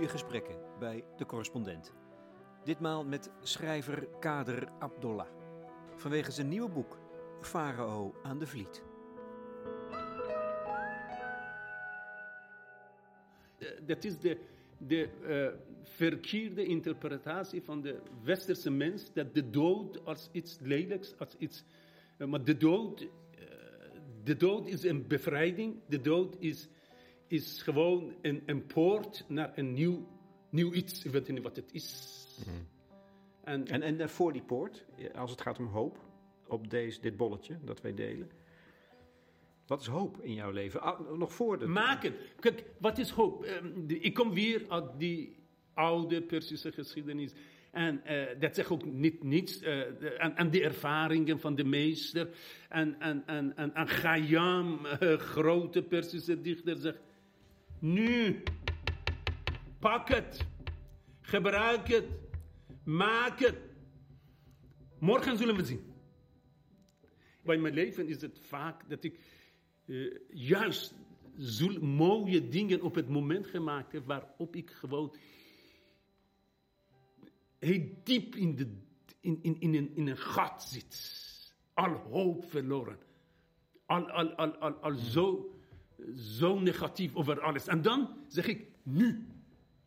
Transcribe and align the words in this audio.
goede 0.00 0.18
gesprekken 0.18 0.56
bij 0.78 1.04
de 1.16 1.26
correspondent. 1.26 1.92
Ditmaal 2.64 3.04
met 3.04 3.30
schrijver 3.40 4.08
Kader 4.20 4.68
Abdollah. 4.78 5.26
Vanwege 5.96 6.30
zijn 6.30 6.48
nieuwe 6.48 6.70
boek 6.70 6.98
Farao 7.40 8.14
aan 8.22 8.38
de 8.38 8.46
Vliet. 8.46 8.84
Eh, 13.58 13.68
Dat 13.86 14.04
is 14.04 14.18
de, 14.18 14.38
de 14.78 15.08
eh, 15.26 15.58
verkeerde 15.82 16.64
interpretatie 16.64 17.62
van 17.62 17.82
de 17.82 18.00
westerse 18.22 18.70
mens, 18.70 19.12
dat 19.12 19.34
de 19.34 19.50
dood 19.50 20.04
als 20.04 20.28
iets 20.32 20.58
lelijks, 20.60 21.18
als 21.18 21.36
iets... 21.38 21.64
eh, 22.16 22.26
maar 22.26 22.44
de 22.44 22.56
dood, 22.56 23.08
de 24.24 24.36
dood 24.36 24.66
is 24.66 24.84
een 24.84 25.06
bevrijding, 25.06 25.76
de 25.86 26.00
dood 26.00 26.36
is, 26.38 26.68
is 27.30 27.62
gewoon 27.62 28.12
een, 28.22 28.42
een 28.46 28.66
poort 28.66 29.24
naar 29.28 29.52
een 29.54 29.72
nieuw, 29.72 30.06
nieuw 30.50 30.72
iets, 30.72 31.04
ik 31.04 31.10
weet 31.12 31.28
niet 31.28 31.42
wat 31.42 31.56
het 31.56 31.72
is. 31.72 32.16
En, 33.44 33.66
En, 33.66 33.82
en 33.82 34.00
eh, 34.00 34.06
voor 34.08 34.32
die 34.32 34.42
poort, 34.42 34.84
eh, 34.98 35.14
als 35.20 35.30
het 35.30 35.40
gaat 35.40 35.58
om 35.58 35.66
hoop, 35.66 35.98
op 36.48 36.70
deze, 36.70 37.00
dit 37.00 37.16
bolletje 37.16 37.58
dat 37.64 37.80
wij 37.80 37.94
delen. 37.94 38.30
Wat 39.66 39.80
is 39.80 39.86
hoop 39.86 40.20
in 40.22 40.34
jouw 40.34 40.50
leven? 40.50 40.80
Ah, 40.82 41.10
nog 41.18 41.32
voor 41.32 41.58
de... 41.58 41.66
maken. 41.66 42.14
Kijk, 42.40 42.64
wat 42.78 42.98
is 42.98 43.10
hoop? 43.10 43.44
Ehm, 43.44 43.86
de- 43.86 43.98
ik 43.98 44.14
kom 44.14 44.34
weer 44.34 44.64
uit 44.68 44.98
die 44.98 45.36
oude 45.74 46.22
Persische 46.22 46.72
geschiedenis. 46.72 47.32
En 47.70 48.04
eh, 48.04 48.40
dat 48.40 48.54
zegt 48.54 48.70
ook 48.70 48.84
niet 48.84 49.22
niets. 49.22 49.60
eh, 49.60 49.62
de- 50.00 50.14
en, 50.18 50.36
en 50.36 50.50
de 50.50 50.62
ervaringen 50.62 51.40
van 51.40 51.54
de 51.54 51.64
meester. 51.64 52.28
En, 52.68 53.00
en, 53.00 53.22
en, 53.26 53.56
en, 53.56 53.74
en 53.74 53.86
eh, 55.00 55.18
grote 55.18 55.82
Persische 55.82 56.40
dichter, 56.40 56.76
zegt... 56.76 56.98
Nu, 57.80 58.42
pak 59.78 60.08
het. 60.08 60.46
Gebruik 61.20 61.88
het. 61.88 62.06
Maak 62.84 63.38
het. 63.38 63.56
Morgen 64.98 65.36
zullen 65.36 65.56
we 65.56 65.64
zien. 65.64 65.92
Bij 67.42 67.58
mijn 67.58 67.74
leven 67.74 68.08
is 68.08 68.20
het 68.22 68.38
vaak 68.40 68.88
dat 68.88 69.04
ik 69.04 69.20
eh, 69.86 70.16
juist 70.28 70.94
zul- 71.36 71.80
mooie 71.80 72.48
dingen 72.48 72.82
op 72.82 72.94
het 72.94 73.08
moment 73.08 73.46
gemaakt 73.46 73.92
heb 73.92 74.06
waarop 74.06 74.56
ik 74.56 74.70
gewoon 74.70 75.14
heel 77.58 77.88
diep 78.04 78.34
in, 78.34 78.56
de, 78.56 78.76
in, 79.20 79.38
in, 79.42 79.60
in, 79.60 79.74
een, 79.74 79.96
in 79.96 80.06
een 80.06 80.16
gat 80.18 80.62
zit. 80.62 81.18
Al 81.74 81.94
hoop 81.94 82.44
verloren. 82.50 82.98
Al, 83.86 84.10
al, 84.10 84.34
al, 84.34 84.56
al, 84.56 84.72
al 84.72 84.94
zo, 84.94 85.54
zo 86.16 86.58
negatief 86.58 87.14
over 87.14 87.40
alles. 87.40 87.66
En 87.66 87.82
dan 87.82 88.16
zeg 88.28 88.46
ik, 88.46 88.66
nu. 88.82 89.26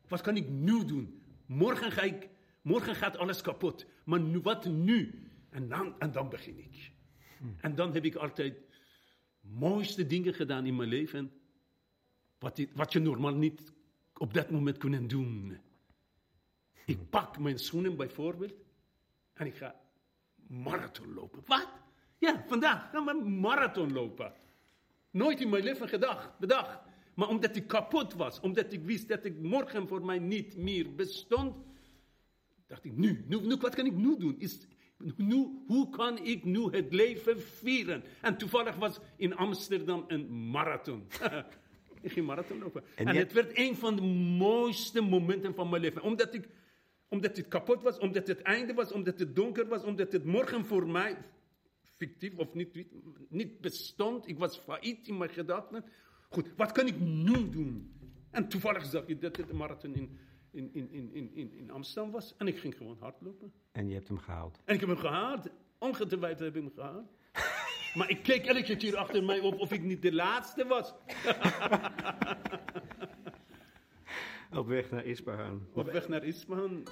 Wat 0.08 0.22
kan 0.22 0.36
ik 0.38 0.50
nu 0.50 0.86
doen? 0.86 1.22
Morgen, 1.46 1.92
ga 1.92 2.02
ik, 2.02 2.30
morgen 2.62 2.96
gaat 2.96 3.18
alles 3.18 3.42
kapot. 3.42 3.86
Maar 4.04 4.20
nu, 4.20 4.40
wat 4.40 4.66
nu? 4.66 5.28
En 5.50 5.68
dan, 5.68 6.00
en 6.00 6.12
dan 6.12 6.30
begin 6.30 6.58
ik. 6.60 6.92
En 7.58 7.76
dan 7.76 7.94
heb 7.94 8.06
ik 8.06 8.16
altijd 8.16 8.58
mooiste 9.42 10.08
dingen 10.08 10.34
gedaan 10.34 10.66
in 10.66 10.76
mijn 10.76 10.90
leven. 10.90 11.32
Wat, 12.40 12.58
ik- 12.58 12.72
wat 12.76 12.94
je 12.94 13.00
normaal 13.00 13.36
niet 13.36 13.74
op 14.18 14.34
dat 14.34 14.50
moment 14.52 14.78
kunnen 14.78 15.08
doen. 15.08 15.58
Ik 16.86 17.10
pak 17.10 17.40
mijn 17.40 17.60
schoenen 17.60 17.96
bijvoorbeeld. 17.96 18.54
En 19.34 19.46
ik 19.46 19.56
ga 19.56 19.76
marathon 20.48 21.14
lopen. 21.14 21.42
Wat? 21.46 21.68
Ja, 22.18 22.44
vandaag 22.48 22.90
gaan 22.92 23.06
we 23.06 23.30
marathon 23.30 23.94
lopen. 23.94 24.34
Nooit 25.14 25.42
in 25.42 25.50
mijn 25.50 25.64
leven 25.64 25.90
gedacht, 25.90 26.40
bedacht. 26.40 26.80
Maar 27.14 27.28
omdat 27.28 27.56
ik 27.56 27.68
kapot 27.68 28.14
was, 28.14 28.40
omdat 28.40 28.74
ik 28.74 28.84
wist 28.84 29.08
dat 29.08 29.26
ik 29.26 29.40
morgen 29.40 29.88
voor 29.88 30.06
mij 30.06 30.20
niet 30.20 30.58
meer 30.58 30.96
bestond, 30.96 31.56
dacht 32.68 32.86
ik, 32.86 32.98
nu, 32.98 33.26
nu, 33.28 33.40
nu 33.42 33.56
wat 33.56 33.76
kan 33.76 33.86
ik 33.86 33.96
nu 33.96 34.18
doen? 34.18 34.36
Is, 34.40 34.68
nu, 35.16 35.64
hoe 35.68 35.90
kan 35.90 36.26
ik 36.26 36.44
nu 36.44 36.62
het 36.62 36.94
leven 36.94 37.42
vieren? 37.42 38.04
En 38.22 38.38
toevallig 38.38 38.76
was 38.76 39.00
in 39.18 39.36
Amsterdam 39.36 40.04
een 40.08 40.50
marathon. 40.50 41.08
ik 42.02 42.12
ging 42.12 42.26
marathon 42.26 42.60
lopen. 42.60 42.84
En, 42.96 43.08
het 43.08 43.34
werd 43.34 43.58
een 43.58 43.76
van 43.76 43.96
de 43.96 44.02
mooiste 44.38 45.02
momenten 45.02 45.56
van 45.56 45.70
mijn 45.70 45.82
leven. 45.82 46.02
Omdat, 46.02 46.34
ik, 46.34 46.50
omdat 47.08 47.38
het 47.38 47.48
kapot 47.48 47.84
was, 47.84 48.00
omdat 48.00 48.28
het 48.28 48.42
einde 48.42 48.74
was, 48.74 48.92
omdat 48.92 49.20
het 49.20 49.36
donker 49.36 49.68
was, 49.68 49.84
omdat 49.84 50.12
het 50.12 50.26
morgen 50.26 50.66
voor 50.66 50.88
mij 50.88 51.18
of 52.36 52.54
niet, 52.54 52.86
niet 53.30 53.62
bestond. 53.62 54.28
Ik 54.28 54.38
was 54.38 54.58
failliet 54.58 55.08
in 55.08 55.18
mijn 55.18 55.30
gedachten. 55.30 55.86
Goed, 56.30 56.48
wat 56.56 56.72
kan 56.72 56.88
ik 56.88 57.00
nu 57.00 57.50
doen? 57.50 57.94
En 58.32 58.48
toevallig 58.48 58.86
zag 58.86 59.06
ik 59.06 59.22
dat 59.22 59.38
het 59.38 59.50
een 59.50 59.58
marathon 59.58 59.96
in, 59.96 60.20
in, 60.52 60.74
in, 60.74 61.14
in, 61.14 61.32
in, 61.34 61.54
in, 61.54 61.72
Amsterdam 61.72 62.12
was. 62.12 62.36
En 62.38 62.48
ik 62.48 62.58
ging 62.58 62.76
gewoon 62.78 62.98
hardlopen. 63.00 63.54
En 63.72 63.88
je 63.88 63.94
hebt 63.94 64.08
hem 64.08 64.18
gehaald. 64.18 64.62
En 64.66 64.74
ik 64.74 64.80
heb 64.80 64.90
hem 64.90 64.98
gehaald. 64.98 65.50
Ongetwijfeld 65.78 66.40
heb 66.40 66.56
ik 66.56 66.64
hem 66.64 66.72
gehaald. 66.76 67.12
Maar 67.94 68.10
ik 68.10 68.24
keek 68.24 68.46
elke 68.46 68.76
keer 68.76 68.98
achter 68.98 69.24
mij 69.24 69.40
op 69.40 69.60
of 69.60 69.72
ik 69.72 69.84
niet 69.84 70.02
de 70.02 70.14
laatste 70.14 70.66
was. 70.66 70.94
Op 74.58 74.68
weg 74.68 74.92
naar 74.92 75.06
Ispahan. 75.06 75.68
Op 75.74 75.92
weg 75.92 76.08
naar 76.08 76.24
Isfahan. 76.24 76.84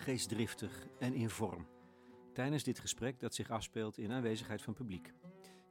Geestdriftig 0.00 0.86
en 0.98 1.14
in 1.14 1.30
vorm. 1.30 1.66
Tijdens 2.32 2.62
dit 2.62 2.78
gesprek 2.78 3.20
dat 3.20 3.34
zich 3.34 3.50
afspeelt 3.50 3.98
in 3.98 4.12
aanwezigheid 4.12 4.62
van 4.62 4.74
publiek. 4.74 5.12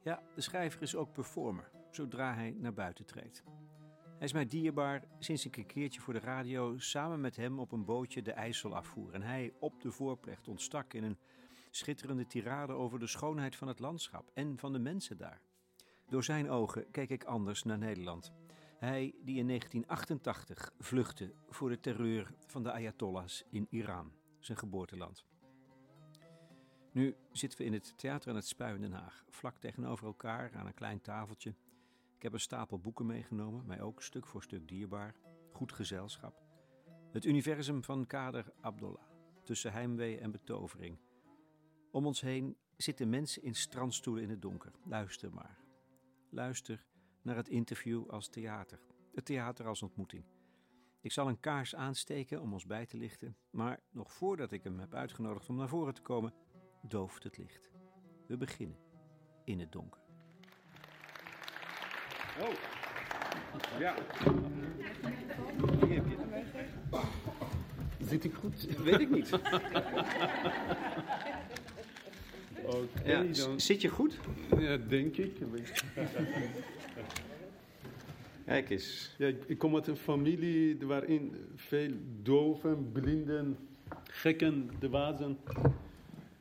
Ja, 0.03 0.23
de 0.35 0.41
schrijver 0.41 0.81
is 0.81 0.95
ook 0.95 1.13
performer, 1.13 1.71
zodra 1.91 2.33
hij 2.33 2.55
naar 2.57 2.73
buiten 2.73 3.05
treedt. 3.05 3.43
Hij 4.17 4.27
is 4.27 4.33
mij 4.33 4.47
dierbaar 4.47 5.03
sinds 5.19 5.45
ik 5.45 5.57
een 5.57 5.65
keertje 5.65 6.01
voor 6.01 6.13
de 6.13 6.19
radio 6.19 6.77
samen 6.77 7.21
met 7.21 7.35
hem 7.35 7.59
op 7.59 7.71
een 7.71 7.85
bootje 7.85 8.21
de 8.21 8.31
IJssel 8.31 8.75
afvoer. 8.75 9.13
En 9.13 9.21
hij 9.21 9.53
op 9.59 9.81
de 9.81 9.91
voorplecht 9.91 10.47
ontstak 10.47 10.93
in 10.93 11.03
een 11.03 11.17
schitterende 11.71 12.27
tirade 12.27 12.73
over 12.73 12.99
de 12.99 13.07
schoonheid 13.07 13.55
van 13.55 13.67
het 13.67 13.79
landschap 13.79 14.31
en 14.33 14.57
van 14.57 14.73
de 14.73 14.79
mensen 14.79 15.17
daar. 15.17 15.41
Door 16.07 16.23
zijn 16.23 16.49
ogen 16.49 16.91
keek 16.91 17.09
ik 17.09 17.23
anders 17.23 17.63
naar 17.63 17.77
Nederland. 17.77 18.33
Hij 18.77 19.15
die 19.21 19.37
in 19.37 19.47
1988 19.47 20.73
vluchtte 20.79 21.33
voor 21.49 21.69
de 21.69 21.79
terreur 21.79 22.33
van 22.45 22.63
de 22.63 22.71
Ayatollahs 22.71 23.45
in 23.49 23.67
Iran, 23.69 24.11
zijn 24.39 24.57
geboorteland. 24.57 25.25
Nu 26.91 27.15
zitten 27.31 27.59
we 27.59 27.65
in 27.65 27.73
het 27.73 27.97
Theater 27.97 28.29
aan 28.29 28.35
het 28.35 28.47
Spui 28.47 28.75
in 28.75 28.81
Den 28.81 28.91
Haag, 28.91 29.25
vlak 29.29 29.57
tegenover 29.57 30.05
elkaar 30.05 30.55
aan 30.55 30.65
een 30.65 30.73
klein 30.73 31.01
tafeltje. 31.01 31.55
Ik 32.15 32.21
heb 32.21 32.33
een 32.33 32.39
stapel 32.39 32.79
boeken 32.79 33.05
meegenomen, 33.05 33.65
mij 33.65 33.81
ook 33.81 34.01
stuk 34.03 34.27
voor 34.27 34.43
stuk 34.43 34.67
dierbaar. 34.67 35.15
Goed 35.51 35.73
gezelschap. 35.73 36.41
Het 37.11 37.25
universum 37.25 37.83
van 37.83 38.05
Kader 38.05 38.53
Abdollah, 38.61 39.03
tussen 39.43 39.71
heimwee 39.71 40.17
en 40.17 40.31
betovering. 40.31 40.99
Om 41.91 42.05
ons 42.05 42.21
heen 42.21 42.57
zitten 42.77 43.09
mensen 43.09 43.43
in 43.43 43.55
strandstoelen 43.55 44.23
in 44.23 44.29
het 44.29 44.41
donker. 44.41 44.71
Luister 44.85 45.33
maar. 45.33 45.57
Luister 46.29 46.85
naar 47.21 47.35
het 47.35 47.49
interview 47.49 48.09
als 48.09 48.29
theater. 48.29 48.79
Het 49.13 49.25
theater 49.25 49.67
als 49.67 49.81
ontmoeting. 49.81 50.23
Ik 51.01 51.11
zal 51.11 51.27
een 51.27 51.39
kaars 51.39 51.75
aansteken 51.75 52.41
om 52.41 52.53
ons 52.53 52.65
bij 52.65 52.85
te 52.85 52.97
lichten, 52.97 53.35
maar 53.49 53.79
nog 53.89 54.13
voordat 54.13 54.51
ik 54.51 54.63
hem 54.63 54.79
heb 54.79 54.93
uitgenodigd 54.93 55.49
om 55.49 55.55
naar 55.55 55.67
voren 55.67 55.93
te 55.93 56.01
komen, 56.01 56.33
dooft 56.81 57.23
het 57.23 57.37
licht. 57.37 57.69
We 58.27 58.37
beginnen 58.37 58.77
in 59.43 59.59
het 59.59 59.71
donker. 59.71 60.01
Oh. 62.41 62.49
Ja. 63.79 63.95
Hier 65.85 65.95
heb 65.95 66.05
je. 66.07 66.17
Zit 68.05 68.23
ik 68.23 68.33
goed? 68.33 68.77
Weet 68.77 68.99
ik 68.99 69.09
niet. 69.09 69.31
Oké, 72.63 73.01
Ja, 73.05 73.23
dan. 73.23 73.59
s- 73.59 73.65
Zit 73.65 73.81
je 73.81 73.87
goed? 73.89 74.19
Ja, 74.57 74.77
denk 74.77 75.17
ik. 75.17 75.37
Kijk 78.49 78.69
eens. 78.69 79.15
Ja, 79.17 79.27
ik, 79.27 79.57
kom 79.57 79.75
uit 79.75 79.87
een 79.87 79.97
familie 79.97 80.85
waarin 80.85 81.35
veel 81.55 81.91
doven, 82.21 82.91
blinden, 82.91 83.57
gekken, 84.03 84.69
de 84.79 84.89
wazen. 84.89 85.37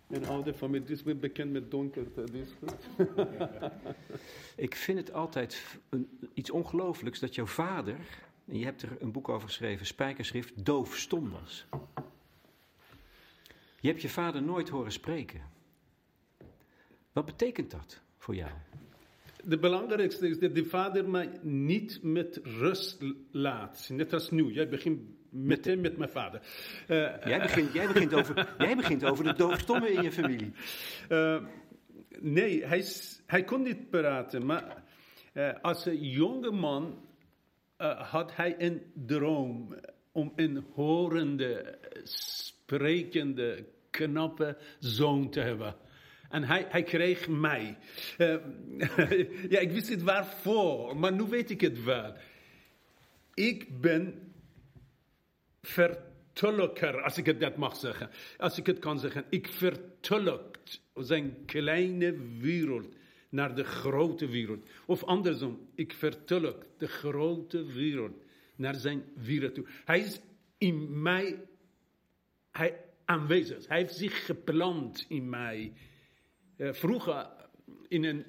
Een 0.06 0.26
oude 0.26 0.54
familie, 0.54 0.86
dus 0.86 0.98
ik 0.98 1.04
ben 1.04 1.20
bekend 1.20 1.52
met 1.52 1.70
donkerte. 1.70 2.24
Dus 2.32 2.48
goed. 2.58 3.08
Ik 4.66 4.74
vind 4.74 4.98
het 4.98 5.12
altijd 5.12 5.78
een, 5.88 6.18
iets 6.34 6.50
ongelooflijks 6.50 7.18
dat 7.18 7.34
jouw 7.34 7.46
vader, 7.46 7.98
en 8.44 8.58
je 8.58 8.64
hebt 8.64 8.82
er 8.82 8.96
een 8.98 9.12
boek 9.12 9.28
over 9.28 9.48
geschreven, 9.48 9.86
Spijkerschrift, 9.86 10.64
doofstom 10.64 11.30
was. 11.30 11.66
Je 13.80 13.88
hebt 13.88 14.02
je 14.02 14.08
vader 14.08 14.42
nooit 14.42 14.68
horen 14.68 14.92
spreken. 14.92 15.40
Wat 17.12 17.24
betekent 17.24 17.70
dat 17.70 18.00
voor 18.16 18.34
jou? 18.34 18.52
De 19.48 19.58
belangrijkste 19.58 20.28
is 20.28 20.38
dat 20.38 20.54
de 20.54 20.64
vader 20.64 21.08
mij 21.08 21.30
niet 21.42 22.02
met 22.02 22.40
rust 22.42 23.04
laat. 23.30 23.88
Net 23.92 24.12
als 24.12 24.30
nu. 24.30 24.52
Jij 24.52 24.68
begint 24.68 25.00
meteen 25.30 25.80
met 25.80 25.96
mijn 25.96 26.10
vader. 26.10 26.40
Uh, 26.88 26.96
jij, 27.24 27.40
begint, 27.40 27.72
jij, 27.72 27.86
begint 27.86 28.14
over, 28.14 28.48
jij 28.58 28.76
begint 28.76 29.04
over 29.04 29.24
de 29.24 29.32
doofstomme 29.32 29.92
in 29.92 30.02
je 30.02 30.12
familie. 30.12 30.52
Uh, 31.08 31.42
nee, 32.18 32.66
hij, 32.66 32.84
hij 33.26 33.44
kon 33.44 33.62
niet 33.62 33.90
praten, 33.90 34.46
maar 34.46 34.82
uh, 35.34 35.50
als 35.62 35.86
een 35.86 36.08
jonge 36.08 36.50
man 36.50 37.06
had 37.96 38.36
hij 38.36 38.54
een 38.58 38.82
droom 38.94 39.74
om 40.12 40.32
een 40.36 40.64
horende, 40.74 41.78
sprekende, 42.02 43.64
knappe 43.90 44.56
zoon 44.78 45.30
te 45.30 45.40
hebben. 45.40 45.76
En 46.28 46.44
hij, 46.44 46.66
hij 46.68 46.82
kreeg 46.82 47.28
mij. 47.28 47.76
Uh, 48.18 48.36
ja, 49.52 49.58
ik 49.58 49.70
wist 49.70 49.88
niet 49.88 50.02
waarvoor, 50.02 50.96
maar 50.96 51.12
nu 51.12 51.22
weet 51.22 51.50
ik 51.50 51.60
het 51.60 51.84
wel. 51.84 52.14
Ik 53.34 53.80
ben 53.80 54.32
vertolker, 55.62 57.02
als 57.02 57.18
ik 57.18 57.26
het 57.26 57.40
dat 57.40 57.56
mag 57.56 57.76
zeggen. 57.76 58.10
Als 58.36 58.58
ik 58.58 58.66
het 58.66 58.78
kan 58.78 58.98
zeggen. 58.98 59.24
Ik 59.28 59.48
vertolkt 59.48 60.80
zijn 60.94 61.44
kleine 61.46 62.16
wereld 62.38 62.94
naar 63.28 63.54
de 63.54 63.64
grote 63.64 64.28
wereld. 64.28 64.68
Of 64.86 65.04
andersom, 65.04 65.68
ik 65.74 65.92
vertolk 65.92 66.66
de 66.78 66.88
grote 66.88 67.64
wereld 67.64 68.22
naar 68.56 68.74
zijn 68.74 69.04
wereld 69.14 69.54
toe. 69.54 69.66
Hij 69.84 70.00
is 70.00 70.20
in 70.58 71.02
mij 71.02 71.38
hij, 72.58 72.76
aanwezig. 73.04 73.68
Hij 73.68 73.78
heeft 73.78 73.94
zich 73.94 74.26
geplant 74.26 75.04
in 75.08 75.28
mij. 75.28 75.72
Uh, 76.58 76.72
vroeger 76.72 77.26
in 77.88 78.04
een, 78.04 78.24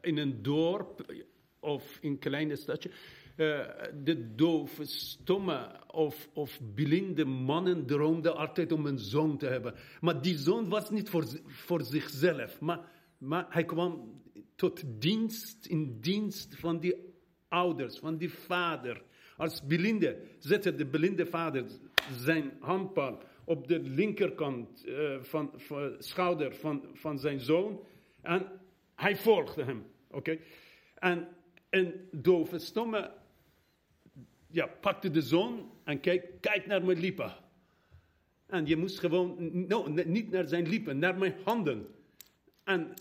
in 0.00 0.16
een 0.16 0.42
dorp 0.42 1.12
of 1.60 1.98
in 2.00 2.10
een 2.10 2.18
kleine 2.18 2.56
stadje. 2.56 2.90
Uh, 3.36 3.66
de 4.04 4.34
dove, 4.34 4.84
stomme 4.84 5.70
of, 5.86 6.28
of 6.32 6.60
blinde 6.74 7.24
mannen 7.24 7.86
droomden 7.86 8.36
altijd 8.36 8.72
om 8.72 8.86
een 8.86 8.98
zoon 8.98 9.38
te 9.38 9.46
hebben. 9.46 9.74
Maar 10.00 10.22
die 10.22 10.38
zoon 10.38 10.68
was 10.68 10.90
niet 10.90 11.08
voor, 11.08 11.26
voor 11.46 11.82
zichzelf. 11.82 12.60
Maar, 12.60 12.80
maar 13.18 13.46
hij 13.48 13.64
kwam 13.64 14.22
tot 14.54 14.82
dienst, 14.86 15.66
in 15.66 16.00
dienst 16.00 16.56
van 16.56 16.80
die 16.80 16.94
ouders, 17.48 17.98
van 17.98 18.16
die 18.16 18.32
vader. 18.32 19.02
Als 19.36 19.60
blinde 19.66 20.22
zette 20.38 20.74
de 20.74 20.86
blinde 20.86 21.26
vader 21.26 21.64
zijn 22.16 22.52
handpalm 22.60 23.18
op 23.50 23.68
de 23.68 23.80
linkerkant 23.80 24.86
uh, 24.86 25.22
van, 25.22 25.52
van 25.56 25.94
schouder 25.98 26.54
van, 26.54 26.84
van 26.92 27.18
zijn 27.18 27.40
zoon. 27.40 27.80
En 28.22 28.60
hij 28.94 29.16
volgde 29.16 29.64
hem. 29.64 29.86
Oké? 30.10 30.38
En 30.94 31.28
een 31.70 32.08
dove 32.12 32.58
stomme 32.58 33.12
ja, 34.46 34.66
pakte 34.66 35.10
de 35.10 35.22
zoon 35.22 35.72
en 35.84 36.00
kijk, 36.00 36.40
kijk 36.40 36.66
naar 36.66 36.84
mijn 36.84 37.00
lippen. 37.00 37.36
En 38.46 38.66
je 38.66 38.76
moest 38.76 38.98
gewoon, 38.98 39.36
no, 39.66 39.86
niet 39.88 40.30
naar 40.30 40.48
zijn 40.48 40.68
lippen, 40.68 40.98
naar 40.98 41.18
mijn 41.18 41.34
handen. 41.44 41.86
En 42.64 42.94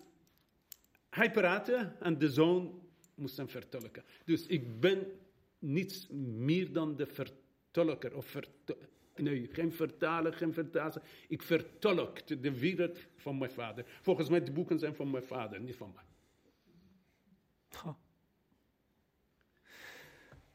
hij 1.10 1.32
praatte 1.32 1.92
en 2.00 2.18
de 2.18 2.30
zoon 2.30 2.82
moest 3.16 3.38
hem 3.38 3.50
vertolken. 3.50 4.04
Dus 4.26 4.48
ik 4.48 4.80
ben 4.80 5.08
niets 5.60 6.08
meer 6.38 6.72
dan 6.72 6.96
de 6.96 7.06
vertolker. 7.06 8.16
Of 8.16 8.36
nee, 9.22 9.50
geen 9.52 9.74
vertaler, 9.74 10.34
geen 10.34 10.54
vertaler. 10.54 11.02
Ik 11.28 11.42
vertolk 11.42 12.28
de 12.42 12.60
wereld 12.60 13.00
van 13.16 13.38
mijn 13.38 13.52
vader. 13.52 13.86
Volgens 14.02 14.30
mij, 14.30 14.44
de 14.44 14.52
boeken 14.52 14.80
zijn 14.80 14.96
van 14.96 15.10
mijn 15.12 15.24
vader, 15.24 15.62
niet 15.62 15.76
van 15.76 15.92
mij. 15.96 16.04
Goh. 17.70 17.96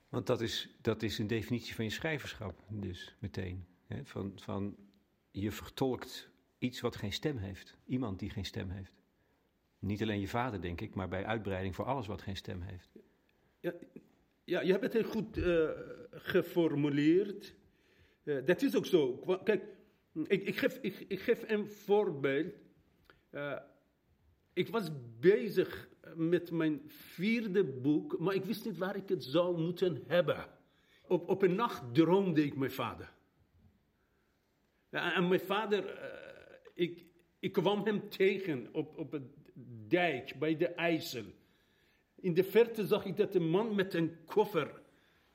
Want 0.08 0.26
dat 0.26 0.40
is, 0.40 0.68
dat 0.80 1.02
is 1.02 1.18
een 1.18 1.26
definitie 1.26 1.74
van 1.74 1.84
je 1.84 1.90
schrijverschap, 1.90 2.64
dus 2.68 3.14
meteen. 3.18 3.66
Hè? 3.86 4.04
Van, 4.04 4.32
van 4.36 4.76
je 5.30 5.52
vertolkt 5.52 6.30
iets 6.58 6.80
wat 6.80 6.96
geen 6.96 7.12
stem 7.12 7.36
heeft. 7.36 7.76
Iemand 7.86 8.18
die 8.18 8.30
geen 8.30 8.44
stem 8.44 8.70
heeft. 8.70 8.92
Niet 9.78 10.02
alleen 10.02 10.20
je 10.20 10.28
vader, 10.28 10.60
denk 10.60 10.80
ik, 10.80 10.94
maar 10.94 11.08
bij 11.08 11.24
uitbreiding 11.24 11.74
voor 11.74 11.84
alles 11.84 12.06
wat 12.06 12.22
geen 12.22 12.36
stem 12.36 12.60
heeft. 12.60 12.88
Ja, 13.60 13.72
ja 14.44 14.60
je 14.60 14.70
hebt 14.70 14.82
het 14.82 14.92
heel 14.92 15.04
goed 15.04 15.36
uh, 15.36 15.70
geformuleerd. 16.10 17.54
Uh, 18.24 18.46
dat 18.46 18.62
is 18.62 18.76
ook 18.76 18.86
zo. 18.86 19.16
Kijk, 19.44 19.64
ik, 20.26 20.42
ik, 20.46 20.56
geef, 20.56 20.78
ik, 20.80 21.04
ik 21.08 21.20
geef 21.20 21.50
een 21.50 21.68
voorbeeld. 21.68 22.54
Uh, 23.30 23.58
ik 24.52 24.68
was 24.68 24.90
bezig 25.20 25.88
met 26.14 26.50
mijn 26.50 26.82
vierde 26.86 27.64
boek, 27.64 28.18
maar 28.18 28.34
ik 28.34 28.44
wist 28.44 28.64
niet 28.64 28.78
waar 28.78 28.96
ik 28.96 29.08
het 29.08 29.24
zou 29.24 29.60
moeten 29.60 30.02
hebben. 30.06 30.46
Op, 31.06 31.28
op 31.28 31.42
een 31.42 31.54
nacht 31.54 31.94
droomde 31.94 32.44
ik 32.44 32.56
mijn 32.56 32.70
vader. 32.70 33.12
En 34.90 35.28
mijn 35.28 35.40
vader, 35.40 35.84
uh, 35.84 36.56
ik, 36.74 37.04
ik 37.38 37.52
kwam 37.52 37.84
hem 37.84 38.08
tegen 38.08 38.68
op, 38.72 38.98
op 38.98 39.12
het 39.12 39.22
dijk 39.88 40.38
bij 40.38 40.56
de 40.56 40.68
IJssel. 40.68 41.24
In 42.14 42.34
de 42.34 42.44
verte 42.44 42.86
zag 42.86 43.04
ik 43.04 43.16
dat 43.16 43.34
een 43.34 43.48
man 43.48 43.74
met 43.74 43.94
een 43.94 44.24
koffer 44.24 44.82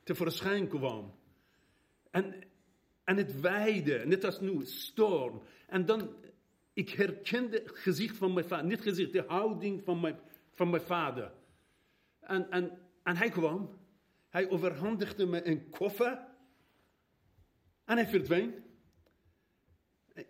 tevoorschijn 0.04 0.68
kwam. 0.68 1.16
En, 2.12 2.49
en 3.10 3.18
het 3.18 3.40
weide, 3.40 4.06
net 4.06 4.24
als 4.24 4.40
nu, 4.40 4.66
storm. 4.66 5.42
En 5.68 5.86
dan, 5.86 6.16
ik 6.74 6.90
herkende 6.90 7.58
het 7.58 7.78
gezicht 7.78 8.18
van 8.18 8.34
mijn 8.34 8.46
vader. 8.46 8.66
Niet 8.66 8.82
gezicht, 8.82 9.12
de 9.12 9.24
houding 9.28 9.84
van 9.84 10.00
mijn, 10.00 10.20
van 10.54 10.70
mijn 10.70 10.82
vader. 10.82 11.32
En, 12.20 12.50
en, 12.50 12.78
en 13.04 13.18
hij 13.18 13.30
kwam. 13.30 13.78
Hij 14.30 14.50
overhandigde 14.50 15.26
me 15.26 15.48
een 15.48 15.70
koffer. 15.70 16.28
En 17.86 17.98
hij 17.98 18.08
verdween. 18.08 18.64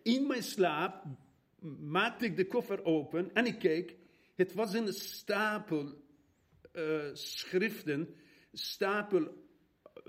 In 0.04 0.28
mijn 0.28 0.44
slaap 0.44 1.06
maakte 1.80 2.26
ik 2.26 2.36
de 2.36 2.48
koffer 2.48 2.84
open 2.84 3.34
en 3.34 3.46
ik 3.46 3.60
keek. 3.60 3.96
Het 4.36 4.54
was 4.54 4.74
een 4.74 4.94
stapel 4.94 6.04
uh, 6.74 7.10
schriften, 7.14 8.16
stapel 8.52 9.48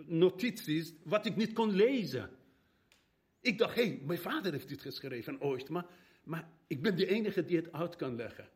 notities, 0.07 0.95
wat 1.05 1.27
ik 1.27 1.37
niet 1.37 1.53
kon 1.53 1.71
lezen. 1.71 2.39
Ik 3.41 3.59
dacht, 3.59 3.75
hé, 3.75 3.87
hey, 3.87 4.01
mijn 4.05 4.19
vader 4.19 4.53
heeft 4.53 4.69
dit 4.69 4.83
geschreven 4.83 5.41
ooit, 5.41 5.69
maar, 5.69 5.87
maar 6.25 6.49
ik 6.67 6.83
ben 6.83 6.97
de 6.97 7.07
enige 7.07 7.45
die 7.45 7.57
het 7.57 7.73
uit 7.73 7.97
kan 7.97 8.17
leggen. 8.17 8.49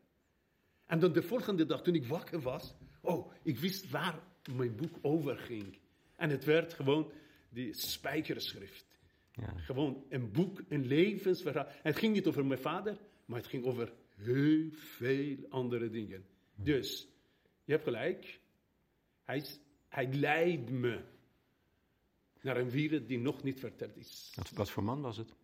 En 0.87 0.99
dan 0.99 1.13
de 1.13 1.23
volgende 1.23 1.67
dag, 1.67 1.83
toen 1.83 1.95
ik 1.95 2.07
wakker 2.07 2.41
was, 2.41 2.75
oh, 3.01 3.33
ik 3.43 3.59
wist 3.59 3.91
waar 3.91 4.23
mijn 4.57 4.77
boek 4.77 4.99
over 5.03 5.39
ging. 5.39 5.79
En 6.17 6.31
het 6.31 6.45
werd 6.45 6.73
gewoon 6.73 7.13
die 7.49 7.73
spijkerschrift. 7.73 8.87
Ja. 9.33 9.53
Gewoon 9.57 10.05
een 10.09 10.33
boek, 10.33 10.63
een 10.69 10.87
levensverhaal. 10.87 11.67
En 11.67 11.75
het 11.83 11.97
ging 11.97 12.15
niet 12.15 12.27
over 12.27 12.47
mijn 12.47 12.61
vader, 12.61 12.99
maar 13.25 13.39
het 13.39 13.49
ging 13.49 13.65
over 13.65 13.93
heel 14.17 14.69
veel 14.71 15.37
andere 15.49 15.91
dingen. 15.91 16.27
Dus, 16.55 17.09
je 17.65 17.73
hebt 17.73 17.85
gelijk. 17.85 18.41
Hij, 19.23 19.45
hij 19.89 20.13
leidt 20.13 20.71
me 20.71 21.01
naar 22.45 22.57
een 22.57 22.71
wereld 22.71 23.09
die 23.09 23.19
nog 23.19 23.43
niet 23.43 23.61
verteld 23.61 23.97
is. 23.97 24.33
Wat, 24.35 24.51
wat 24.51 24.71
voor 24.71 24.85
man 24.85 25.01
was 25.01 25.17
het? 25.17 25.35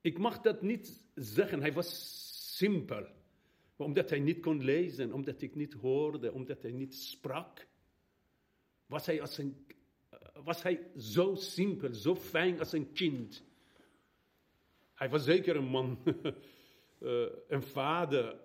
Ik 0.00 0.18
mag 0.18 0.40
dat 0.40 0.62
niet 0.62 1.02
zeggen. 1.14 1.60
Hij 1.60 1.72
was 1.72 2.56
simpel. 2.56 3.06
Omdat 3.76 4.10
hij 4.10 4.18
niet 4.18 4.40
kon 4.40 4.64
lezen, 4.64 5.12
omdat 5.12 5.42
ik 5.42 5.54
niet 5.54 5.72
hoorde, 5.72 6.32
omdat 6.32 6.62
hij 6.62 6.72
niet 6.72 6.94
sprak, 6.94 7.66
was 8.86 9.06
hij, 9.06 9.20
als 9.20 9.38
een, 9.38 9.66
was 10.42 10.62
hij 10.62 10.90
zo 10.96 11.34
simpel, 11.34 11.94
zo 11.94 12.14
fijn 12.14 12.58
als 12.58 12.72
een 12.72 12.92
kind. 12.92 13.44
Hij 14.94 15.08
was 15.08 15.24
zeker 15.24 15.56
een 15.56 15.68
man, 15.68 16.02
uh, 17.00 17.26
een 17.48 17.62
vader, 17.62 18.40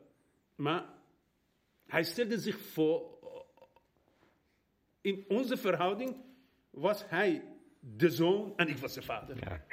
maar 0.55 0.93
hij 1.85 2.03
stelde 2.03 2.39
zich 2.39 2.59
voor, 2.59 3.14
in 5.05 5.25
onze 5.27 5.57
verhouding 5.57 6.15
was 6.69 7.09
hij 7.09 7.43
de 7.79 8.09
zoon 8.09 8.53
en 8.55 8.67
ik 8.67 8.77
was 8.77 8.93
de 8.93 9.01
vader. 9.01 9.37
Ja. 9.39 9.65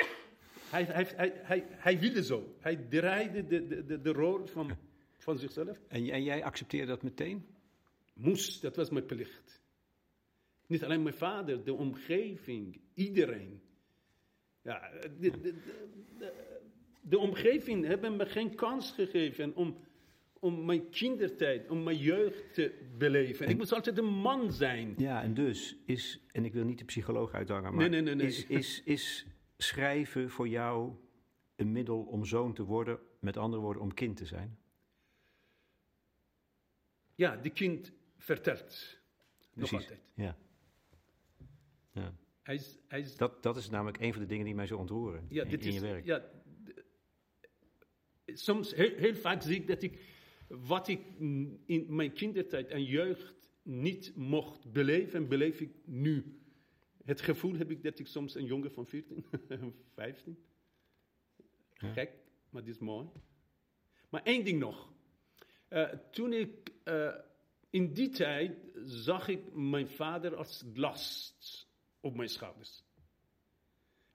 Hij, 0.70 0.84
hij, 0.84 1.06
hij, 1.16 1.32
hij, 1.34 1.64
hij 1.68 1.98
wilde 1.98 2.22
zo. 2.24 2.56
Hij 2.58 2.76
draaide 2.76 3.46
de, 3.46 3.84
de, 3.84 4.00
de, 4.00 4.12
rol 4.12 4.46
van, 4.46 4.76
van 5.18 5.38
zichzelf. 5.38 5.78
En, 5.88 6.10
en 6.10 6.22
jij 6.22 6.44
accepteerde 6.44 6.86
dat 6.86 7.02
meteen? 7.02 7.46
Moest, 8.14 8.62
dat 8.62 8.76
was 8.76 8.90
mijn 8.90 9.06
plicht. 9.06 9.62
Niet 10.66 10.84
alleen 10.84 11.02
mijn 11.02 11.14
vader, 11.14 11.64
de 11.64 11.74
omgeving, 11.74 12.80
iedereen. 12.94 13.62
Ja, 14.62 14.90
de, 15.18 15.30
de, 15.30 15.54
de, 16.18 16.32
de 17.00 17.18
omgeving 17.18 17.84
hebben 17.84 18.16
me 18.16 18.26
geen 18.26 18.54
kans 18.54 18.90
gegeven 18.90 19.54
om, 19.54 19.76
om 20.42 20.64
mijn 20.64 20.90
kindertijd, 20.90 21.70
om 21.70 21.82
mijn 21.82 21.96
jeugd 21.96 22.54
te 22.54 22.88
beleven. 22.98 23.48
Ik 23.48 23.56
moest 23.56 23.72
altijd 23.72 23.98
een 23.98 24.14
man 24.14 24.52
zijn. 24.52 24.94
Ja, 24.96 25.22
en 25.22 25.34
dus 25.34 25.76
is, 25.86 26.20
en 26.32 26.44
ik 26.44 26.52
wil 26.52 26.64
niet 26.64 26.78
de 26.78 26.84
psycholoog 26.84 27.32
uithangen, 27.32 27.74
maar 27.74 27.88
nee, 27.88 28.00
nee, 28.00 28.14
nee. 28.14 28.26
Is, 28.26 28.46
is, 28.46 28.82
is 28.84 29.26
schrijven 29.56 30.30
voor 30.30 30.48
jou 30.48 30.92
een 31.56 31.72
middel 31.72 32.02
om 32.02 32.24
zoon 32.24 32.54
te 32.54 32.64
worden, 32.64 32.98
met 33.20 33.36
andere 33.36 33.62
woorden 33.62 33.82
om 33.82 33.94
kind 33.94 34.16
te 34.16 34.26
zijn? 34.26 34.58
Ja, 37.14 37.36
de 37.36 37.50
kind 37.50 37.92
vertelt. 38.18 38.98
Nog 39.54 39.72
altijd. 39.72 40.00
Ja. 40.14 40.36
ja. 41.92 42.14
Hij 42.42 42.54
is, 42.54 42.78
hij 42.88 43.00
is, 43.00 43.16
Dat, 43.16 43.42
dat 43.42 43.56
is 43.56 43.70
namelijk 43.70 44.00
een 44.00 44.12
van 44.12 44.22
de 44.22 44.28
dingen 44.28 44.44
die 44.44 44.54
mij 44.54 44.66
zo 44.66 44.76
ontroeren 44.76 45.26
ja, 45.28 45.42
in, 45.42 45.50
dit 45.50 45.62
in 45.62 45.68
is, 45.68 45.74
je 45.74 45.80
werk. 45.80 46.04
Ja, 46.04 46.30
soms, 48.26 48.74
heel, 48.74 48.96
heel 48.96 49.14
vaak 49.14 49.42
zie 49.42 49.56
ik 49.56 49.66
dat 49.66 49.82
ik, 49.82 50.11
wat 50.60 50.88
ik 50.88 51.00
in 51.66 51.86
mijn 51.88 52.12
kindertijd 52.12 52.68
en 52.68 52.84
jeugd 52.84 53.34
niet 53.62 54.16
mocht 54.16 54.72
beleven, 54.72 55.28
beleef 55.28 55.60
ik 55.60 55.70
nu. 55.84 56.40
Het 57.04 57.20
gevoel 57.20 57.54
heb 57.54 57.70
ik 57.70 57.82
dat 57.82 57.98
ik 57.98 58.06
soms 58.06 58.34
een 58.34 58.44
jongen 58.44 58.72
van 58.72 58.86
14, 58.86 59.24
15. 59.94 60.36
Ja. 61.74 61.92
Gek, 61.92 62.12
maar 62.50 62.64
dit 62.64 62.74
is 62.74 62.80
mooi. 62.80 63.08
Maar 64.08 64.22
één 64.22 64.44
ding 64.44 64.58
nog. 64.58 64.92
Eh, 65.68 65.88
toen 66.10 66.32
ik 66.32 66.72
eh, 66.84 67.14
in 67.70 67.92
die 67.92 68.08
tijd 68.08 68.56
zag 68.84 69.28
ik 69.28 69.54
mijn 69.54 69.88
vader 69.88 70.36
als 70.36 70.64
last 70.74 71.66
op 72.00 72.16
mijn 72.16 72.28
schouders. 72.28 72.84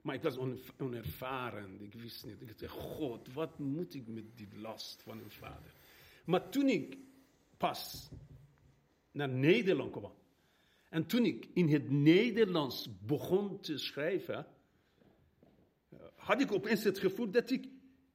Maar 0.01 0.15
ik 0.15 0.21
was 0.21 0.37
on- 0.37 0.59
onervaren. 0.77 1.81
Ik 1.81 1.93
wist 1.93 2.25
niet. 2.25 2.41
Ik 2.41 2.59
dacht, 2.59 2.73
God, 2.73 3.33
wat 3.33 3.59
moet 3.59 3.93
ik 3.93 4.07
met 4.07 4.37
die 4.37 4.47
last 4.55 5.01
van 5.01 5.17
een 5.19 5.31
vader? 5.31 5.73
Maar 6.27 6.49
toen 6.49 6.69
ik 6.69 6.97
pas 7.57 8.09
naar 9.11 9.29
Nederland 9.29 9.91
kwam. 9.91 10.13
En 10.89 11.05
toen 11.05 11.25
ik 11.25 11.47
in 11.53 11.69
het 11.69 11.91
Nederlands 11.91 12.89
begon 13.05 13.59
te 13.59 13.77
schrijven, 13.77 14.45
eh, 15.89 15.97
had 16.15 16.41
ik 16.41 16.51
opeens 16.51 16.83
het 16.83 16.99
gevoel 16.99 17.31
dat 17.31 17.49
ik. 17.49 17.65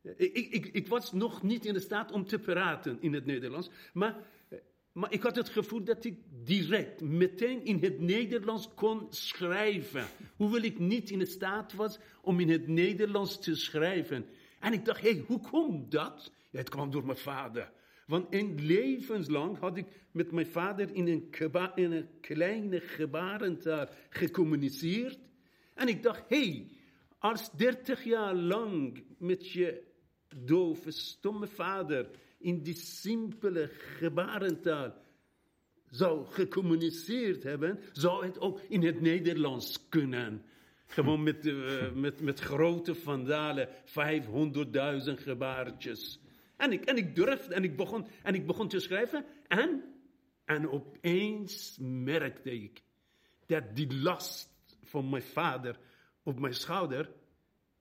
Ik, 0.03 0.33
ik, 0.33 0.53
ik, 0.53 0.67
ik 0.67 0.89
was 0.89 1.13
nog 1.13 1.43
niet 1.43 1.65
in 1.65 1.81
staat 1.81 2.13
om 2.13 2.27
te 2.27 2.39
praten 2.39 2.99
in 3.01 3.13
het 3.13 3.27
Nederlands, 3.27 3.71
maar, 3.93 4.27
eh, 4.49 4.59
maar 4.93 5.13
ik 5.13 5.23
had 5.23 5.37
het 5.37 5.49
gevoel 5.49 5.85
dat 5.85 6.05
ik 6.05 6.19
direct, 6.45 7.01
meteen 7.01 7.65
in 7.65 7.79
het 7.79 8.01
Nederlands 8.01 8.69
kon 8.75 9.07
schrijven. 9.11 10.07
Hoewel 10.37 10.63
ik 10.63 10.79
niet 10.79 11.11
in 11.11 11.27
staat 11.27 11.73
was 11.73 11.99
om 12.23 12.41
in 12.41 12.49
het 12.51 12.69
Nederlands 12.69 13.39
te 13.39 13.55
schrijven. 13.55 14.27
En 14.61 14.73
ik 14.73 14.85
dacht, 14.85 15.01
hé, 15.01 15.11
hey, 15.11 15.25
hoe 15.27 15.41
komt 15.41 15.91
dat? 15.91 16.33
Ja, 16.51 16.59
het 16.59 16.69
kwam 16.69 16.91
door 16.91 17.07
mijn 17.07 17.19
vader. 17.19 17.73
Want 18.13 18.27
een 18.31 18.65
levenslang 18.65 19.59
had 19.59 19.77
ik 19.77 19.87
met 20.11 20.33
mijn 20.33 20.47
vader 20.47 20.95
in 20.95 21.07
een, 21.09 21.29
een 21.75 22.09
kleine 22.21 22.81
gebarentaal 22.81 23.89
gecommuniceerd. 24.11 25.19
En 25.75 25.89
ik 25.89 26.03
dacht, 26.03 26.25
hé, 26.29 26.49
hey, 26.51 26.71
als 27.19 27.51
dertig 27.51 28.05
jaar 28.05 28.35
lang 28.35 29.05
met 29.19 29.51
je 29.51 29.83
dove, 30.37 30.91
stomme 30.91 31.47
vader 31.47 32.11
in 32.39 32.63
die 32.63 32.75
simpele 32.75 33.71
gebarentaal 33.99 34.95
zou 35.91 36.27
gecommuniceerd 36.27 37.43
hebben, 37.43 37.81
zou 37.93 38.27
het 38.27 38.41
ook 38.41 38.61
in 38.69 38.83
het 38.83 39.01
Nederlands 39.01 39.89
kunnen. 39.89 40.43
Gewoon 40.87 41.23
met, 41.23 41.47
eh, 41.47 41.93
met, 41.93 42.21
met 42.21 42.41
grote 42.41 42.95
vandalen, 42.95 43.69
500.000 43.85 45.23
gebaartjes. 45.23 46.22
En 46.63 46.73
ik, 46.73 46.85
en 46.85 46.97
ik 46.97 47.15
durfde 47.15 47.55
en 47.55 47.65
ik, 47.65 47.77
begon, 47.77 48.07
en 48.23 48.35
ik 48.35 48.47
begon 48.47 48.69
te 48.69 48.81
schrijven. 48.81 49.25
En, 49.49 49.95
en 50.45 50.71
opeens 50.71 51.79
merkte 51.81 52.51
ik 52.51 52.83
dat 53.47 53.77
die 53.77 53.95
last 53.95 54.77
van 54.83 55.11
mijn 55.11 55.23
vader 55.23 55.79
op 56.23 56.39
mijn 56.41 56.55
schouder, 56.55 57.13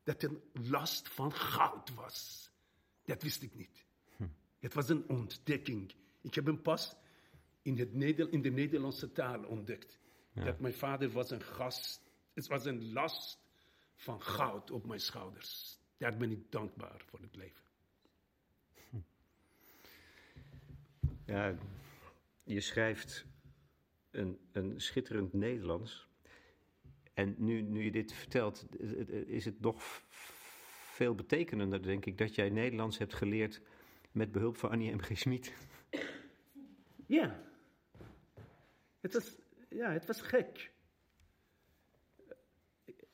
dat 0.03 0.23
een 0.23 0.41
last 0.53 1.09
van 1.09 1.33
goud 1.33 1.93
was. 1.93 2.51
Dat 3.03 3.23
wist 3.23 3.41
ik 3.41 3.55
niet. 3.55 3.85
Het 4.59 4.73
was 4.73 4.89
een 4.89 5.09
ontdekking. 5.09 5.93
Ik 6.21 6.35
heb 6.35 6.45
hem 6.45 6.61
pas 6.61 6.95
in, 7.61 7.77
het 7.77 7.93
Neder, 7.93 8.31
in 8.31 8.41
de 8.41 8.51
Nederlandse 8.51 9.11
taal 9.11 9.43
ontdekt. 9.43 9.99
Dat 10.33 10.59
mijn 10.59 10.73
vader 10.73 11.11
was 11.11 11.31
een 11.31 11.43
gast. 11.43 12.11
Het 12.33 12.47
was 12.47 12.65
een 12.65 12.91
last 12.91 13.39
van 13.95 14.21
goud 14.21 14.71
op 14.71 14.85
mijn 14.85 14.99
schouders. 14.99 15.79
Daar 15.97 16.17
ben 16.17 16.31
ik 16.31 16.51
dankbaar 16.51 17.01
voor 17.05 17.19
het 17.21 17.35
leven. 17.35 17.70
Ja, 21.31 21.55
je 22.43 22.59
schrijft 22.59 23.25
een, 24.09 24.39
een 24.51 24.81
schitterend 24.81 25.33
Nederlands. 25.33 26.07
En 27.13 27.35
nu, 27.37 27.61
nu 27.61 27.83
je 27.83 27.91
dit 27.91 28.13
vertelt, 28.13 28.65
is 29.25 29.45
het 29.45 29.61
nog 29.61 29.83
veel 30.93 31.15
betekenender, 31.15 31.81
denk 31.81 32.05
ik, 32.05 32.17
dat 32.17 32.35
jij 32.35 32.49
Nederlands 32.49 32.97
hebt 32.97 33.13
geleerd 33.13 33.61
met 34.11 34.31
behulp 34.31 34.57
van 34.57 34.69
Annie 34.69 34.95
M. 34.95 34.99
G. 34.99 35.25
Ja. 37.05 37.43
Het 38.99 39.13
was, 39.13 39.37
ja, 39.69 39.91
het 39.91 40.05
was 40.05 40.21
gek. 40.21 40.71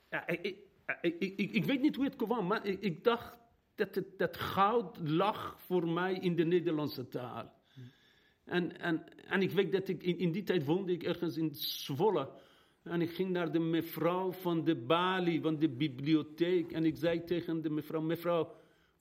Ja, 0.10 0.28
ik, 0.28 0.42
ik, 0.42 0.58
ik, 1.02 1.20
ik, 1.20 1.52
ik 1.52 1.66
weet 1.66 1.82
niet 1.82 1.96
hoe 1.96 2.06
het 2.06 2.16
kwam, 2.16 2.48
maar 2.48 2.66
ik, 2.66 2.82
ik 2.82 3.04
dacht 3.04 3.38
dat 3.76 3.96
het, 3.96 4.18
dat 4.20 4.38
goud 4.38 4.98
lag 4.98 5.62
voor 5.62 5.88
mij 5.88 6.14
in 6.14 6.36
de 6.36 6.46
Nederlandse 6.46 7.08
taal. 7.08 7.57
En, 8.48 8.80
en, 8.80 9.04
en 9.28 9.42
ik 9.42 9.52
weet 9.52 9.72
dat 9.72 9.88
ik 9.88 10.04
in, 10.04 10.18
in 10.18 10.32
die 10.32 10.44
tijd 10.44 10.66
woonde 10.66 10.92
ik 10.92 11.04
ergens 11.04 11.38
in 11.38 11.56
Zwolle. 11.56 12.30
En 12.84 13.02
ik 13.02 13.12
ging 13.12 13.30
naar 13.30 13.52
de 13.52 13.60
mevrouw 13.60 14.32
van 14.32 14.64
de 14.64 14.76
balie, 14.76 15.42
van 15.42 15.60
de 15.60 15.70
bibliotheek. 15.70 16.72
En 16.72 16.86
ik 16.86 16.98
zei 16.98 17.24
tegen 17.24 17.62
de 17.62 17.70
mevrouw, 17.70 18.02
mevrouw, 18.02 18.56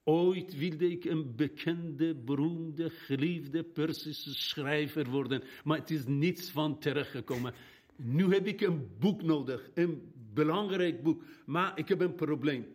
ooit 0.05 0.57
wilde 0.57 0.91
ik 0.91 1.05
een 1.05 1.37
bekende, 1.37 2.15
beroemde, 2.15 2.91
geliefde 2.91 3.62
Persische 3.62 4.35
schrijver 4.35 5.11
worden. 5.11 5.43
Maar 5.65 5.79
het 5.79 5.91
is 5.91 6.07
niets 6.07 6.50
van 6.50 6.79
terechtgekomen. 6.79 7.55
Nu 7.97 8.33
heb 8.33 8.47
ik 8.47 8.61
een 8.61 8.88
boek 8.99 9.23
nodig, 9.23 9.71
een 9.75 10.12
belangrijk 10.35 11.03
boek. 11.03 11.23
Maar 11.47 11.79
ik 11.79 11.88
heb 11.88 12.00
een 12.00 12.15
probleem. 12.15 12.67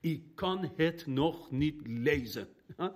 Ik 0.00 0.22
kan 0.34 0.70
het 0.76 1.06
nog 1.06 1.50
niet 1.50 1.86
lezen. 1.86 2.48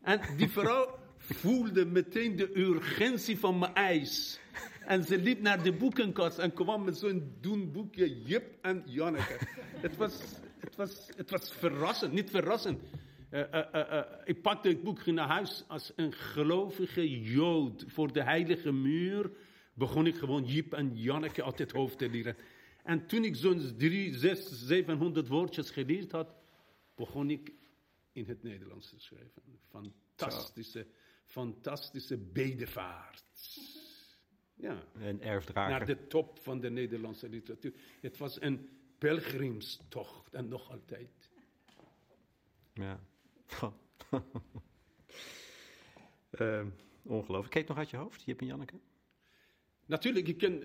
En 0.00 0.20
die 0.36 0.48
vrouw 0.48 0.99
voelde 1.20 1.86
meteen 1.86 2.36
de 2.36 2.58
urgentie 2.58 3.38
van 3.38 3.58
mijn 3.58 3.74
eis. 3.74 4.40
En 4.86 5.04
ze 5.04 5.18
liep 5.18 5.40
naar 5.40 5.62
de 5.62 5.72
boekenkast 5.72 6.38
en 6.38 6.52
kwam 6.52 6.84
met 6.84 6.98
zo'n 6.98 7.36
doen 7.40 7.72
boekje, 7.72 8.22
Jip 8.22 8.58
en 8.62 8.82
Janneke. 8.86 9.38
het, 9.80 9.96
was, 9.96 10.20
het, 10.58 10.76
was, 10.76 11.08
het 11.16 11.30
was 11.30 11.52
verrassend, 11.52 12.12
niet 12.12 12.30
verrassend. 12.30 12.80
Eh, 13.30 13.54
eh, 13.54 13.98
eh, 13.98 14.04
ik 14.24 14.42
pakte 14.42 14.68
het 14.68 14.82
boek, 14.82 15.00
ging 15.00 15.16
naar 15.16 15.28
huis 15.28 15.64
als 15.68 15.92
een 15.96 16.12
gelovige 16.12 17.20
jood 17.20 17.84
voor 17.86 18.12
de 18.12 18.22
heilige 18.22 18.72
muur. 18.72 19.30
Begon 19.74 20.06
ik 20.06 20.14
gewoon 20.14 20.44
Jip 20.44 20.72
en 20.72 20.96
Janneke 20.96 21.44
uit 21.44 21.58
het 21.58 21.72
hoofd 21.72 21.98
te 21.98 22.08
leren. 22.08 22.36
En 22.82 23.06
toen 23.06 23.24
ik 23.24 23.36
zo'n 23.36 23.74
drie, 23.76 24.14
zes, 24.14 24.66
zevenhonderd 24.66 25.28
woordjes 25.28 25.70
geleerd 25.70 26.12
had, 26.12 26.34
begon 26.94 27.30
ik 27.30 27.52
in 28.12 28.24
het 28.26 28.42
Nederlands 28.42 28.88
te 28.88 28.98
schrijven. 28.98 29.42
Fantastische, 29.68 30.86
fantastische 31.30 32.16
bedevaart. 32.16 33.24
Ja, 34.54 34.82
Een 34.94 35.22
erfdrager. 35.22 35.70
naar 35.78 35.86
de 35.86 36.06
top 36.06 36.38
van 36.38 36.60
de 36.60 36.70
Nederlandse 36.70 37.28
literatuur. 37.28 37.72
Het 38.00 38.16
was 38.18 38.40
een 38.40 38.68
pelgrimstocht 38.98 40.34
en 40.34 40.48
nog 40.48 40.70
altijd. 40.70 41.30
Ja. 42.72 43.00
Ehm, 46.30 46.68
ongelooflijk. 47.02 47.52
Kijk 47.52 47.68
nog 47.68 47.76
uit 47.76 47.90
je 47.90 47.96
hoofd, 47.96 48.22
Jip 48.24 48.40
en 48.40 48.46
Janneke? 48.46 48.80
Natuurlijk, 49.86 50.28
ik 50.28 50.38
ken, 50.38 50.62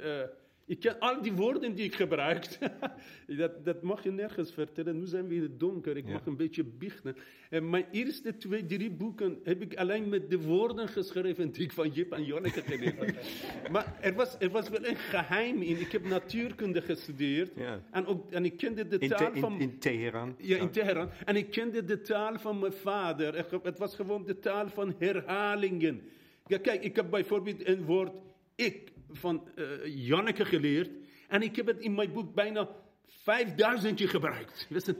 ik 0.67 0.79
ken 0.79 0.99
al 0.99 1.21
die 1.21 1.33
woorden 1.33 1.75
die 1.75 1.85
ik 1.85 1.95
gebruik. 1.95 2.57
dat, 3.37 3.65
dat 3.65 3.81
mag 3.81 4.03
je 4.03 4.11
nergens 4.11 4.51
vertellen. 4.51 4.99
Nu 4.99 5.05
zijn 5.05 5.27
we 5.27 5.35
in 5.35 5.41
het 5.41 5.59
donker. 5.59 5.97
Ik 5.97 6.05
Ja. 6.07 6.11
mag 6.13 6.25
een 6.25 6.35
beetje 6.37 6.63
biechten. 6.63 7.15
En 7.49 7.69
mijn 7.69 7.85
eerste 7.91 8.37
twee, 8.37 8.65
drie 8.65 8.91
boeken 8.91 9.39
heb 9.43 9.61
ik 9.61 9.75
alleen 9.75 10.09
met 10.09 10.29
de 10.29 10.39
woorden 10.41 10.87
geschreven 10.87 11.51
die 11.51 11.63
ik 11.63 11.71
van 11.71 11.89
Jip 11.89 12.11
en 12.11 12.23
Janneke 12.25 12.61
geleerd 12.61 12.99
heb. 12.99 13.15
maar 13.71 13.97
er 14.01 14.13
was, 14.13 14.35
er 14.39 14.49
was 14.49 14.69
wel 14.69 14.85
een 14.85 14.95
geheim 14.95 15.61
in. 15.61 15.79
Ik 15.79 15.91
heb 15.91 16.05
natuurkunde 16.05 16.81
gestudeerd. 16.81 17.51
Ja. 17.55 17.81
En, 17.91 18.05
ook, 18.05 18.31
en 18.31 18.45
ik 18.45 18.57
kende 18.57 18.87
de 18.87 18.97
In, 18.97 19.09
taal 19.09 19.31
Te- 19.31 19.39
van... 19.39 19.53
in, 19.53 19.59
in 19.59 19.79
Teheran. 19.79 20.35
Ja, 20.37 20.57
in 20.57 20.69
Teheran. 20.69 21.09
En 21.25 21.35
ik 21.35 21.49
kende 21.51 21.83
de 21.83 22.01
taal 22.01 22.39
van 22.39 22.59
mijn 22.59 22.73
vader. 22.73 23.35
Er- 23.35 23.59
Het 23.63 23.77
was 23.77 23.95
gewoon 23.95 24.25
de 24.25 24.39
taal 24.39 24.69
van 24.69 24.95
herhalingen. 24.99 26.01
Ja, 26.47 26.57
kijk, 26.57 26.83
ik 26.83 26.95
heb 26.95 27.09
bijvoorbeeld 27.09 27.67
een 27.67 27.83
woord 27.85 28.11
ik 28.55 28.91
van 29.11 29.47
eh, 29.55 29.65
Janneke 29.85 30.45
geleerd. 30.45 30.89
En 31.27 31.41
ik 31.41 31.55
heb 31.55 31.65
het 31.65 31.79
in 31.79 31.95
mijn 31.95 32.11
boek 32.13 32.33
bijna 32.33 32.69
5000 33.07 33.95
keer 33.95 34.09
gebruikt. 34.09 34.67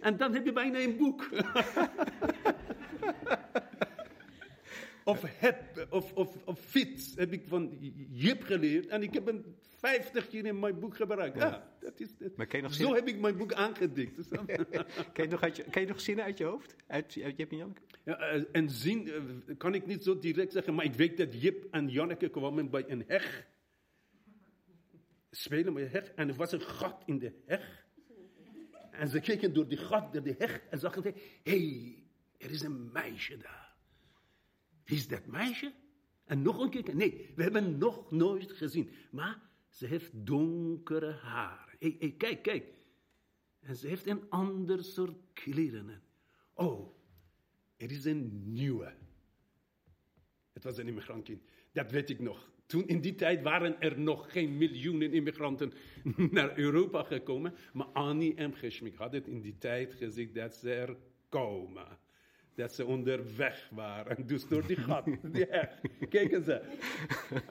En 0.00 0.16
dan 0.16 0.34
heb 0.34 0.44
je 0.44 0.52
bijna 0.52 0.78
een 0.78 0.96
boek. 0.96 1.28
of 5.08 5.22
heb, 5.38 5.86
of, 5.90 6.12
of, 6.12 6.36
of 6.44 6.60
fiets 6.60 7.14
heb 7.16 7.32
ik 7.32 7.42
van 7.46 7.76
Jip 8.10 8.42
geleerd. 8.42 8.86
En 8.86 9.02
ik 9.02 9.14
heb 9.14 9.26
hem 9.26 9.56
50 9.76 10.28
keer 10.28 10.46
in 10.46 10.58
mijn 10.58 10.78
boek 10.78 10.96
gebruikt. 10.96 11.38
Ja, 11.38 11.72
dat 11.80 12.00
is 12.00 12.08
het. 12.18 12.36
Maar 12.36 12.46
ken 12.46 12.58
je 12.58 12.64
nog 12.64 12.74
Zo 12.74 12.94
heb 12.94 13.08
ik 13.08 13.20
mijn 13.20 13.36
boek 13.36 13.52
aangedikt. 13.52 14.16
je? 14.16 14.66
Ken 15.12 15.24
je 15.24 15.30
nog, 15.30 15.42
uit 15.42 15.56
je, 15.56 15.62
ken 15.62 15.82
je 15.82 15.88
nog 15.88 16.00
zinnen 16.00 16.24
uit 16.24 16.38
je 16.38 16.44
hoofd? 16.44 16.74
Uit, 16.86 17.18
uit 17.22 17.36
Jip 17.36 17.50
en 17.50 17.56
Janneke? 17.56 17.80
Ja, 18.04 18.18
eh, 18.18 18.42
en 18.52 18.70
zin 18.70 19.08
eh, 19.08 19.56
kan 19.56 19.74
ik 19.74 19.86
niet 19.86 20.04
zo 20.04 20.18
direct 20.18 20.52
zeggen, 20.52 20.74
maar 20.74 20.84
ik 20.84 20.94
weet 20.94 21.16
dat 21.16 21.42
Jip 21.42 21.66
en 21.70 21.88
Janneke 21.88 22.28
kwamen 22.28 22.70
bij 22.70 22.84
een 22.88 23.04
heg. 23.06 23.46
spelen 25.30 25.72
met 25.72 25.92
de 25.92 25.98
heg 25.98 26.12
en 26.14 26.28
er 26.28 26.34
was 26.34 26.52
een 26.52 26.60
gat 26.60 27.02
in 27.06 27.18
de 27.18 27.32
heg. 27.46 27.86
En 28.90 29.08
ze 29.08 29.20
keken 29.20 29.54
door 29.54 29.68
die 29.68 29.78
gat, 29.78 30.12
door 30.12 30.22
de 30.22 30.34
heg 30.38 30.60
en 30.70 30.78
zagen, 30.78 31.02
hé, 31.04 31.12
hey, 31.42 32.04
er 32.38 32.50
is 32.50 32.62
een 32.62 32.92
meisje 32.92 33.36
daar. 33.36 33.67
Is 34.88 35.08
dat 35.08 35.26
meisje? 35.26 35.72
En 36.24 36.42
nog 36.42 36.60
een 36.60 36.70
keer, 36.70 36.94
nee, 36.94 37.32
we 37.36 37.42
hebben 37.42 37.78
nog 37.78 38.10
nooit 38.10 38.52
gezien. 38.52 38.90
Maar 39.10 39.40
ze 39.68 39.86
heeft 39.86 40.10
donkere 40.12 41.12
haren. 41.12 41.76
Hé, 41.78 41.96
hey, 41.98 42.14
kijk, 42.18 42.42
kijk. 42.42 42.64
En 43.60 43.76
ze 43.76 43.86
heeft 43.86 44.06
een 44.06 44.30
ander 44.30 44.84
soort 44.84 45.16
kleren. 45.32 46.02
Oh, 46.54 46.96
er 47.76 47.90
is 47.90 48.04
een 48.04 48.52
nieuwe. 48.52 48.94
Het 50.52 50.64
was 50.64 50.78
een 50.78 50.88
immigrantenkind. 50.88 51.42
Dat 51.72 51.90
weet 51.90 52.10
ik 52.10 52.18
nog. 52.18 52.50
Toen 52.66 52.86
in 52.86 53.00
die 53.00 53.14
tijd 53.14 53.42
waren 53.42 53.80
er 53.80 54.00
nog 54.00 54.32
geen 54.32 54.56
miljoenen 54.56 55.12
immigranten 55.12 55.72
naar 56.30 56.58
Europa 56.58 57.02
gekomen. 57.02 57.54
Maar 57.72 57.86
Annie 57.86 58.42
M. 58.42 58.52
Had 58.94 59.12
het 59.12 59.26
in 59.26 59.40
die 59.40 59.58
tijd 59.58 59.94
gezegd 59.94 60.34
dat 60.34 60.54
ze 60.54 60.72
er 60.72 60.96
komen. 61.28 61.98
Dat 62.58 62.74
ze 62.74 62.84
onderweg 62.84 63.68
waren. 63.70 64.26
Dus 64.26 64.48
door 64.48 64.66
die 64.66 64.76
gat, 64.76 65.04
die 65.22 65.46
heg. 65.50 65.80
Keken 66.08 66.44
ze. 66.44 66.62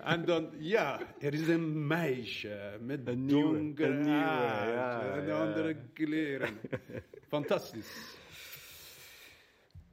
En 0.04 0.26
dan, 0.26 0.50
ja, 0.58 1.02
er 1.20 1.34
is 1.34 1.48
een 1.48 1.88
meisje 1.88 2.78
met 2.82 3.00
Een 3.00 3.14
een 3.14 3.26
nieuwe, 3.26 4.10
haar 4.10 4.70
ja, 4.70 5.16
en 5.16 5.26
ja. 5.26 5.48
andere 5.48 5.76
kleren. 5.94 6.50
Fantastisch. 7.28 8.16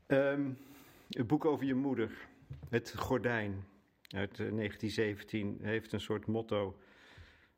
Ehm, 0.07 0.51
het 1.09 1.27
boek 1.27 1.45
over 1.45 1.67
je 1.67 1.75
moeder, 1.75 2.11
Het 2.69 2.95
Gordijn, 2.97 3.65
uit 4.09 4.31
eh, 4.31 4.37
1917, 4.37 5.59
heeft 5.63 5.93
een 5.93 6.01
soort 6.01 6.27
motto. 6.27 6.79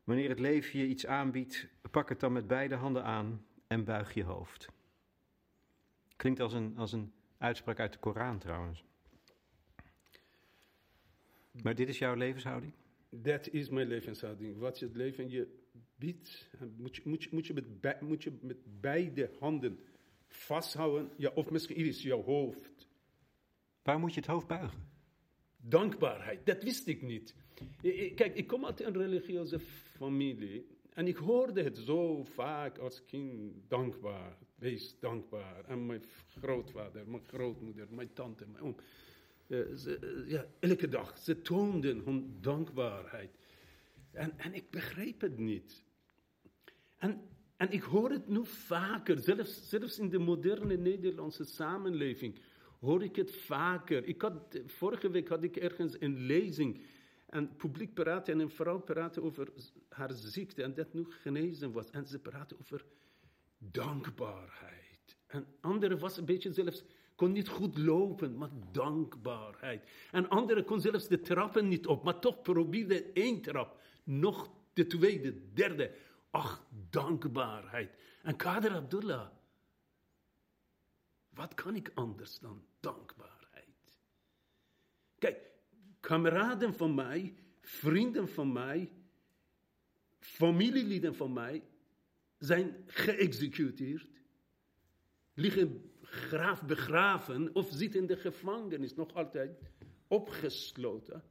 Wanneer 0.03 0.29
het 0.29 0.39
leven 0.39 0.79
je 0.79 0.85
iets 0.85 1.05
aanbiedt, 1.05 1.67
pak 1.91 2.09
het 2.09 2.19
dan 2.19 2.33
met 2.33 2.47
beide 2.47 2.75
handen 2.75 3.03
aan 3.03 3.45
en 3.67 3.83
buig 3.83 4.13
je 4.13 4.23
hoofd. 4.23 4.67
Klinkt 6.15 6.39
als 6.39 6.53
een, 6.53 6.77
als 6.77 6.91
een 6.93 7.11
uitspraak 7.37 7.79
uit 7.79 7.93
de 7.93 7.99
Koran 7.99 8.39
trouwens. 8.39 8.83
Maar 11.63 11.75
dit 11.75 11.87
is 11.87 11.97
jouw 11.97 12.15
levenshouding? 12.15 12.73
Dat 13.09 13.49
is 13.49 13.69
mijn 13.69 13.87
levenshouding. 13.87 14.57
Wat 14.57 14.79
je 14.79 14.85
het 14.85 14.95
leven 14.95 15.29
je 15.29 15.65
biedt, 15.95 16.49
moet 16.77 16.95
je, 16.95 17.01
moet 17.05 17.23
je, 17.23 17.29
moet 17.31 17.47
je, 17.47 17.53
met, 17.53 18.01
moet 18.01 18.23
je 18.23 18.37
met 18.41 18.81
beide 18.81 19.31
handen 19.39 19.79
vasthouden. 20.27 21.11
Ja, 21.17 21.31
of 21.33 21.49
misschien 21.49 21.75
is 21.75 22.01
jouw 22.01 22.23
hoofd. 22.23 22.87
Waar 23.83 23.99
moet 23.99 24.13
je 24.13 24.19
het 24.19 24.29
hoofd 24.29 24.47
buigen? 24.47 24.85
Dankbaarheid, 25.57 26.45
dat 26.45 26.63
wist 26.63 26.87
ik 26.87 27.01
niet. 27.01 27.35
Kijk, 28.15 28.35
ik 28.35 28.47
kom 28.47 28.65
uit 28.65 28.81
een 28.81 28.97
religieuze 28.97 29.59
familie. 29.59 30.67
En 30.93 31.07
ik 31.07 31.17
hoorde 31.17 31.63
het 31.63 31.77
zo 31.77 32.23
vaak 32.23 32.77
als 32.77 33.05
kind, 33.05 33.53
dankbaar, 33.67 34.37
wees 34.57 34.99
dankbaar. 34.99 35.65
En 35.65 35.85
mijn 35.85 36.03
grootvader, 36.27 37.09
mijn 37.09 37.23
grootmoeder, 37.23 37.87
mijn 37.89 38.13
tante, 38.13 38.45
mijn 38.47 38.63
oom. 38.63 38.75
eh, 39.47 39.59
eh, 39.59 40.29
ja, 40.29 40.45
elke 40.59 40.87
dag, 40.87 41.17
ze 41.17 41.41
toonden 41.41 41.97
hun 42.05 42.37
dankbaarheid. 42.41 43.37
En, 44.11 44.37
en 44.37 44.53
ik 44.53 44.69
begreep 44.69 45.21
het 45.21 45.37
niet. 45.37 45.83
En, 46.97 47.21
en 47.57 47.71
ik 47.71 47.81
hoor 47.81 48.09
het 48.09 48.27
nu 48.27 48.45
vaker, 48.45 49.19
zelfs, 49.19 49.69
zelfs 49.69 49.99
in 49.99 50.09
de 50.09 50.19
moderne 50.19 50.77
Nederlandse 50.77 51.43
samenleving 51.43 52.39
hoor 52.79 53.03
ik 53.03 53.15
het 53.15 53.35
vaker. 53.35 54.05
Ik 54.05 54.21
had, 54.21 54.61
vorige 54.65 55.09
week 55.09 55.27
had 55.27 55.43
ik 55.43 55.55
ergens 55.55 56.01
een 56.01 56.17
lezing 56.17 56.81
en 57.25 57.55
publiek 57.55 57.93
praatte 57.93 58.31
en 58.31 58.39
een 58.39 58.49
vrouw 58.49 58.79
praatte 58.79 59.21
over 59.21 59.51
haar 59.89 60.13
ziekte 60.13 60.63
en 60.63 60.73
dat 60.73 60.93
nu 60.93 61.05
genezen 61.09 61.71
was. 61.71 61.89
En 61.89 62.07
ze 62.07 62.19
praatte 62.19 62.55
over 62.59 62.85
dankbaarheid. 63.57 65.17
En 65.27 65.47
andere 65.61 65.97
was 65.97 66.17
een 66.17 66.25
beetje 66.25 66.53
zelfs, 66.53 66.83
kon 67.15 67.31
niet 67.31 67.47
goed 67.47 67.77
lopen, 67.77 68.37
maar 68.37 68.49
dankbaarheid. 68.71 69.89
En 70.11 70.29
andere 70.29 70.63
kon 70.63 70.81
zelfs 70.81 71.07
de 71.07 71.21
trappen 71.21 71.67
niet 71.67 71.87
op, 71.87 72.03
maar 72.03 72.19
toch 72.19 72.41
probeerde 72.41 73.11
één 73.11 73.41
trap, 73.41 73.81
nog 74.03 74.51
de 74.73 74.87
tweede, 74.87 75.53
derde. 75.53 75.95
Ach, 76.29 76.67
dankbaarheid. 76.89 77.95
En 78.23 78.35
Kader 78.35 78.71
Abdullah, 78.71 79.27
wat 81.29 81.53
kan 81.53 81.75
ik 81.75 81.91
anders 81.93 82.39
dan 82.39 82.65
dankbaarheid? 82.79 83.37
Kijk, 85.19 85.51
kameraden 85.99 86.73
van 86.73 86.95
mij, 86.95 87.35
vrienden 87.61 88.29
van 88.29 88.51
mij, 88.51 88.91
familieleden 90.19 91.15
van 91.15 91.33
mij 91.33 91.63
zijn 92.37 92.83
geëxecuteerd, 92.85 94.09
liggen 95.33 95.91
graaf 96.01 96.63
begraven 96.63 97.55
of 97.55 97.69
zitten 97.71 97.99
in 97.99 98.07
de 98.07 98.17
gevangenis, 98.17 98.95
nog 98.95 99.13
altijd 99.13 99.59
opgesloten. 100.07 101.23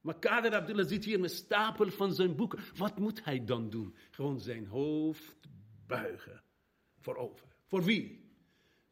Maar 0.00 0.18
Kader 0.18 0.54
Abdullah 0.54 0.86
zit 0.86 1.04
hier 1.04 1.20
met 1.20 1.30
stapel 1.30 1.90
van 1.90 2.14
zijn 2.14 2.36
boeken. 2.36 2.58
Wat 2.76 2.98
moet 2.98 3.24
hij 3.24 3.44
dan 3.44 3.70
doen? 3.70 3.94
Gewoon 4.10 4.40
zijn 4.40 4.66
hoofd 4.66 5.48
buigen. 5.86 6.42
Voorover. 6.98 7.46
Voor 7.64 7.84
wie? 7.84 8.30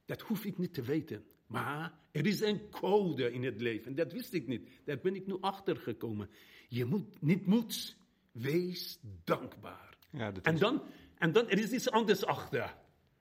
Dat 0.05 0.21
hoef 0.21 0.45
ik 0.45 0.59
niet 0.59 0.75
te 0.75 0.83
weten. 0.83 1.25
Maar 1.47 1.99
er 2.11 2.27
is 2.27 2.41
een 2.41 2.71
code 2.71 3.33
in 3.33 3.45
het 3.45 3.61
leven. 3.61 3.95
Dat 3.95 4.13
wist 4.13 4.33
ik 4.33 4.47
niet. 4.47 4.69
Daar 4.85 4.99
ben 4.99 5.15
ik 5.15 5.27
nu 5.27 5.37
achtergekomen. 5.41 6.31
Je 6.69 6.85
moet 6.85 7.21
niet 7.21 7.47
moet. 7.47 7.97
Wees 8.33 8.99
dankbaar. 9.25 9.97
Ja, 10.11 10.31
dat 10.31 10.45
En 10.45 10.59
dan, 10.59 10.83
en 11.21 11.33
dan, 11.33 11.49
er 11.49 11.59
is 11.59 11.71
iets 11.71 11.91
anders 11.91 12.25
achter. 12.25 12.75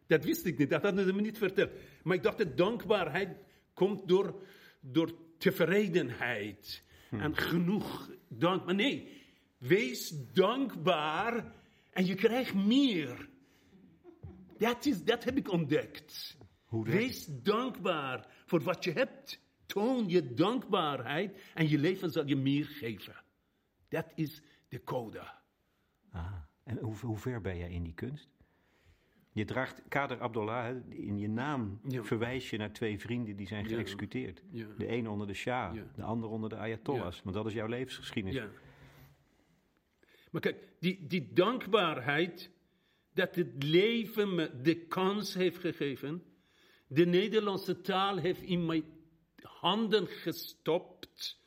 Dat 0.08 0.24
wist 0.24 0.46
ik 0.46 0.58
niet, 0.58 0.70
dat 0.70 0.82
hadden 0.82 1.06
ze 1.06 1.14
me 1.14 1.22
niet 1.22 1.38
verteld. 1.38 1.70
Maar 2.04 2.16
ik 2.16 2.24
dacht 2.24 2.38
dat 2.38 2.58
dankbaarheid 2.58 3.38
komt 3.74 4.08
door, 4.08 4.44
door 4.80 5.12
tevredenheid. 5.38 6.84
En 7.10 7.38
genoeg 7.38 8.10
dank. 8.28 8.66
Maar 8.66 8.76
nee, 8.76 9.12
wees 9.58 10.14
dankbaar 10.34 11.54
en 11.92 12.06
je 12.06 12.16
krijgt 12.16 12.54
meer. 12.54 13.30
Dat, 14.58 14.86
is, 14.86 15.04
dat 15.04 15.24
heb 15.24 15.38
ik 15.38 15.52
ontdekt. 15.52 16.38
Hoe 16.66 16.86
Wees 16.86 17.26
dankbaar 17.26 18.28
voor 18.46 18.62
wat 18.62 18.84
je 18.84 18.92
hebt. 18.92 19.40
Toon 19.66 20.10
je 20.10 20.34
dankbaarheid 20.34 21.38
en 21.54 21.70
je 21.70 21.78
leven 21.78 22.12
zal 22.12 22.28
je 22.28 22.36
meer 22.36 22.66
geven. 22.66 23.24
Dat 23.88 24.12
is 24.16 24.42
de 24.68 24.84
code. 24.84 25.32
Ah, 26.12 26.34
en 26.70 26.78
hoe, 26.78 26.96
hoe 26.96 27.18
ver 27.18 27.42
ben 27.42 27.58
jij 27.58 27.70
in 27.72 27.84
die 27.84 27.94
kunst? 27.94 28.30
Je 29.32 29.46
draagt 29.46 29.82
Kader 29.88 30.20
Abdullah, 30.22 30.76
in 30.90 31.18
je 31.18 31.30
naam 31.30 31.80
Ja. 31.88 32.04
verwijs 32.04 32.50
je 32.50 32.58
naar 32.58 32.72
twee 32.74 33.00
vrienden 33.00 33.36
die 33.36 33.48
zijn 33.48 33.64
Ja. 33.70 33.76
geëxecuteerd. 33.76 34.42
Ja. 34.52 34.66
De 34.78 34.92
een 34.92 35.08
onder 35.10 35.28
de 35.28 35.34
Shah, 35.34 35.76
Ja. 35.76 35.84
de 35.96 36.04
ander 36.04 36.30
onder 36.30 36.50
de 36.50 36.56
Ayatollahs. 36.56 37.22
Want 37.24 37.36
dat 37.36 37.46
is 37.46 37.54
jouw 37.54 37.68
levensgeschiedenis. 37.68 38.38
Ja. 38.38 38.50
Maar 40.32 40.42
kijk, 40.42 40.68
die, 40.80 41.08
die 41.08 41.34
dankbaarheid 41.34 42.52
dat 43.14 43.36
het 43.36 43.64
leven 43.64 44.36
me 44.36 44.62
de 44.62 44.76
kans 44.76 45.34
heeft 45.34 45.58
gegeven, 45.58 46.24
de 46.88 47.06
Nederlandse 47.06 47.82
taal 47.82 48.18
heeft 48.18 48.42
in 48.42 48.66
mijn 48.66 48.84
handen 49.42 50.08
gestopt 50.08 51.40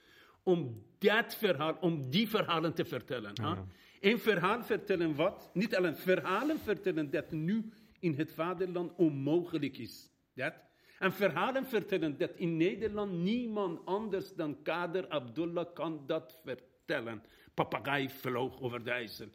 om 0.42 0.82
dat 0.98 1.36
verhaal, 1.36 1.76
om 1.80 2.10
die 2.10 2.28
verhalen 2.28 2.74
te 2.74 2.84
vertellen. 2.84 3.32
hè. 3.42 3.54
Een 4.02 4.18
verhaal 4.18 4.62
vertellen 4.62 5.14
wat? 5.14 5.50
Niet 5.52 5.76
alleen 5.76 5.96
verhalen 5.96 6.58
vertellen 6.58 7.10
dat 7.10 7.30
nu 7.30 7.72
in 7.98 8.14
het 8.14 8.32
vaderland 8.32 8.92
onmogelijk 8.96 9.78
is. 9.78 10.10
Dat. 10.34 10.54
En 10.98 11.12
verhalen 11.12 11.66
vertellen 11.66 12.18
dat 12.18 12.30
in 12.36 12.56
Nederland 12.56 13.12
niemand 13.12 13.86
anders 13.86 14.34
dan 14.34 14.62
Kader 14.62 15.08
Abdullah 15.08 15.74
kan 15.74 16.02
dat 16.06 16.40
vertellen. 16.44 17.22
Papagaai 17.54 18.08
vloog 18.08 18.60
over 18.60 18.84
de 18.84 18.90
IJssel. 18.90 19.28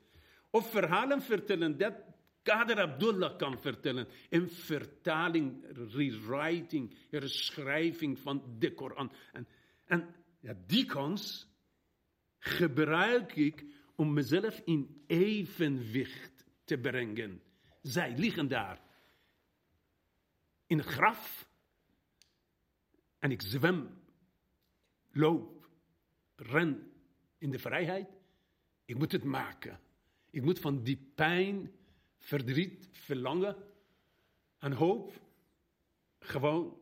Of 0.49 0.71
verhalen 0.71 1.21
vertellen 1.21 1.77
dat 1.77 1.93
Kader 2.41 2.79
Abdullah 2.79 3.37
kan 3.37 3.59
vertellen. 3.59 4.07
Een 4.29 4.49
vertaling, 4.49 5.65
rewriting, 5.91 6.95
herschrijving 7.09 8.19
van 8.19 8.55
de 8.59 8.73
Koran. 8.73 9.11
En, 9.31 9.47
en 9.85 10.15
ja, 10.39 10.53
die 10.65 10.85
kans 10.85 11.47
gebruik 12.39 13.35
ik 13.35 13.65
om 13.97 14.13
mezelf 14.13 14.61
in 14.65 15.03
evenwicht 15.07 16.45
te 16.63 16.77
brengen. 16.77 17.41
Zij 17.81 18.17
liggen 18.17 18.47
daar 18.47 18.81
in 20.67 20.77
het 20.77 20.87
graf 20.87 21.49
en 23.19 23.31
ik 23.31 23.41
zwem, 23.41 24.01
loop, 25.11 25.69
ren 26.35 26.91
in 27.37 27.51
de 27.51 27.59
vrijheid. 27.59 28.09
Ik 28.85 28.97
moet 28.97 29.11
het 29.11 29.23
maken. 29.23 29.79
Ik 30.29 30.43
moet 30.43 30.59
van 30.59 30.83
die 30.83 31.11
pijn, 31.15 31.71
verdriet, 32.19 32.89
verlangen 32.91 33.55
en 34.57 34.71
hoop 34.71 35.21
gewoon 36.19 36.79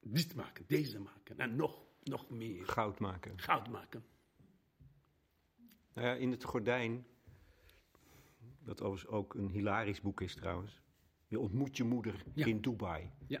dit 0.00 0.34
maken, 0.34 0.64
deze 0.66 0.98
maken 0.98 1.38
en 1.38 1.56
nog, 1.56 1.84
nog 2.02 2.30
meer 2.30 2.66
Goud 2.66 2.98
maken. 2.98 3.38
goud 3.40 3.68
maken. 3.68 4.04
Nou 5.94 6.06
ja, 6.06 6.14
in 6.14 6.30
het 6.30 6.44
gordijn, 6.44 7.06
dat 8.64 8.80
overigens 8.82 9.12
ook 9.12 9.34
een 9.34 9.48
hilarisch 9.48 10.00
boek 10.00 10.20
is 10.20 10.34
trouwens. 10.34 10.80
Je 11.28 11.38
ontmoet 11.40 11.76
je 11.76 11.84
moeder 11.84 12.22
Ja. 12.34 12.46
in 12.46 12.60
Dubai. 12.60 13.10
Ja. 13.26 13.40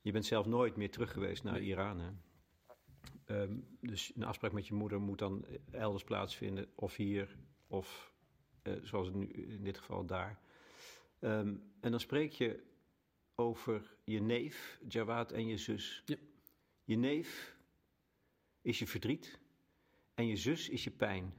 Je 0.00 0.12
bent 0.12 0.24
zelf 0.26 0.46
nooit 0.46 0.76
meer 0.76 0.90
terug 0.90 1.12
geweest 1.12 1.42
naar 1.42 1.52
Nee. 1.52 1.62
Iran. 1.62 1.98
Hè? 2.00 2.10
Ehm, 3.24 3.56
dus 3.80 4.12
een 4.14 4.24
afspraak 4.24 4.52
met 4.52 4.66
je 4.66 4.74
moeder 4.74 5.00
moet 5.00 5.18
dan 5.18 5.46
elders 5.70 6.04
plaatsvinden, 6.04 6.68
of 6.74 6.96
hier, 6.96 7.36
of 7.66 8.12
eh, 8.62 8.74
zoals 8.82 9.06
het 9.06 9.16
nu 9.16 9.26
in 9.26 9.64
dit 9.64 9.78
geval 9.78 10.06
daar. 10.06 10.40
Ehm, 11.18 11.56
en 11.80 11.90
dan 11.90 12.00
spreek 12.00 12.32
je 12.32 12.62
over 13.34 13.96
je 14.04 14.20
neef, 14.20 14.80
Jawad, 14.88 15.32
en 15.32 15.46
je 15.46 15.56
zus. 15.56 16.02
Ja. 16.06 16.16
Je 16.84 16.96
neef 16.96 17.56
is 18.60 18.78
je 18.78 18.86
verdriet 18.86 19.38
en 20.16 20.26
je 20.26 20.36
zus 20.36 20.68
is 20.68 20.84
je 20.84 20.90
pijn. 20.90 21.32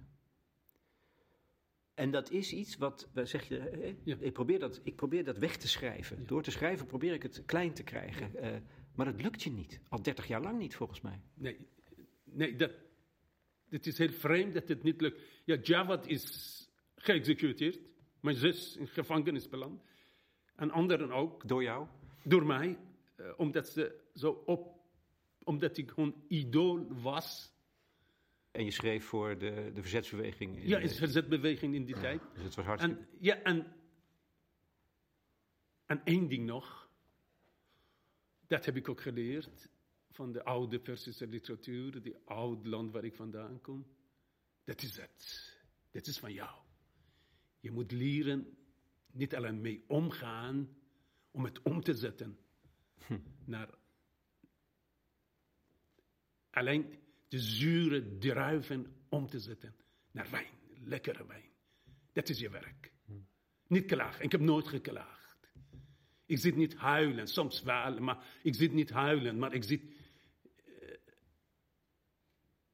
En 1.93 2.11
dat 2.11 2.31
is 2.31 2.53
iets 2.53 2.77
wat, 2.77 3.09
wat 3.13 3.29
zeg 3.29 3.47
je, 3.47 3.55
hè? 3.57 3.95
Ja. 4.03 4.17
ik, 4.19 4.33
probeer 4.33 4.59
dat, 4.59 4.81
ik 4.83 4.95
probeer 4.95 5.23
dat 5.23 5.37
weg 5.37 5.57
te 5.57 5.67
schrijven. 5.67 6.19
Ja. 6.19 6.25
Door 6.27 6.43
te 6.43 6.51
schrijven 6.51 6.85
probeer 6.85 7.13
ik 7.13 7.23
het 7.23 7.45
klein 7.45 7.73
te 7.73 7.83
krijgen. 7.83 8.35
Eh, 8.35 8.59
maar 8.95 9.05
dat 9.05 9.21
lukt 9.21 9.43
je 9.43 9.49
niet. 9.51 9.79
Al 9.89 10.01
30 10.01 10.27
jaar 10.27 10.41
lang 10.41 10.59
niet, 10.59 10.75
volgens 10.75 11.01
mij. 11.01 11.21
Nee, 11.33 11.67
nee 12.23 12.55
dat, 12.55 12.71
het 13.69 13.87
is 13.87 13.97
heel 13.97 14.09
vreemd 14.11 14.53
dat 14.53 14.67
het 14.67 14.83
niet 14.83 15.01
lukt. 15.01 15.21
Ja, 15.45 15.55
Javad 15.55 16.07
is 16.07 16.23
geëxecuteerd. 16.95 17.79
Mijn 18.21 18.35
zus 18.35 18.75
in 18.75 18.87
gevangenis 18.87 19.49
beland. 19.49 19.81
En 20.55 20.71
anderen 20.71 21.11
ook, 21.11 21.47
Door 21.47 21.63
jou? 21.63 21.87
door 22.23 22.45
mij. 22.45 22.77
eh, 23.15 23.33
omdat 23.37 23.67
ze 23.67 23.99
zo 24.13 24.43
op... 24.45 24.75
Omdat 25.43 25.77
ik 25.77 25.91
hun 25.95 26.13
idool 26.27 26.87
was. 27.01 27.51
En 28.57 28.65
je 28.65 28.71
schreef 28.71 29.05
voor 29.05 29.37
de, 29.37 29.71
de 29.73 29.81
verzetsbeweging. 29.81 30.57
in 30.57 30.67
Ja, 30.67 30.79
de- 30.79 30.89
verzetbeweging 30.89 31.75
in 31.75 31.85
die 31.85 31.99
tijd. 31.99 32.21
Dus 32.33 32.43
het 32.43 32.55
was 32.55 32.65
hartstikke... 32.65 32.99
En, 33.01 33.07
ja, 33.19 33.41
en, 33.41 33.75
en 35.85 36.01
één 36.03 36.27
ding 36.27 36.45
nog. 36.45 36.89
Dat 38.47 38.65
heb 38.65 38.75
ik 38.75 38.89
ook 38.89 39.01
geleerd 39.01 39.69
van 40.09 40.31
de 40.31 40.43
oude 40.43 40.79
Persische 40.79 41.27
literatuur, 41.27 42.01
die 42.01 42.15
oude 42.25 42.69
land 42.69 42.91
waar 42.91 43.03
ik 43.03 43.15
vandaan 43.15 43.61
kom. 43.61 43.85
Dat 44.63 44.81
is 44.81 44.97
het. 44.97 45.55
Dat 45.91 46.07
is 46.07 46.19
van 46.19 46.33
jou. 46.33 46.61
Je 47.59 47.71
moet 47.71 47.91
leren 47.91 48.57
niet 49.11 49.35
alleen 49.35 49.61
mee 49.61 49.83
omgaan, 49.87 50.77
om 51.31 51.43
het 51.43 51.61
om 51.61 51.81
te 51.81 51.93
zetten 51.93 52.37
naar 53.45 53.77
alleen 56.49 57.05
de 57.27 57.39
zure 57.39 58.17
druiven 58.17 58.95
om 59.09 59.27
te 59.27 59.39
zetten 59.39 59.75
naar 60.11 60.29
wijn, 60.29 60.53
lekkere 60.83 61.25
wijn. 61.25 61.49
Dat 62.13 62.29
is 62.29 62.39
je 62.39 62.49
werk. 62.49 62.91
Niet 63.67 63.85
klagen. 63.85 64.23
Ik 64.23 64.31
heb 64.31 64.41
nooit 64.41 64.67
geklaagd. 64.67 65.51
Ik 66.25 66.37
zit 66.37 66.55
niet 66.55 66.75
huilen, 66.75 67.27
soms 67.27 67.61
wel, 67.61 67.99
maar 67.99 68.25
ik 68.43 68.55
zit 68.55 68.73
niet 68.73 68.89
huilen, 68.89 69.37
maar 69.37 69.53
ik 69.53 69.63
zit, 69.63 69.81
eh, 70.65 70.97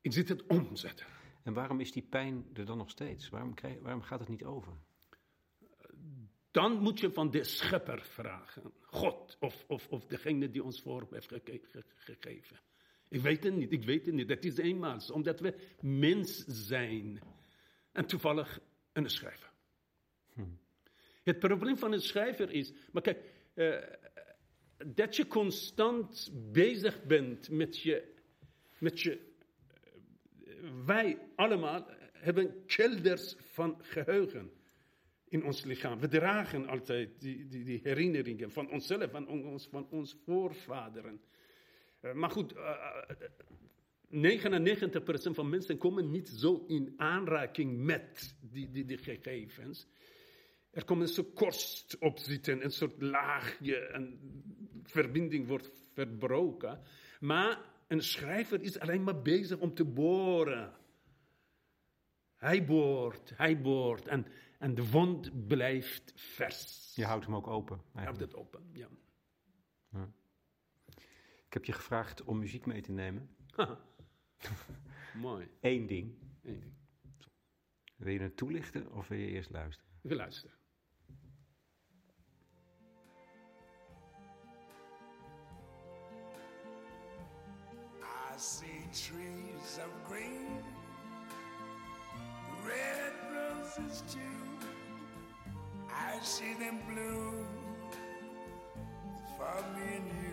ik 0.02 0.14
zit 0.14 0.30
het 0.30 0.48
omzetten. 0.48 1.06
En 1.44 1.54
waarom 1.54 1.80
is 1.80 1.92
die 1.92 2.08
pijn 2.10 2.46
er 2.54 2.66
dan 2.66 2.78
nog 2.78 2.90
steeds? 2.90 3.30
Waarom, 3.30 3.54
krijg, 3.54 3.80
waarom 3.80 4.02
gaat 4.02 4.20
het 4.20 4.30
niet 4.30 4.44
over? 4.44 4.74
Dan 6.52 6.82
moet 6.82 7.00
je 7.00 7.12
van 7.12 7.32
de 7.32 7.44
schepper 7.44 8.02
vragen. 8.02 8.74
God 8.82 9.38
of, 9.40 9.66
of, 9.68 9.88
of 9.88 10.06
degene 10.06 10.50
die 10.50 10.64
ons 10.64 10.82
vorm 10.82 11.08
heeft 11.12 11.34
gegeven. 11.96 12.60
Ik 13.14 13.22
weet 13.22 13.44
het 13.44 13.56
niet, 13.56 13.72
ik 13.72 13.84
weet 13.84 14.06
het 14.06 14.16
niet. 14.16 14.28
Dat 14.28 14.44
is 14.44 14.58
eenmaal 14.58 15.00
omdat 15.12 15.40
we 15.40 15.56
mens 15.80 16.44
zijn. 16.48 17.20
En 17.92 18.06
toevallig 18.06 18.60
een 18.94 19.10
schrijver. 19.10 19.52
Het 21.24 21.40
probleem 21.40 21.78
van 21.78 21.92
een 21.92 22.02
schrijver 22.02 22.52
is, 22.52 22.74
maar 22.92 23.02
kijk, 23.02 23.20
eh, 23.54 23.78
dat 24.86 25.16
je 25.16 25.28
constant 25.28 26.32
bezig 26.52 27.04
bent 27.04 27.50
met 27.50 27.80
je, 27.80 28.14
met 28.78 29.02
je 29.02 29.12
eh, 29.12 30.70
wij 30.86 31.18
allemaal 31.36 31.88
hebben 32.14 32.66
kelders 32.66 33.36
van 33.40 33.78
geheugen 33.82 34.52
in 35.28 35.44
ons 35.44 35.64
lichaam. 35.64 36.00
We 36.00 36.08
dragen 36.08 36.68
altijd 36.68 37.22
die, 37.22 37.48
die, 37.48 37.64
die 37.64 37.80
herinneringen 37.84 38.52
van 38.52 38.72
onszelf, 38.72 39.12
van 39.12 39.28
ons, 39.28 39.68
van 39.68 39.88
ons 39.90 40.16
voorvaderen. 40.26 41.22
Eh, 42.04 42.14
maar 42.14 42.30
goed, 42.30 42.54
eh, 42.54 42.98
99% 44.08 45.36
van 45.36 45.50
mensen 45.50 45.78
komen 45.78 46.12
niet 46.12 46.30
zo 46.30 46.64
in 46.68 46.94
aanraking 46.98 47.78
met 47.84 48.36
die, 48.42 48.72
die, 48.72 48.86
die 48.86 48.98
gegevens. 48.98 49.88
Er 50.72 50.86
komt 50.86 51.02
een 51.02 51.08
soort 51.08 51.34
korst 51.34 51.98
op 52.00 52.20
zitten, 52.20 52.64
een 52.64 52.72
soort 52.72 53.02
laagje, 53.02 53.90
een 53.94 54.20
verbinding 54.84 55.48
wordt 55.48 55.72
verbroken. 55.94 56.82
Maar 57.20 57.60
een 57.88 58.02
schrijver 58.02 58.62
is 58.62 58.80
alleen 58.80 59.04
maar 59.04 59.22
bezig 59.22 59.58
om 59.58 59.74
te 59.74 59.86
boren. 59.86 60.74
Hij 62.36 62.66
boort, 62.66 63.32
hij 63.36 63.62
boort 63.62 64.08
en, 64.08 64.26
en 64.60 64.76
de 64.76 64.90
wond 64.90 65.48
blijft 65.48 66.14
vers. 66.16 66.92
Je 66.96 67.06
houdt 67.06 67.26
hem 67.26 67.36
ook 67.36 67.48
open. 67.48 67.82
Hij 67.94 68.04
houdt 68.04 68.20
eigenlijk. 68.20 68.32
het 68.32 68.36
open, 68.36 68.70
ja. 68.74 68.90
Ik 71.54 71.60
heb 71.60 71.68
je 71.68 71.82
gevraagd 71.82 72.24
om 72.24 72.40
muziek 72.40 72.66
mee 72.66 72.82
te 72.82 72.92
nemen. 72.92 73.30
Mooi. 75.22 75.48
Eén 75.62 75.88
ding. 75.88 76.14
Eén 76.44 76.60
ding. 76.60 76.74
Wil 77.96 78.14
je 78.14 78.20
het 78.20 78.38
toelichten 78.38 78.92
of 78.92 79.08
wil 79.08 79.18
je 79.18 79.28
eerst 79.28 79.50
luisteren? 79.50 79.92
We 80.02 80.16
luisteren. 80.16 80.58
I 88.02 88.38
see 88.38 88.90
trees 88.92 89.78
of 89.78 90.08
green, 90.08 90.48
red 92.66 93.14
roses 93.34 94.02
too. 94.02 94.20
I 95.90 96.24
see 96.24 96.56
them 96.56 96.80
bloom 96.88 97.46
for 99.38 99.66
me 99.76 99.98
and 99.98 100.08
you. 100.24 100.33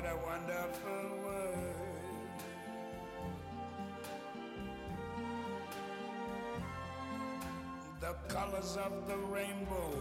what 0.00 0.12
a 0.12 0.16
wonderful 0.16 1.18
world. 1.24 1.74
The 8.00 8.14
colors 8.32 8.78
of 8.78 9.06
the 9.06 9.16
rainbow, 9.16 9.92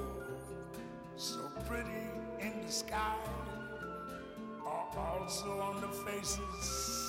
so 1.18 1.40
pretty 1.68 2.08
in 2.40 2.66
the 2.66 2.72
sky 2.72 3.18
are 4.66 4.90
also 4.98 5.60
on 5.60 5.82
the 5.82 5.88
faces 5.88 7.09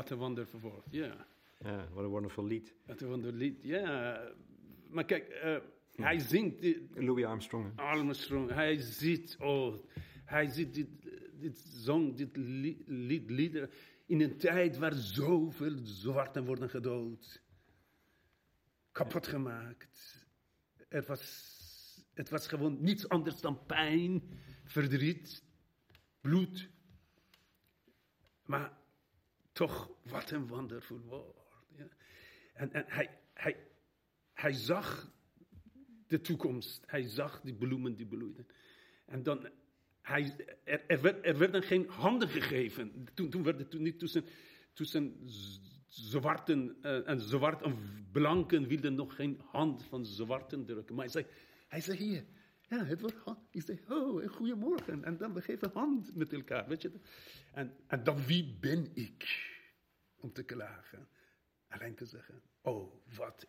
Wat 0.00 0.10
een 0.10 0.18
wonderful 0.18 0.60
woord, 0.60 0.86
ja. 0.90 1.26
Ja, 1.58 1.88
wat 1.92 2.04
een 2.04 2.10
wonderful 2.10 2.44
lied. 2.46 2.74
Wat 2.86 3.00
een 3.00 3.08
wonderful 3.08 3.38
lied, 3.38 3.62
ja. 3.62 4.20
Maar 4.88 5.04
kijk, 5.04 5.28
eh, 5.28 5.56
hij 5.96 6.18
zingt 6.18 6.64
Louis 6.94 7.24
Armstrong. 7.24 7.64
hè? 7.76 7.82
Armstrong, 7.82 8.50
hij 8.50 8.76
ziet, 8.76 9.36
oh, 9.40 9.84
hij 10.24 10.48
ziet 10.48 10.74
dit, 10.74 10.88
dit 11.40 11.58
zong, 11.58 12.16
dit 12.16 12.36
li- 12.36 12.82
lied, 12.86 13.30
liederen 13.30 13.70
in 14.06 14.20
een 14.20 14.36
tijd 14.36 14.78
waar 14.78 14.92
zoveel 14.94 15.76
zwarten 15.82 16.44
worden 16.44 16.70
gedood, 16.70 17.42
kapot 18.92 19.26
gemaakt. 19.26 20.26
Er 20.88 21.04
was, 21.06 22.06
het 22.14 22.28
was 22.28 22.46
gewoon 22.46 22.76
niets 22.82 23.08
anders 23.08 23.40
dan 23.40 23.66
pijn, 23.66 24.22
verdriet, 24.64 25.44
bloed. 26.20 26.68
Maar 28.44 28.78
toch, 29.60 29.90
wat 30.02 30.30
een 30.30 30.46
wonderful 30.46 31.00
woord. 31.00 31.36
En, 32.52 32.72
en 32.72 32.84
hij, 32.86 33.08
hij, 33.34 33.56
hij 34.32 34.52
zag 34.52 35.12
de 36.06 36.20
toekomst. 36.20 36.82
Hij 36.86 37.02
zag 37.02 37.40
die 37.40 37.54
bloemen 37.54 37.94
die 37.94 38.06
bloeiden. 38.06 38.46
En 39.06 39.22
dan, 39.22 39.48
hij, 40.00 40.36
er, 40.64 40.86
er, 40.86 41.00
werd, 41.00 41.26
er 41.26 41.38
werden 41.38 41.62
geen 41.62 41.88
handen 41.88 42.28
gegeven. 42.28 43.08
Toen, 43.14 43.30
toen 43.30 43.42
werd 43.42 43.58
het 43.58 43.70
toen 43.70 43.82
niet 43.82 43.98
tussen, 43.98 44.24
tussen 44.72 45.16
zwarten 45.86 46.76
eh, 46.82 47.08
en 47.08 47.20
zwart 47.20 47.62
en 47.62 47.76
blanken 48.12 48.66
wilden 48.66 48.94
nog 48.94 49.14
geen 49.14 49.40
hand 49.44 49.84
van 49.84 50.04
zwarten 50.04 50.64
drukken. 50.64 50.94
Maar 50.94 51.04
hij 51.04 51.12
zei, 51.12 51.26
hij 51.68 51.80
zei 51.80 51.98
hier, 51.98 52.24
ja, 52.68 52.84
het 52.84 53.00
wordt 53.00 53.16
hand. 53.16 53.38
Ik 53.50 53.62
zei, 53.62 53.80
oh, 53.88 54.22
en 54.22 54.28
goedemorgen. 54.28 55.04
En 55.04 55.16
dan 55.16 55.34
we 55.34 55.42
geven 55.42 55.70
hand 55.74 56.14
met 56.14 56.32
elkaar, 56.32 56.68
weet 56.68 56.82
je. 56.82 56.90
En, 57.52 57.76
en 57.86 58.04
dan, 58.04 58.24
wie 58.26 58.56
ben 58.60 58.88
ik 58.94 59.48
om 60.20 60.32
te 60.32 60.42
klagen? 60.42 61.08
Alleen 61.68 61.94
te 61.94 62.04
zeggen, 62.04 62.42
oh, 62.60 62.94
wat 63.16 63.46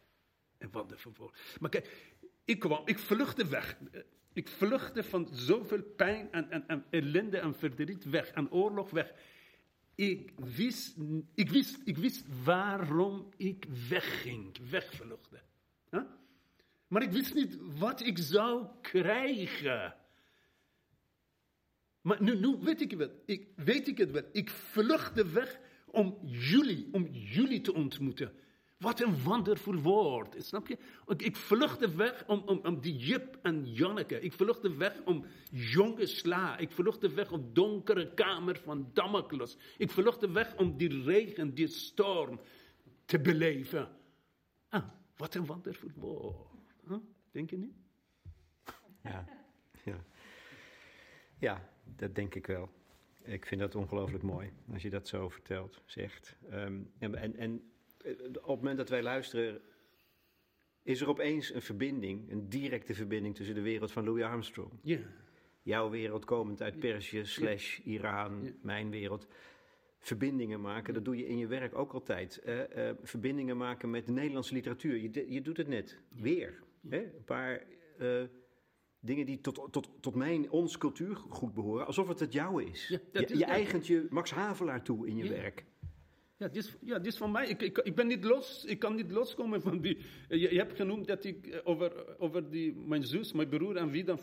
en 0.57 0.71
wat 0.71 0.91
een 0.91 0.97
vervolg. 0.97 1.33
Maar 1.59 1.69
kijk, 1.69 2.15
ik 2.45 2.59
kwam, 2.59 2.81
ik 2.85 2.99
vluchtte 2.99 3.47
weg. 3.47 3.77
Ik 4.33 4.47
vluchtte 4.47 5.03
van 5.03 5.27
zoveel 5.31 5.83
pijn 5.83 6.31
en, 6.31 6.51
en, 6.51 6.67
en 6.67 6.85
ellende 6.89 7.37
en 7.37 7.55
verdriet 7.55 8.03
weg. 8.03 8.31
En 8.31 8.51
oorlog 8.51 8.89
weg. 8.89 9.13
Ik 9.95 10.31
wist, 10.35 10.97
ik 11.33 11.49
wist, 11.49 11.79
ik 11.85 11.97
wist 11.97 12.25
waarom 12.43 13.29
ik 13.37 13.65
wegging, 13.89 14.69
wegvluchtte. 14.69 15.41
Maar 16.91 17.01
ik 17.01 17.11
wist 17.11 17.33
niet 17.33 17.57
wat 17.59 18.05
ik 18.05 18.17
zou 18.17 18.67
krijgen. 18.81 19.95
Maar 22.01 22.23
nu, 22.23 22.35
nu 22.35 22.57
weet 22.61 22.81
ik 22.81 22.89
het 22.89 22.99
wel. 22.99 23.21
Ik, 23.25 23.47
weet 23.55 23.87
ik 23.87 23.97
het 23.97 24.11
wel. 24.11 24.23
Ik 24.31 24.49
vluchtte 24.49 25.27
weg 25.27 25.59
om 25.91 26.17
jullie, 26.21 26.89
om 26.91 27.07
jullie 27.07 27.61
te 27.61 27.73
ontmoeten. 27.73 28.31
Wat 28.77 28.99
een 28.99 29.23
wonderful 29.23 29.75
woord, 29.75 30.45
snap 30.45 30.67
je? 30.67 30.77
Ik, 31.17 31.35
vluchtte 31.35 31.95
weg 31.95 32.23
om, 32.27 32.39
om, 32.45 32.59
om 32.63 32.81
die 32.81 32.97
Jip 32.97 33.39
en 33.41 33.73
Janneke. 33.73 34.19
Ik 34.19 34.33
vluchtte 34.33 34.75
weg 34.75 35.01
om 35.05 35.25
jonge 35.51 36.05
sla. 36.05 36.57
Ik 36.57 36.71
vluchtte 36.71 37.09
weg 37.13 37.31
om 37.31 37.53
donkere 37.53 38.13
kamer 38.13 38.57
van 38.57 38.89
Damocles. 38.93 39.57
Ik 39.77 39.91
vluchtte 39.91 40.31
weg 40.31 40.57
om 40.57 40.77
die 40.77 41.03
regen, 41.03 41.53
die 41.53 41.67
storm 41.67 42.39
te 43.05 43.19
beleven. 43.19 43.89
Ah, 44.69 44.89
wat 45.17 45.35
een 45.35 45.45
wonderful 45.45 45.89
woord. 45.95 46.49
Denk 47.31 47.49
je 47.49 47.57
niet? 47.57 47.73
Ja, 49.03 49.25
ja. 49.83 50.03
ja, 51.39 51.69
dat 51.83 52.15
denk 52.15 52.35
ik 52.35 52.47
wel. 52.47 52.69
Ik 53.23 53.45
vind 53.45 53.61
dat 53.61 53.75
ongelooflijk 53.75 54.23
mooi 54.23 54.51
als 54.73 54.81
je 54.81 54.89
dat 54.89 55.07
zo 55.07 55.29
vertelt, 55.29 55.81
zegt. 55.85 56.37
Ehm, 56.49 56.79
en, 56.99 57.35
en, 57.37 57.71
eh, 58.03 58.11
op 58.23 58.33
het 58.33 58.45
moment 58.45 58.77
dat 58.77 58.89
wij 58.89 59.01
luisteren, 59.03 59.61
is 60.83 61.01
er 61.01 61.09
opeens 61.09 61.53
een 61.53 61.61
verbinding, 61.61 62.31
een 62.31 62.49
directe 62.49 62.93
verbinding 62.93 63.35
tussen 63.35 63.55
de 63.55 63.61
wereld 63.61 63.91
van 63.91 64.03
Louis 64.03 64.23
Armstrong. 64.23 64.71
Ja. 64.81 64.99
Jouw 65.61 65.89
wereld 65.89 66.25
komend 66.25 66.61
uit 66.61 66.79
Perzië, 66.79 67.25
slash 67.25 67.79
Iran, 67.79 68.43
Ja. 68.43 68.51
mijn 68.61 68.89
wereld. 68.89 69.27
Verbindingen 69.99 70.61
maken, 70.61 70.93
dat 70.93 71.05
doe 71.05 71.17
je 71.17 71.27
in 71.27 71.37
je 71.37 71.47
werk 71.47 71.75
ook 71.77 71.93
altijd. 71.93 72.37
Eh, 72.37 72.89
eh, 72.89 72.95
verbindingen 73.03 73.57
maken 73.57 73.89
met 73.89 74.05
de 74.05 74.11
Nederlandse 74.11 74.53
literatuur. 74.53 74.95
Je, 74.97 75.09
de- 75.09 75.31
je 75.31 75.41
doet 75.41 75.57
het 75.57 75.67
net, 75.67 75.97
weer. 76.09 76.63
Hè? 76.89 76.97
Een 77.03 77.23
paar 77.25 77.63
dingen 79.01 79.25
die 79.25 79.41
tot, 79.41 79.67
tot, 79.71 79.89
tot 79.99 80.15
mijn, 80.15 80.49
ons 80.51 80.77
cultuurgoed 80.77 81.53
behoren, 81.53 81.85
alsof 81.85 82.07
het 82.07 82.19
het 82.19 82.33
jouwe 82.33 82.63
is. 82.65 82.87
Ja, 82.87 82.97
dat 83.11 83.27
je 83.29 83.33
is- 83.33 83.39
je 83.39 83.45
eigent 83.45 83.87
je 83.87 84.07
Max 84.09 84.31
Havelaar 84.31 84.83
toe 84.83 85.07
in 85.07 85.17
je 85.17 85.23
Ja. 85.23 85.29
werk. 85.29 85.63
Ja, 86.37 86.47
dit 86.47 86.55
is, 86.63 86.75
ja, 86.81 86.97
dit 86.97 87.05
is 87.11 87.17
van 87.17 87.31
mij. 87.31 87.47
Ik, 87.47 87.61
ik, 87.61 87.77
ik 87.77 87.95
ben 87.95 88.07
niet 88.07 88.23
los. 88.23 88.65
Ik 88.65 88.79
kan 88.79 88.95
niet 88.95 89.11
loskomen 89.11 89.61
van 89.61 89.81
die. 89.81 89.97
Je, 90.29 90.39
je 90.39 90.57
hebt 90.57 90.75
genoemd 90.75 91.07
dat 91.07 91.23
ik 91.23 91.47
eh, 91.47 91.59
over, 91.63 92.19
over 92.19 92.49
die, 92.49 92.73
mijn 92.75 93.03
zus, 93.03 93.31
mijn 93.31 93.49
broer 93.49 93.75
en 93.75 93.89
wie 93.89 94.03
dan 94.03 94.19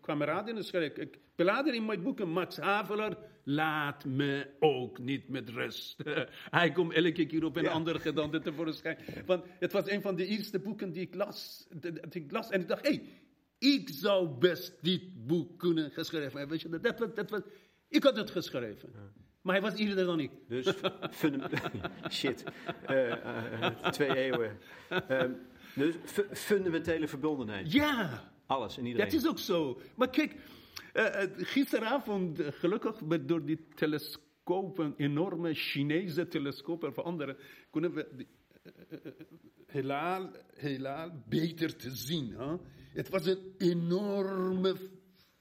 kameraden 0.00 0.64
schrijf. 0.64 0.96
Ik 0.96 1.18
belader 1.34 1.74
in 1.74 1.84
mijn 1.84 2.02
boeken 2.02 2.28
Max 2.28 2.56
Havelaar. 2.56 3.16
Laat 3.44 4.04
me 4.04 4.50
ook 4.60 4.98
niet 4.98 5.28
met 5.28 5.48
rust. 5.48 6.02
Hij 6.58 6.72
komt 6.72 6.92
elke 6.92 7.26
keer 7.26 7.44
op 7.44 7.56
een 7.56 7.62
Ja. 7.62 7.70
andere 7.70 7.98
gedachte 8.00 8.40
tevoorschijn. 8.40 8.98
Want 9.26 9.44
het 9.58 9.72
was 9.72 9.90
een 9.90 10.02
van 10.02 10.16
de 10.16 10.26
eerste 10.26 10.58
boeken 10.58 10.92
die 10.92 11.02
ik 11.02 11.14
las. 11.14 11.66
Dat 11.76 12.14
ik 12.14 12.30
las 12.30 12.50
en 12.50 12.60
ik 12.60 12.68
dacht, 12.68 12.86
hé, 12.86 12.94
hey, 12.94 13.02
ik 13.60 13.88
zou 13.92 14.28
best 14.38 14.78
dit 14.82 15.26
boek 15.26 15.58
kunnen 15.58 15.90
geschreven 15.90 16.38
hebben. 16.38 16.48
Weet 16.48 16.60
je, 16.60 16.68
dat, 16.68 16.82
dat, 16.82 16.98
was- 16.98 17.14
dat 17.14 17.30
was, 17.30 17.40
ik 17.88 18.02
had 18.02 18.16
het 18.16 18.30
geschreven. 18.30 18.92
Maar 19.42 19.54
hij 19.54 19.62
was 19.70 19.78
eerder 19.78 20.04
dan 20.04 20.20
ik. 20.20 20.30
Dus 20.48 20.66
shit, 22.10 22.44
Eh, 22.86 23.12
eh, 23.62 23.76
twee 23.90 24.16
eeuwen. 24.16 24.58
Ehm, 24.88 25.32
dus 25.74 25.94
fu- 26.04 26.26
fundamentele 26.34 27.08
verbondenheid. 27.08 27.72
Ja! 27.72 28.32
Alles 28.46 28.78
en 28.78 28.86
iedereen. 28.86 29.10
Dat 29.10 29.20
is 29.20 29.28
ook 29.28 29.38
zo. 29.38 29.80
Maar 29.96 30.10
kijk, 30.10 30.34
eh, 30.92 31.22
eh, 31.22 31.30
gisteravond, 31.36 32.40
eh, 32.40 32.48
gelukkig 32.52 33.00
met 33.00 33.28
door 33.28 33.44
die 33.44 33.66
telescopen, 33.74 34.94
enorme 34.96 35.54
Chinese 35.54 36.28
telescopen 36.28 36.88
of 36.88 36.98
andere, 36.98 37.36
kunnen 37.70 37.94
we 37.94 38.08
die, 38.16 38.26
eh, 38.62 38.72
eh, 38.90 38.98
eh, 39.06 39.12
helaal, 39.66 40.30
helaal 40.54 41.22
beter 41.28 41.76
te 41.76 41.90
zien. 41.90 42.32
Hè? 42.38 42.54
Het 42.92 43.08
was 43.08 43.26
een 43.26 43.54
enorme 43.58 44.76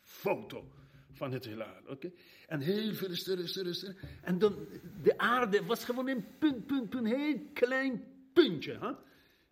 foto 0.02 0.72
van 1.12 1.32
het 1.32 1.46
heelal. 1.46 1.68
oké? 1.88 2.12
En 2.48 2.60
heel 2.60 2.94
veel 2.94 3.16
sterren, 3.16 3.48
sterren, 3.48 3.76
sterren. 3.76 3.98
En 4.22 4.40
dan, 4.40 4.56
de 5.04 5.18
aarde 5.18 5.66
was 5.66 5.86
gewoon 5.86 6.08
een 6.08 6.26
punt, 6.40 6.66
punt, 6.66 6.90
punt, 6.90 7.08
heel 7.08 7.42
klein 7.54 8.04
puntje. 8.34 8.78
Hè? 8.80 8.92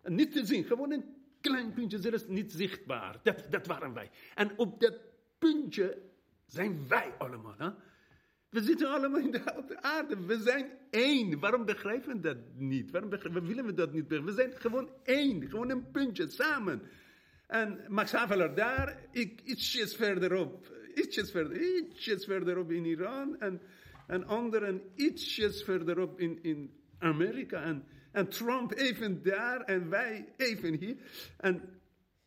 En 0.02 0.14
niet 0.14 0.32
te 0.32 0.46
zien, 0.46 0.64
gewoon 0.64 0.92
een 0.92 1.04
klein 1.40 1.72
puntje, 1.72 1.98
zelfs 1.98 2.26
niet 2.26 2.52
zichtbaar. 2.52 3.20
Dat, 3.22 3.44
dat 3.50 3.66
waren 3.66 3.92
wij. 3.92 4.10
En 4.34 4.58
op 4.58 4.80
dat 4.80 4.98
puntje 5.38 6.02
zijn 6.46 6.88
wij 6.88 7.12
allemaal. 7.18 7.54
Hè? 7.58 7.70
We 8.48 8.62
zitten 8.62 8.90
allemaal 8.90 9.20
in 9.20 9.30
de, 9.30 9.80
aarde. 9.80 10.26
We 10.26 10.38
zijn 10.42 10.70
één. 10.90 11.38
Waarom 11.38 11.64
begrijpen 11.64 12.12
we 12.14 12.20
dat 12.20 12.36
niet? 12.54 12.90
Waarom 12.90 13.10
willen 13.46 13.64
we 13.64 13.74
dat 13.74 13.92
niet 13.92 14.08
begrijpen? 14.08 14.34
We 14.34 14.40
zijn 14.40 14.52
gewoon 14.60 14.90
één. 15.02 15.48
Gewoon 15.48 15.70
een 15.70 15.90
puntje, 15.90 16.28
samen. 16.28 16.82
En 17.48 17.84
Max 17.88 18.12
Havelaar 18.12 18.54
daar, 18.54 19.08
ik 19.10 19.40
ietsjes 19.44 19.96
verderop. 19.96 20.76
Ietsjes, 20.94 21.30
verder, 21.30 21.60
ietsjes 21.60 22.24
verderop 22.24 22.70
in 22.70 22.84
Iran. 22.84 23.40
En, 23.40 23.60
en 24.06 24.24
anderen 24.24 24.82
ietsjes 24.94 25.62
verderop 25.62 26.20
in, 26.20 26.42
in 26.42 26.80
Amerika. 26.98 27.62
En, 27.62 27.84
en 28.12 28.28
Trump 28.28 28.72
even 28.72 29.22
daar 29.22 29.60
en 29.60 29.88
wij 29.88 30.32
even 30.36 30.74
hier. 30.74 30.96
En, 31.36 31.80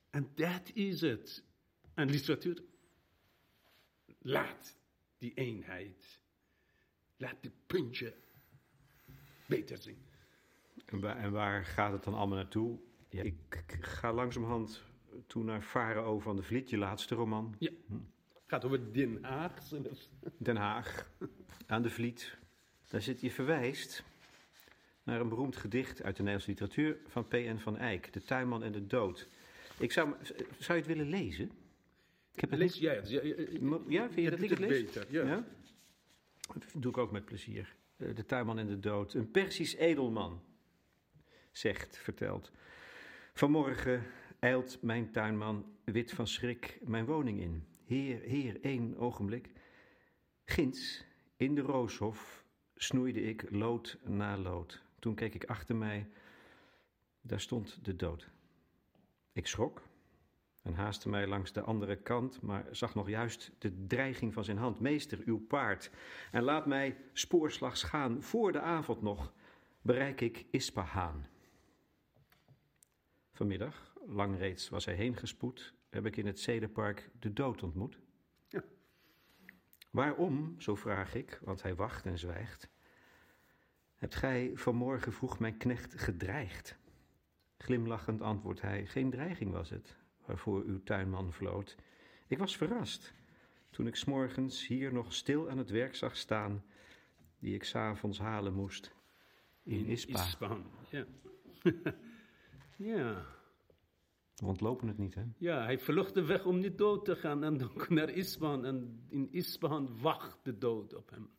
en 0.10 0.32
dat 0.36 0.72
is 0.74 1.02
het. 1.02 1.44
En 1.94 2.10
literatuur 2.10 2.64
laat 4.22 4.78
die 5.18 5.34
eenheid, 5.34 6.20
laat 7.18 7.42
die 7.42 7.52
puntje 7.68 8.14
beter 9.48 9.78
zien. 9.78 10.06
En 10.86 11.00
waar, 11.00 11.18
en 11.18 11.32
waar 11.32 11.66
gaat 11.66 11.92
het 11.92 12.04
dan 12.04 12.14
allemaal 12.14 12.38
naartoe? 12.38 12.80
Ik 13.10 13.78
ga 13.82 14.14
langzamerhand 14.14 14.90
toe 15.28 15.44
naar 15.44 15.62
Farao 15.62 16.20
van 16.20 16.36
de 16.36 16.44
Vliet, 16.44 16.70
je 16.70 16.78
laatste 16.78 17.16
roman. 17.16 17.56
Ja, 17.60 17.72
gaat 18.46 18.66
over 18.66 18.94
Den 18.94 19.24
Haag 19.24 19.64
zelfs. 19.64 20.10
Den 20.38 20.56
Haag, 20.56 21.10
aan 21.68 21.82
de 21.82 21.90
Vliet. 21.90 22.38
Daar 22.90 23.02
zit 23.02 23.22
je 23.22 23.32
verwijst 23.32 24.04
naar 25.04 25.20
een 25.22 25.30
beroemd 25.30 25.56
gedicht 25.56 26.04
uit 26.04 26.16
de 26.16 26.24
Nederlandse 26.24 26.50
literatuur 26.50 26.98
van 27.08 27.28
P.N. 27.28 27.58
van 27.58 27.78
Eyck, 27.78 28.14
De 28.14 28.22
tuinman 28.24 28.64
en 28.64 28.72
de 28.72 28.88
dood. 28.88 29.28
Ik 29.80 29.92
zou, 29.92 30.14
zou 30.60 30.78
je 30.78 30.84
het 30.86 30.86
willen 30.86 31.10
lezen? 31.10 31.52
Ik 32.34 32.40
heb 32.42 32.50
het 32.50 32.60
Lees 32.60 32.78
jij 32.78 32.96
het? 32.96 33.10
Ja, 33.10 33.24
ja, 33.24 33.34
ja. 33.38 33.80
Ja, 33.88 34.10
vind 34.10 34.24
je 34.24 34.30
dat 34.30 34.42
ik 34.42 34.50
het 34.50 34.60
lees? 34.60 34.84
beter, 34.84 35.06
ja. 35.10 35.46
Dat 36.54 36.66
doe 36.74 36.92
ik 36.92 36.98
ook 36.98 37.12
met 37.12 37.26
plezier. 37.26 37.76
Eh, 37.98 38.16
De 38.16 38.26
tuinman 38.26 38.60
en 38.60 38.68
de 38.68 38.80
dood. 38.80 39.14
Een 39.14 39.32
Persisch 39.32 39.76
edelman, 39.76 40.42
zegt, 41.52 41.98
vertelt. 41.98 42.52
Vanmorgen 43.34 44.04
eilt 44.42 44.82
mijn 44.82 45.12
tuinman, 45.12 45.66
wit 45.84 46.12
van 46.12 46.28
schrik, 46.28 46.80
mijn 46.84 47.06
woning 47.06 47.40
in. 47.40 47.68
Heer, 47.86 48.22
heer, 48.22 48.62
één 48.62 48.98
ogenblik. 48.98 49.52
Ginds, 50.46 51.06
in 51.36 51.56
de 51.56 51.62
rooshof, 51.62 52.46
snoeide 52.76 53.22
ik 53.22 53.46
lood 53.50 54.00
na 54.04 54.38
lood. 54.38 54.84
Toen 55.00 55.16
keek 55.16 55.34
ik 55.34 55.46
achter 55.46 55.76
mij, 55.76 56.10
daar 57.22 57.40
stond 57.40 57.86
de 57.86 57.96
dood. 57.96 58.30
Ik 59.32 59.48
schrok 59.48 59.82
en 60.62 60.74
haastte 60.74 61.10
mij 61.10 61.28
langs 61.28 61.52
de 61.52 61.62
andere 61.62 61.96
kant, 61.96 62.42
maar 62.42 62.68
zag 62.72 62.96
nog 62.96 63.10
juist 63.10 63.52
de 63.58 63.86
dreiging 63.86 64.34
van 64.34 64.44
zijn 64.44 64.58
hand. 64.58 64.80
Meester, 64.80 65.20
uw 65.26 65.40
paard, 65.40 65.92
en 66.32 66.44
laat 66.44 66.66
mij 66.66 66.98
spoorslags 67.14 67.84
gaan. 67.84 68.24
Voor 68.24 68.52
de 68.52 68.62
avond 68.62 69.02
nog 69.02 69.34
bereik 69.82 70.22
ik 70.22 70.46
Ispahaan. 70.52 71.28
Vanmiddag, 73.32 73.91
lang 74.12 74.38
reeds 74.38 74.70
was 74.70 74.86
hij 74.86 74.96
heen 74.96 75.18
gespoed, 75.18 75.74
heb 75.90 76.06
ik 76.06 76.18
in 76.18 76.26
het 76.26 76.40
zedenpark 76.40 77.10
de 77.20 77.34
dood 77.34 77.64
ontmoet. 77.64 78.00
Ja. 78.48 78.64
Waarom, 79.92 80.56
zo 80.58 80.76
vraag 80.76 81.16
ik, 81.16 81.40
want 81.44 81.62
hij 81.62 81.76
wacht 81.76 82.06
en 82.06 82.20
zwijgt, 82.20 82.70
hebt 83.96 84.16
gij 84.16 84.52
vanmorgen 84.54 85.14
vroeg 85.14 85.40
mijn 85.40 85.58
knecht 85.58 86.02
gedreigd? 86.02 86.80
Glimlachend 87.58 88.22
antwoordt 88.22 88.62
hij, 88.62 88.86
geen 88.86 89.10
dreiging 89.10 89.52
was 89.52 89.70
het, 89.70 89.96
waarvoor 90.26 90.64
uw 90.64 90.84
tuinman 90.84 91.34
vloot. 91.34 91.76
Ik 92.28 92.38
was 92.38 92.58
verrast, 92.58 93.14
toen 93.70 93.88
ik 93.88 93.96
s'morgens 93.96 94.68
hier 94.68 94.94
nog 94.94 95.14
stil 95.14 95.50
aan 95.50 95.58
het 95.58 95.70
werk 95.70 95.96
zag 95.96 96.16
staan, 96.16 96.64
die 97.40 97.56
ik 97.56 97.64
s'avonds 97.64 98.20
halen 98.20 98.54
moest 98.54 98.94
in 99.64 99.86
Ispa. 99.86 100.58
Ja. 100.90 101.06
ja. 102.76 103.26
We 104.42 104.48
ontlopen 104.48 104.88
het 104.88 104.98
niet, 104.98 105.16
hè? 105.16 105.24
Ja, 105.38 105.64
hij 105.64 105.80
vlucht 105.80 106.14
de 106.14 106.26
weg 106.26 106.46
om 106.46 106.60
niet 106.60 106.78
dood 106.78 107.06
te 107.06 107.16
gaan 107.16 107.44
en 107.44 107.58
dan 107.58 107.72
naar 107.90 108.10
Ispahan. 108.10 108.66
En 108.66 109.06
in 109.10 109.28
Ispahan 109.32 110.00
wacht 110.02 110.40
de 110.44 110.58
dood 110.58 110.94
op 110.94 111.10
hem. 111.10 111.30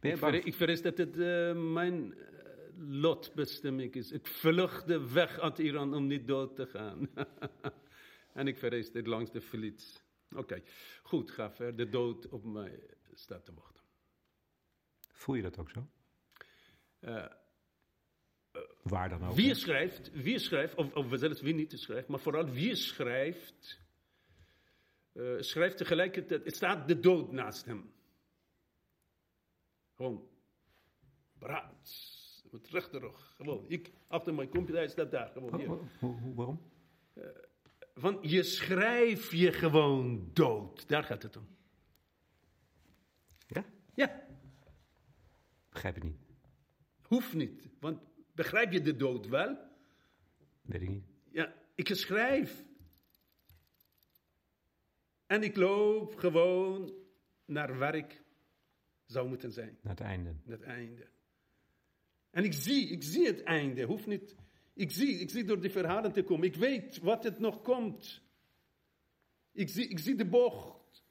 Ben 0.00 0.10
je 0.10 0.16
Ik, 0.16 0.16
vrees, 0.16 0.44
ik 0.44 0.54
vrees 0.54 0.82
dat 0.82 0.98
het 0.98 1.18
eh, 1.18 1.72
mijn 1.72 2.14
eh, 2.14 2.28
lotbestemming 2.76 3.94
is. 3.94 4.12
Ik 4.12 4.26
vlucht 4.26 4.86
de 4.86 5.12
weg 5.12 5.38
uit 5.38 5.58
Iran 5.58 5.94
om 5.94 6.06
niet 6.06 6.26
dood 6.26 6.56
te 6.56 6.66
gaan. 6.66 7.08
en 8.40 8.46
ik 8.46 8.58
vrees 8.58 8.92
dit 8.92 9.06
langs 9.06 9.30
de 9.30 9.40
fiets. 9.40 10.04
Oké, 10.36 10.62
goed, 11.02 11.30
ga 11.30 11.50
verder. 11.50 11.76
De 11.76 11.88
dood 11.88 12.28
op 12.28 12.44
mij 12.44 12.80
staat 13.14 13.44
te 13.44 13.54
wachten. 13.54 13.84
Voel 15.12 15.34
je 15.34 15.42
dat 15.42 15.58
ook 15.58 15.70
zo? 15.70 15.88
Eh, 16.98 17.26
Waar 18.82 19.08
dan 19.08 19.24
ook? 19.24 19.34
Wie 19.34 19.54
schrijft, 19.54 20.10
wie 20.12 20.38
schrijft 20.38 20.74
of, 20.74 20.94
of 20.94 21.06
zelfs 21.10 21.40
wie 21.40 21.54
niet 21.54 21.72
schrijft, 21.80 22.08
maar 22.08 22.20
vooral 22.20 22.50
wie 22.50 22.74
schrijft, 22.74 23.80
eh, 25.12 25.36
schrijft 25.38 25.76
tegelijkertijd, 25.76 26.44
er 26.46 26.52
staat 26.52 26.88
de 26.88 27.00
dood 27.00 27.32
naast 27.32 27.64
hem. 27.64 27.92
Gewoon, 29.94 30.28
paraat, 31.38 31.92
met 32.50 32.68
rechterrug, 32.68 33.34
gewoon. 33.36 33.64
Ik, 33.68 33.92
achter 34.06 34.34
mijn 34.34 34.48
computer, 34.48 34.76
hij 34.76 34.88
staat 34.88 35.10
daar, 35.10 35.28
gewoon 35.28 35.56
hier. 35.56 35.70
oh, 36.00 36.36
waarom? 36.36 36.68
Van, 37.94 38.18
je 38.22 38.42
schrijft 38.42 39.30
je 39.30 39.52
gewoon 39.52 40.30
dood, 40.32 40.88
daar 40.88 41.04
gaat 41.04 41.22
het 41.22 41.36
om. 41.36 41.48
Ja? 43.46 43.64
Ja, 43.94 44.26
Begrijp 45.70 45.94
het 45.94 46.04
niet. 46.04 46.18
hoeft 47.02 47.34
niet, 47.34 47.68
want 47.80 48.09
begrijp 48.34 48.72
je 48.72 48.80
de 48.80 48.96
dood 48.96 49.26
wel? 49.26 49.58
Weet 50.62 50.82
ik 50.82 50.88
niet. 50.88 51.04
Ja, 51.32 51.54
ik 51.74 51.88
schrijf. 51.94 52.64
En 55.26 55.42
ik 55.42 55.56
loop 55.56 56.14
gewoon 56.14 56.92
naar 57.44 57.78
waar 57.78 57.94
ik 57.94 58.22
zou 59.06 59.28
moeten 59.28 59.52
zijn. 59.52 59.78
Naar 59.82 59.92
het 59.92 60.02
einde. 60.02 60.34
Naar 60.44 60.58
het 60.58 60.66
einde. 60.66 61.08
En 62.30 62.44
ik 62.44 62.52
zie, 62.52 62.88
ik 62.88 63.02
zie 63.02 63.26
het 63.26 63.42
einde. 63.42 63.82
Hoeft 63.82 64.06
niet. 64.06 64.36
Ik 64.74 64.90
zie, 64.90 65.18
ik 65.18 65.30
zie 65.30 65.44
door 65.44 65.60
die 65.60 65.70
verhalen 65.70 66.12
te 66.12 66.22
komen. 66.22 66.46
Ik 66.46 66.54
weet 66.54 66.98
wat 66.98 67.24
het 67.24 67.38
nog 67.38 67.62
komt. 67.62 68.22
Ik 69.52 69.68
zie, 69.68 69.88
ik 69.88 69.98
zie 69.98 70.14
de 70.14 70.26
bocht. 70.26 71.04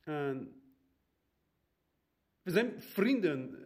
En 0.00 0.55
we 2.46 2.52
zijn 2.52 2.80
vrienden. 2.80 3.58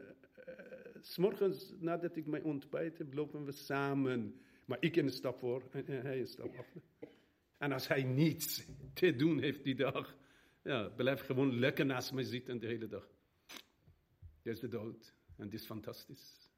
Eh, 0.47 0.55
S 1.01 1.17
morgens 1.17 1.73
nadat 1.79 2.17
ik 2.17 2.27
mijn 2.27 2.45
ontbijt 2.45 2.99
heb, 2.99 3.15
lopen 3.15 3.45
we 3.45 3.53
samen. 3.53 4.41
Maar 4.65 4.79
ik 4.81 4.97
een 4.97 5.11
stap 5.11 5.39
voor 5.39 5.63
en 5.73 5.85
hij 5.87 6.21
een 6.21 6.27
stap 6.27 6.57
achter. 6.57 6.83
En 7.59 7.73
als 7.73 7.89
hij 7.89 8.03
niets 8.03 8.67
te 8.95 9.17
doen 9.17 9.39
heeft 9.39 9.65
die 9.65 9.75
dag, 9.75 10.17
ja, 10.63 10.89
blijf 10.89 11.21
gewoon 11.21 11.59
lekker 11.59 11.87
naast 11.87 12.13
mij 12.13 12.25
zitten 12.25 12.59
de 12.59 12.67
hele 12.67 12.87
dag. 12.87 13.09
Dit 14.43 14.55
is 14.55 14.61
de 14.61 14.69
dood 14.69 15.15
en 15.37 15.49
dit 15.49 15.61
is 15.61 15.67
fantastisch. 15.67 16.51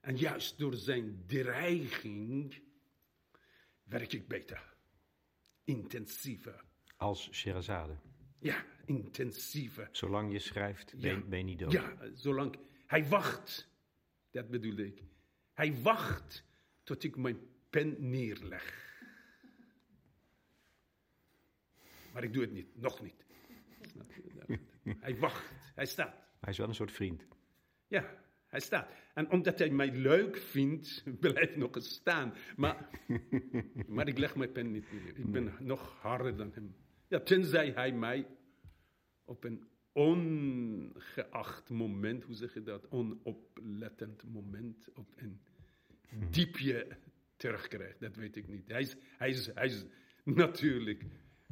En 0.00 0.16
juist 0.16 0.58
door 0.58 0.74
zijn 0.74 1.22
dreiging 1.26 2.62
werk 3.82 4.12
ik 4.12 4.28
beter, 4.28 4.74
intensiever. 5.64 6.64
Als 6.96 7.32
Sherazade. 7.32 7.96
Ja, 8.42 8.64
intensiever. 8.84 9.88
Zolang 9.92 10.32
je 10.32 10.38
schrijft, 10.38 11.00
ben, 11.00 11.14
Ja. 11.14 11.20
ben 11.20 11.38
je 11.38 11.44
niet 11.44 11.58
dood. 11.58 11.72
Ja, 11.72 11.96
zolang. 12.14 12.58
Hij 12.86 13.08
wacht. 13.08 13.70
Dat 14.30 14.48
bedoelde 14.50 14.86
ik. 14.86 15.02
Hij 15.52 15.82
wacht 15.82 16.44
tot 16.82 17.04
ik 17.04 17.16
mijn 17.16 17.38
pen 17.70 17.96
neerleg. 17.98 18.80
Maar 22.12 22.24
ik 22.24 22.32
doe 22.32 22.42
het 22.42 22.52
niet, 22.52 22.76
nog 22.80 23.02
niet. 23.02 23.24
Hij 25.00 25.16
wacht, 25.18 25.52
hij 25.74 25.86
staat. 25.86 26.14
Hij 26.40 26.50
is 26.52 26.58
wel 26.58 26.68
een 26.68 26.74
soort 26.74 26.92
vriend. 26.92 27.26
Ja, 27.86 28.14
hij 28.46 28.60
staat. 28.60 28.90
En 29.14 29.30
omdat 29.30 29.58
hij 29.58 29.70
mij 29.70 29.90
leuk 29.92 30.36
vindt, 30.36 31.04
blijft 31.20 31.56
nog 31.56 31.74
eens 31.74 31.90
staan. 31.94 32.34
Maar, 32.56 32.88
maar 33.88 34.08
ik 34.08 34.18
leg 34.18 34.36
mijn 34.36 34.52
pen 34.52 34.70
niet 34.70 34.92
neer. 34.92 35.18
Ik 35.18 35.30
ben 35.32 35.54
nog 35.60 35.98
harder 36.00 36.36
dan 36.36 36.50
hem. 36.54 36.74
Ja, 37.12 37.20
tenzij 37.20 37.70
hij 37.70 37.92
mij 37.92 38.26
op 39.24 39.44
een 39.44 39.68
ongeacht 39.92 41.70
moment, 41.70 42.24
hoe 42.24 42.34
zeg 42.34 42.54
je 42.54 42.62
dat? 42.62 42.88
Onoplettend 42.88 44.24
moment, 44.24 44.92
op 44.94 45.12
een 45.16 45.40
diepje 46.30 46.98
terugkrijgt. 47.36 48.00
Dat 48.00 48.16
weet 48.16 48.36
ik 48.36 48.48
niet. 48.48 48.68
Hij 48.68 48.80
is, 48.80 48.96
hij 49.18 49.28
is, 49.28 49.46
hij 49.46 49.66
is 49.66 49.84
natuurlijk 50.24 51.04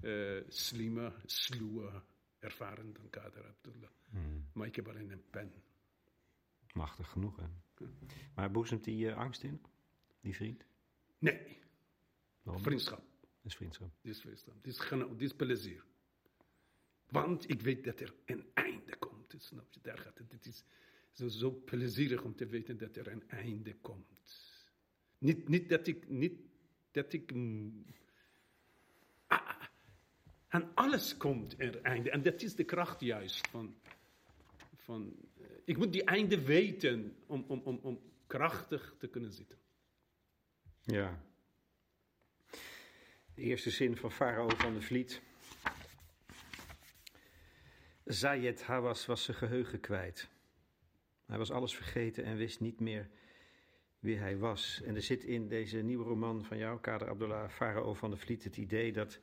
eh, 0.03 0.41
slimmer, 0.49 1.23
sluwer, 1.25 2.03
ervaren 2.39 2.93
dan 2.93 3.11
Kader 3.11 3.47
Abdullah. 3.47 3.91
Maar 4.53 4.67
ik 4.67 4.77
heb 4.77 4.89
alleen 4.89 5.11
een 5.11 5.25
pen. 5.31 5.53
Machtig 6.73 7.09
genoeg, 7.09 7.37
hè? 7.37 7.47
Maar 8.35 8.51
boezemt 8.51 8.85
die 8.85 9.09
eh, 9.11 9.17
angst 9.17 9.43
in? 9.43 9.63
Die 10.21 10.35
vriend? 10.35 10.65
Nee, 11.19 11.59
Waarom? 12.43 12.63
vriendschap. 12.63 13.10
Is 13.43 13.57
vriendschap. 13.57 13.91
Dit 14.01 14.15
is 14.15 14.21
vriendschap. 14.21 14.65
Dit 14.65 14.75
is, 14.75 14.89
dit 15.17 15.21
is 15.21 15.37
plezier. 15.37 15.85
Want 17.09 17.51
ik 17.51 17.61
weet 17.61 17.85
dat 17.85 18.01
er 18.01 18.15
een 18.25 18.45
einde 18.55 18.97
komt. 18.97 19.35
Snap 19.39 19.73
je? 19.73 19.81
Daar 19.83 19.99
gaat 19.99 20.19
het. 20.19 20.33
Het 20.33 20.47
is 20.47 20.65
zo, 21.11 21.29
zo 21.29 21.51
plezierig 21.51 22.23
om 22.23 22.37
te 22.37 22.47
weten 22.47 22.79
dat 22.79 22.97
er 22.97 23.09
een 23.09 23.29
einde 23.29 23.75
komt. 23.75 24.07
Niet, 25.19 25.49
niet 25.49 25.69
dat 25.69 25.87
ik. 25.87 26.09
Niet 26.09 26.41
dat 26.91 27.13
ik 27.13 27.35
mm, 27.35 27.85
ah, 29.27 29.63
aan 30.49 30.75
alles 30.75 31.17
komt 31.17 31.61
er 31.61 31.81
einde. 31.83 32.11
En 32.11 32.23
dat 32.23 32.43
is 32.43 32.55
de 32.55 32.65
kracht 32.65 33.01
juist 33.01 33.49
van. 33.49 33.77
van 34.77 35.17
eh, 35.41 35.47
ik 35.65 35.77
moet 35.77 35.93
die 35.93 36.05
einde 36.05 36.45
weten 36.45 37.17
om, 37.27 37.45
om, 37.49 37.61
om, 37.65 37.79
om 37.83 38.01
krachtig 38.27 38.95
te 38.99 39.09
kunnen 39.09 39.33
zitten. 39.33 39.59
Ja. 40.83 41.30
De 43.35 43.43
eerste 43.43 43.71
zin 43.71 43.97
van 43.97 44.13
Farao 44.13 44.49
van 44.49 44.75
de 44.75 44.83
Vliet. 44.83 45.23
Zayed 48.05 48.63
Hawas 48.63 49.07
was 49.07 49.25
zijn 49.25 49.37
geheugen 49.37 49.81
kwijt. 49.81 50.29
Hij 51.27 51.39
was 51.39 51.51
alles 51.51 51.75
vergeten 51.75 52.25
en 52.25 52.37
wist 52.37 52.61
niet 52.61 52.81
meer 52.81 53.09
wie 53.99 54.17
hij 54.17 54.39
was. 54.39 54.83
En 54.85 54.95
er 54.95 55.03
zit 55.03 55.25
in 55.25 55.49
deze 55.49 55.79
nieuwe 55.79 56.05
roman 56.05 56.45
van 56.45 56.59
jou, 56.59 56.81
Kader 56.81 57.09
Abdullah, 57.09 57.51
Farao 57.51 57.95
van 57.95 58.11
de 58.11 58.17
Vliet, 58.17 58.45
het 58.45 58.57
idee 58.57 58.93
dat 58.93 59.21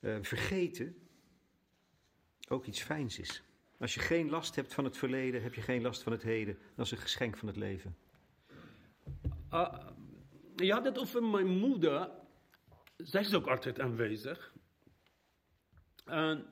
eh, 0.00 0.18
vergeten 0.20 0.96
ook 2.48 2.66
iets 2.66 2.82
fijns 2.82 3.18
is. 3.18 3.42
Als 3.78 3.94
je 3.94 4.00
geen 4.00 4.30
last 4.30 4.54
hebt 4.54 4.74
van 4.74 4.84
het 4.84 4.96
verleden, 4.96 5.42
heb 5.42 5.54
je 5.54 5.62
geen 5.62 5.82
last 5.82 6.02
van 6.02 6.12
het 6.12 6.22
heden. 6.22 6.58
Dat 6.74 6.86
is 6.86 6.92
een 6.92 6.98
geschenk 6.98 7.36
van 7.36 7.48
het 7.48 7.56
leven. 7.56 7.96
Ah, 9.48 9.88
je 10.56 10.72
had 10.72 10.84
het 10.84 10.98
over 10.98 11.22
mijn 11.22 11.48
moeder. 11.48 12.10
Zij 12.96 13.20
is 13.20 13.34
ook 13.34 13.46
altijd 13.46 13.80
aanwezig. 13.80 14.54
En 16.04 16.46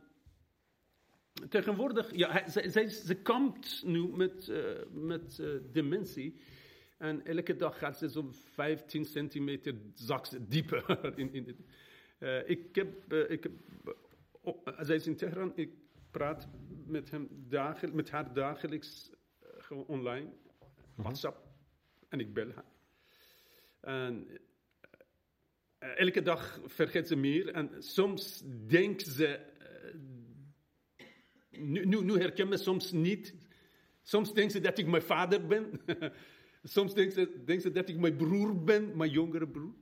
tegenwoordig, 1.48 2.14
ja, 2.14 2.30
hij- 2.30 2.48
zij, 2.48 2.68
zij, 2.68 2.88
ze 2.88 3.14
kampt 3.14 3.82
nu 3.84 4.08
met, 4.08 4.48
eh, 4.48 4.86
met 4.90 5.38
eh, 5.38 5.50
dementie. 5.72 6.40
En 6.98 7.24
elke 7.26 7.56
dag 7.56 7.78
gaat 7.78 7.98
ze 7.98 8.08
zo'n 8.08 8.32
15 8.34 9.04
centimeter 9.04 9.74
zakt 9.94 10.28
ze 10.28 10.46
dieper. 10.46 11.00
In, 11.18 11.32
in, 11.34 11.66
Eh, 12.18 12.48
ik 12.48 12.74
heb, 12.74 13.12
ik 13.12 13.42
heb 13.42 13.52
oh, 14.40 14.66
zij 14.80 14.96
is 14.96 15.06
in 15.06 15.16
Teheran, 15.16 15.52
ik 15.56 15.70
praat 16.10 16.48
met, 16.86 17.10
hem 17.10 17.28
dagel, 17.48 17.92
met 17.92 18.10
haar 18.10 18.32
dagelijks 18.34 19.10
gewoon 19.40 19.86
online, 19.86 20.32
WhatsApp, 20.94 21.46
en 22.08 22.20
ik 22.20 22.34
bel 22.34 22.50
haar. 22.54 22.64
En 23.80 24.28
elke 25.82 26.22
dag 26.22 26.60
vergeet 26.66 27.08
ze 27.08 27.16
meer 27.16 27.48
en 27.48 27.70
soms 27.78 28.42
denkt 28.66 29.02
ze, 29.02 29.26
eh, 29.26 29.94
nu, 31.50 31.84
nu, 31.86 32.04
nu 32.04 32.44
me 32.44 32.56
soms 32.56 32.92
niet. 32.92 33.34
Soms 34.02 34.34
denkt 34.34 34.52
ze 34.52 34.60
dat 34.60 34.78
ik 34.78 34.86
mijn 34.86 35.02
vader 35.02 35.46
ben. 35.46 35.80
soms 36.62 36.94
denkt 36.94 37.14
ze, 37.14 37.42
denkt 37.44 37.62
ze 37.62 37.70
dat 37.70 37.88
ik 37.88 37.96
mijn 37.98 38.16
broer 38.16 38.62
ben, 38.62 38.96
mijn 38.96 39.10
jongere 39.10 39.48
broer. 39.48 39.74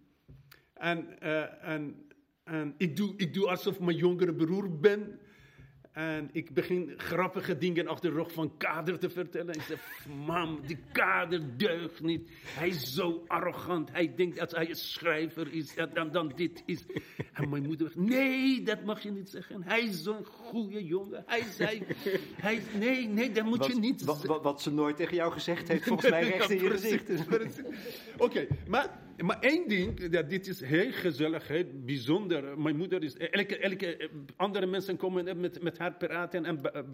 En, 0.74 1.20
eh, 1.20 1.68
en, 1.68 2.06
en 2.44 2.74
ik, 2.76 2.96
doe, 2.96 3.14
ik 3.16 3.34
doe 3.34 3.48
alsof 3.48 3.80
mijn 3.80 3.96
jongere 3.96 4.34
broer 4.34 4.78
ben. 4.78 5.20
En 5.92 6.28
ik 6.32 6.54
begin 6.54 6.94
grappige 6.96 7.58
dingen 7.58 7.86
achter 7.86 8.10
de 8.10 8.16
rug 8.16 8.32
van 8.32 8.56
Kader 8.56 8.98
te 8.98 9.10
vertellen. 9.10 9.54
Ik 9.54 9.62
zeg, 9.62 10.06
mam, 10.26 10.60
die 10.66 10.78
Kader 10.92 11.56
deugt 11.56 12.02
niet. 12.02 12.30
Hij 12.44 12.68
is 12.68 12.94
zo 12.94 13.24
arrogant. 13.26 13.92
Hij 13.92 14.14
denkt 14.14 14.38
dat 14.38 14.50
hij 14.50 14.68
een 14.68 14.74
schrijver 14.74 15.52
is, 15.52 15.74
dan, 15.94 16.10
dan 16.12 16.32
dit 16.36 16.62
is. 16.66 16.84
En 17.32 17.48
mijn 17.48 17.62
moeder 17.62 17.86
zegt, 17.86 18.08
nee, 18.08 18.62
dat 18.62 18.84
mag 18.84 19.02
je 19.02 19.10
niet 19.10 19.28
zeggen. 19.28 19.62
Hij 19.62 19.80
is 19.80 20.02
zo'n 20.02 20.24
goede 20.24 20.84
jongen. 20.84 21.24
Hij 21.26 21.42
zei, 21.56 21.82
hij, 22.34 22.62
nee, 22.78 23.08
nee, 23.08 23.32
dat 23.32 23.44
moet 23.44 23.66
je 23.66 23.74
niet 23.74 24.04
wat, 24.04 24.16
zeggen. 24.16 24.34
wat, 24.34 24.42
wat 24.42 24.62
ze 24.62 24.72
nooit 24.72 24.96
tegen 24.96 25.16
jou 25.16 25.32
gezegd 25.32 25.68
heeft, 25.68 25.84
volgens 25.88 26.10
mij 26.10 26.28
recht 26.28 26.50
in 26.50 26.62
je 26.62 26.70
gezicht. 26.70 27.10
Oké, 28.16 28.46
maar, 28.68 28.98
maar 29.22 29.40
één 29.40 29.68
ding, 29.68 30.06
ja, 30.10 30.22
dit 30.22 30.46
is 30.46 30.60
heel 30.60 30.92
gezellig, 30.92 31.48
heel 31.48 31.66
bijzonder. 31.84 32.58
Mijn 32.58 32.76
moeder 32.76 33.02
is, 33.02 33.16
elke, 33.16 33.58
elke 33.58 33.96
eh, 33.96 34.08
andere 34.36 34.66
mensen 34.66 34.96
komen 34.96 35.40
met, 35.40 35.62
met 35.62 35.78
haar 35.78 35.94
praten 35.94 36.44
en 36.44 36.62
be- 36.62 36.84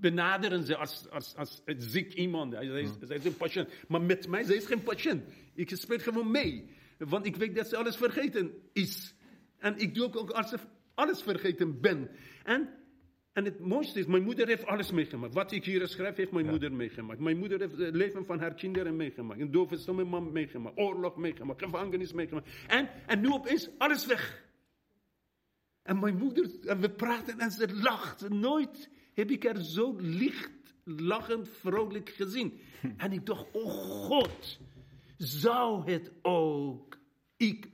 benaderen 0.00 0.64
ze 0.64 0.76
als, 0.76 1.06
als, 1.10 1.34
als 1.36 1.62
ziek 1.76 2.12
iemand. 2.12 2.52
Zij 2.52 2.80
is, 2.80 2.90
zij 3.00 3.16
is 3.16 3.24
een 3.24 3.36
patiënt. 3.36 3.68
Maar 3.88 4.02
met 4.02 4.28
mij, 4.28 4.42
zij 4.42 4.56
is 4.56 4.66
geen 4.66 4.82
patiënt. 4.82 5.22
Ik 5.54 5.70
spreek 5.76 6.02
gewoon 6.02 6.30
mee. 6.30 6.64
Want 6.98 7.26
ik 7.26 7.36
weet 7.36 7.54
dat 7.54 7.68
ze 7.68 7.76
alles 7.76 7.96
vergeten 7.96 8.52
is. 8.72 9.14
En 9.58 9.78
ik 9.78 9.94
doe 9.94 10.04
ook, 10.04 10.16
ook 10.16 10.30
als 10.30 10.52
ik 10.52 10.60
alles 10.94 11.22
vergeten 11.22 11.80
ben. 11.80 12.10
En 12.42 12.68
en 13.34 13.44
het 13.44 13.60
mooiste 13.60 13.98
is, 13.98 14.06
mijn 14.06 14.22
moeder 14.22 14.46
heeft 14.46 14.66
alles 14.66 14.90
meegemaakt. 14.90 15.34
Wat 15.34 15.52
ik 15.52 15.64
hier 15.64 15.88
schrijf, 15.88 16.16
heeft 16.16 16.30
mijn 16.30 16.46
moeder 16.46 16.72
meegemaakt. 16.72 17.20
Mijn 17.20 17.38
moeder 17.38 17.60
heeft 17.60 17.76
het 17.78 17.94
leven 17.94 18.24
van 18.24 18.38
haar 18.40 18.54
kinderen 18.54 18.96
meegemaakt. 18.96 19.40
Een 19.40 19.50
dove 19.50 19.76
stomme 19.76 20.04
man 20.04 20.32
meegemaakt. 20.32 20.78
Oorlog 20.78 21.16
meegemaakt. 21.16 21.62
Gevangenis 21.62 22.12
meegemaakt. 22.12 22.48
En, 22.66 22.88
en 23.06 23.20
nu 23.20 23.28
opeens 23.28 23.70
alles 23.78 24.06
weg. 24.06 24.44
En 25.82 25.98
mijn 25.98 26.16
moeder, 26.16 26.50
en 26.66 26.80
we 26.80 26.90
praten 26.90 27.38
en 27.38 27.50
ze 27.50 27.74
lacht. 27.74 28.28
Nooit 28.28 28.90
heb 29.14 29.30
ik 29.30 29.42
haar 29.42 29.62
zo 29.62 29.96
licht, 29.98 30.74
lachend, 30.84 31.48
vrolijk 31.48 32.08
gezien. 32.08 32.60
En 32.96 33.12
ik 33.12 33.26
dacht, 33.26 33.46
oh 33.52 33.70
God, 34.06 34.58
zou 35.16 35.90
het 35.90 36.12
ook, 36.22 36.98
ik 37.36 37.68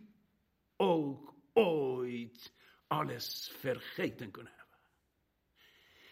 ook 0.76 1.34
ooit 1.52 2.52
alles 2.86 3.52
vergeten 3.58 4.30
kunnen? 4.30 4.59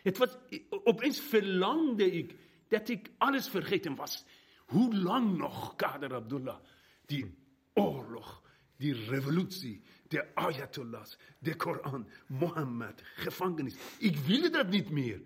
Het 0.09 0.19
was, 0.19 0.37
opeens 0.85 1.21
verlangde 1.21 2.13
ik 2.13 2.35
dat 2.69 2.89
ik 2.89 3.11
alles 3.19 3.49
vergeten 3.49 3.95
was. 3.95 4.25
Hoe 4.67 4.97
lang 4.97 5.37
nog, 5.37 5.77
Kader 5.77 6.15
Abdullah? 6.15 6.59
Die 7.07 7.35
oorlog, 7.75 8.43
die 8.77 9.05
revolutie, 9.05 9.83
de 10.09 10.35
ayatollahs, 10.35 11.19
de 11.39 11.57
Koran, 11.57 12.09
Mohammed, 12.27 13.03
gevangenis. 13.05 13.75
Ik 13.99 14.17
wilde 14.17 14.51
dat 14.51 14.69
niet 14.69 14.91
meer. 14.91 15.23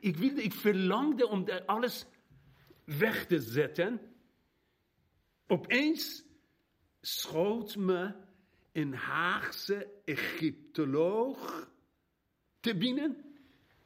Ik, 0.00 0.16
wilde, 0.16 0.42
ik 0.42 0.52
verlangde 0.52 1.28
om 1.28 1.48
alles 1.66 2.06
weg 2.84 3.26
te 3.26 3.40
zetten. 3.40 4.00
Opeens 5.46 6.24
schoot 7.00 7.76
me 7.76 8.14
een 8.72 8.94
Haagse 8.94 9.88
Egyptoloog 10.04 11.70
te 12.60 12.76
binnen 12.76 13.31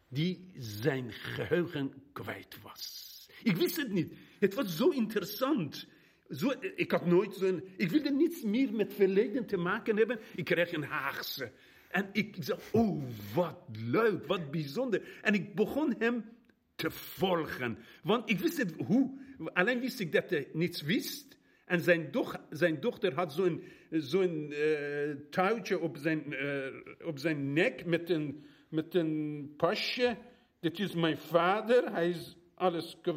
die 0.08 0.50
zijn 0.58 1.12
geheugen 1.12 1.92
kwijt 2.12 2.62
was. 2.62 3.04
Ik 3.42 3.56
wist 3.56 3.76
het 3.76 3.92
niet. 3.92 4.12
Het 4.38 4.54
was 4.54 4.76
zo 4.76 4.88
interessant. 4.88 5.86
Zo, 6.30 6.52
ik 6.74 6.90
had 6.90 7.06
nooit 7.06 7.34
zo'n... 7.34 7.62
Ik 7.76 7.90
wilde 7.90 8.10
niets 8.10 8.42
meer 8.42 8.72
met 8.72 8.94
verleden 8.94 9.46
te 9.46 9.56
maken 9.56 9.96
hebben. 9.96 10.18
Ik 10.34 10.44
kreeg 10.44 10.72
een 10.72 10.82
Haagse. 10.82 11.52
En 11.88 12.08
ik, 12.12 12.46
dacht, 12.46 12.70
oh, 12.72 13.02
wat 13.34 13.58
leuk, 13.90 14.26
wat 14.26 14.50
bijzonder. 14.50 15.02
En 15.22 15.34
ik 15.34 15.54
begon 15.54 15.94
hem 15.98 16.24
te 16.74 16.90
volgen. 16.90 17.78
Want 18.02 18.30
ik 18.30 18.38
wist 18.38 18.56
het 18.56 18.74
hoe. 18.86 19.18
Alleen 19.52 19.80
wist 19.80 20.00
ik 20.00 20.12
dat 20.12 20.30
hij 20.30 20.48
niets 20.52 20.82
wist. 20.82 21.36
En 21.64 21.80
zijn, 21.80 22.10
doch, 22.10 22.40
zijn 22.50 22.80
dochter 22.80 23.14
had 23.14 23.32
zo'n 23.32 23.62
zo'n 23.90 24.52
eh, 24.52 25.10
touwtje 25.30 25.78
op 25.78 25.96
zijn, 25.96 26.34
eh, 26.34 27.06
op 27.06 27.18
zijn 27.18 27.52
nek 27.52 27.84
met 27.84 28.10
een, 28.10 28.44
met 28.68 28.94
een 28.94 29.54
pasje. 29.56 30.16
Dit 30.60 30.78
is 30.78 30.94
mijn 30.94 31.18
vader. 31.18 31.92
Hij 31.92 32.08
is 32.08 32.36
alles 32.54 32.96
eh, 33.02 33.12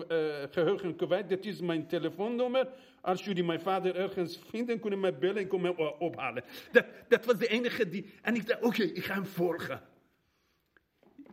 geheugen 0.52 0.96
kwijt. 0.96 1.30
Dit 1.30 1.46
is 1.46 1.62
mijn 1.62 1.88
telefoonnummer. 1.88 2.68
Als 3.02 3.24
jullie 3.26 3.44
mijn 3.44 3.62
vader 3.62 3.96
ergens 3.96 4.40
vinden, 4.50 4.80
kunnen 4.80 5.00
mij 5.00 5.18
bellen 5.18 5.42
en 5.42 5.48
komen 5.48 5.76
hem 5.76 5.86
o- 5.86 5.96
ophalen. 6.00 6.44
Dat, 6.72 6.86
dat 7.08 7.26
was 7.26 7.38
de 7.38 7.48
enige 7.48 7.90
die... 7.90 8.14
En 8.22 8.36
ik 8.36 8.48
dacht, 8.48 8.62
oké, 8.62 8.84
ik 8.84 9.04
ga 9.04 9.14
hem 9.14 9.26
volgen. 9.26 9.82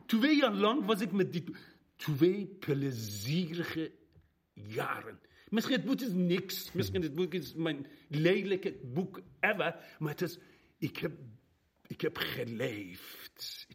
Twee 0.06 0.36
jaar 0.36 0.54
lang 0.54 0.84
was 0.84 1.00
ik 1.00 1.12
met 1.12 1.32
die... 1.32 1.44
Twee 1.96 2.46
plezierige 2.46 3.92
jaren. 4.52 5.20
Misschien 5.48 5.76
het 5.76 5.84
boek 5.84 6.00
is 6.00 6.12
niks. 6.12 6.72
Misschien 6.72 7.02
het 7.02 7.14
boek 7.14 7.34
is 7.34 7.54
mijn 7.54 7.86
lelijke 8.08 8.76
boek 8.82 9.20
ever. 9.40 9.76
Maar 9.98 10.10
het 10.10 10.22
is... 10.22 10.38
Ik 10.78 10.96
heb, 10.96 11.12
ik 11.86 12.00
heb 12.00 12.16
geleefd. 12.16 13.25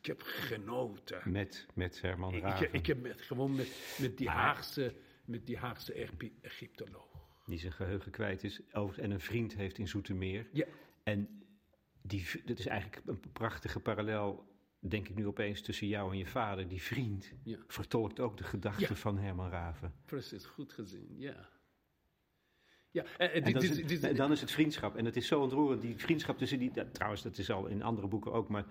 Ik 0.01 0.07
heb 0.07 0.21
genoten. 0.21 1.31
Met, 1.31 1.65
met 1.73 2.01
Herman 2.01 2.33
Raven, 2.39 2.65
ik, 2.67 2.73
ik 2.73 2.85
heb 2.85 3.01
met, 3.01 3.21
gewoon 3.21 3.55
met, 3.55 3.95
met 3.99 4.17
die 4.17 4.29
Haagse, 4.29 4.93
met 5.25 5.45
die 5.45 5.57
Haagse 5.57 5.93
Egyp- 5.93 6.31
Egyptoloog. 6.41 7.09
die 7.45 7.59
zijn 7.59 7.71
geheugen 7.73 8.11
kwijt 8.11 8.43
is. 8.43 8.61
En 8.95 9.11
een 9.11 9.19
vriend 9.19 9.55
heeft 9.55 9.77
in 9.77 9.87
Zoetermeer. 9.87 10.47
Ja. 10.53 10.65
En 11.03 11.43
die, 12.01 12.25
dat 12.45 12.59
is 12.59 12.65
eigenlijk 12.65 13.01
een 13.07 13.19
prachtige 13.33 13.79
parallel, 13.79 14.45
denk 14.79 15.07
ik 15.07 15.15
nu 15.15 15.27
opeens, 15.27 15.61
tussen 15.61 15.87
jou 15.87 16.11
en 16.11 16.17
je 16.17 16.25
vader. 16.27 16.67
Die 16.67 16.81
vriend 16.81 17.31
Ja. 17.43 17.57
vertolkt 17.67 18.19
ook 18.19 18.37
de 18.37 18.43
gedachten 18.43 18.87
Ja. 18.89 18.95
van 18.95 19.17
Herman 19.17 19.49
Raven. 19.49 19.93
Precies, 20.05 20.45
goed 20.45 20.73
gezien, 20.73 21.15
ja. 21.17 21.49
Ja, 22.91 23.03
En 23.17 23.43
dan, 23.53 23.61
is 23.61 23.69
het, 23.69 23.77
dit 23.77 23.91
is- 23.91 24.01
en 24.01 24.15
dan 24.15 24.31
is 24.31 24.41
het 24.41 24.51
vriendschap. 24.51 24.95
En 24.95 25.05
het 25.05 25.15
is 25.15 25.27
zo 25.27 25.41
ontroerend, 25.41 25.81
die 25.81 25.95
vriendschap 25.97 26.37
tussen 26.37 26.59
die... 26.59 26.71
trouwens, 26.91 27.21
dat 27.21 27.37
is 27.37 27.49
al 27.49 27.65
in 27.67 27.81
andere 27.83 28.07
boeken 28.07 28.31
ook, 28.31 28.49
maar 28.49 28.65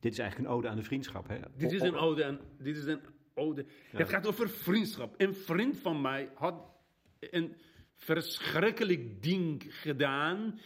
dit 0.00 0.12
is 0.12 0.18
eigenlijk 0.18 0.50
een 0.50 0.56
ode 0.56 0.68
aan 0.68 0.76
de 0.76 0.82
vriendschap. 0.82 1.28
Hè? 1.28 1.38
Dit 1.56 1.72
is 1.72 1.80
een 1.80 1.94
o- 1.94 1.98
oude. 1.98 2.22
en- 2.22 2.40
Dit 2.58 2.76
is 2.76 2.84
een 2.84 3.00
oude. 3.34 3.66
Het 3.90 4.08
gaat 4.08 4.26
over 4.26 4.48
vriendschap. 4.48 5.14
Een 5.20 5.34
vriend 5.34 5.76
van 5.78 6.00
mij 6.00 6.30
had 6.34 6.70
een 7.20 7.56
verschrikkelijk 7.94 9.22
ding 9.22 9.64
gedaan. 9.68 10.60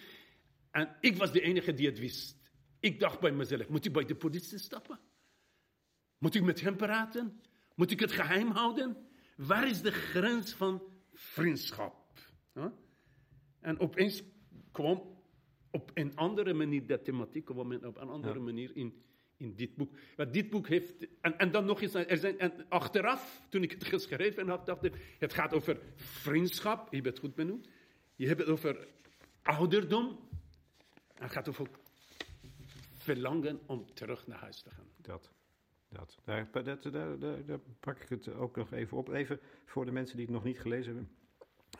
En 0.71 0.97
ik 1.01 1.17
was 1.17 1.33
de 1.33 1.41
enige 1.41 1.75
die 1.75 1.87
het 1.87 1.99
wist. 1.99 2.37
Ik 2.81 3.01
dacht 3.01 3.21
bij 3.21 3.33
mezelf: 3.33 3.69
moet 3.69 3.85
ik 3.85 3.93
bij 3.93 4.05
de 4.05 4.15
politie 4.15 4.59
stappen? 4.59 4.99
Moet 6.19 6.35
ik 6.35 6.43
met 6.43 6.61
hem 6.61 6.77
praten? 6.77 7.41
Moet 7.75 7.91
ik 7.91 8.01
het 8.01 8.13
geheim 8.13 8.51
houden? 8.51 8.97
Waar 9.37 9.69
is 9.69 9.83
de 9.83 9.93
grens 9.93 10.53
van 10.53 10.83
vriendschap? 11.13 11.95
Huh? 12.55 12.67
En 13.61 13.79
opeens 13.79 14.23
kwam 14.73 15.21
op 15.71 15.91
een 15.95 16.17
andere 16.17 16.55
manier, 16.55 16.87
de 16.87 17.03
thematiek 17.03 17.45
kwam 17.45 17.73
op 17.73 17.97
een 17.97 18.09
andere 18.09 18.39
manier 18.39 18.77
in, 18.77 19.03
in 19.43 19.55
dit 19.55 19.77
boek. 19.77 19.93
Want 20.17 20.33
dit 20.33 20.51
boek 20.51 20.69
heeft, 20.69 20.95
en, 21.21 21.39
en 21.39 21.51
dan 21.51 21.65
nog 21.65 21.81
eens, 21.81 21.95
er 21.95 22.17
zijn, 22.17 22.39
en 22.39 22.53
achteraf, 22.69 23.43
toen 23.49 23.63
ik 23.63 23.71
het 23.71 23.85
geschreven 23.85 24.49
had, 24.49 24.67
dacht 24.67 24.85
ik, 24.85 25.17
het 25.19 25.35
gaat 25.35 25.55
over 25.55 25.79
vriendschap, 25.97 26.89
je 26.91 26.97
hebt 26.97 27.09
het 27.09 27.19
goed 27.19 27.35
benoemd. 27.35 27.69
Je 28.17 28.27
hebt 28.27 28.41
het 28.41 28.49
over 28.49 28.89
ouderdom. 29.43 30.19
En 31.15 31.23
het 31.23 31.33
gaat 31.33 31.49
over 31.49 31.69
verlangen 32.93 33.61
om 33.67 33.95
terug 33.95 34.27
naar 34.27 34.39
huis 34.39 34.63
te 34.63 34.71
gaan. 34.71 34.89
Dat. 34.97 35.33
Dat. 35.89 36.19
Daar, 36.25 36.49
dat, 36.53 36.83
daar, 36.83 37.19
daar, 37.19 37.45
daar 37.45 37.61
pak 37.81 37.99
ik 37.99 38.09
het 38.09 38.29
ook 38.29 38.57
nog 38.57 38.73
even 38.73 38.97
op. 38.97 39.09
Even 39.09 39.41
voor 39.65 39.85
de 39.85 39.93
mensen 39.93 40.17
die 40.17 40.25
het 40.25 40.35
nog 40.35 40.45
niet 40.45 40.61
gelezen 40.61 40.95
hebben. 40.95 41.17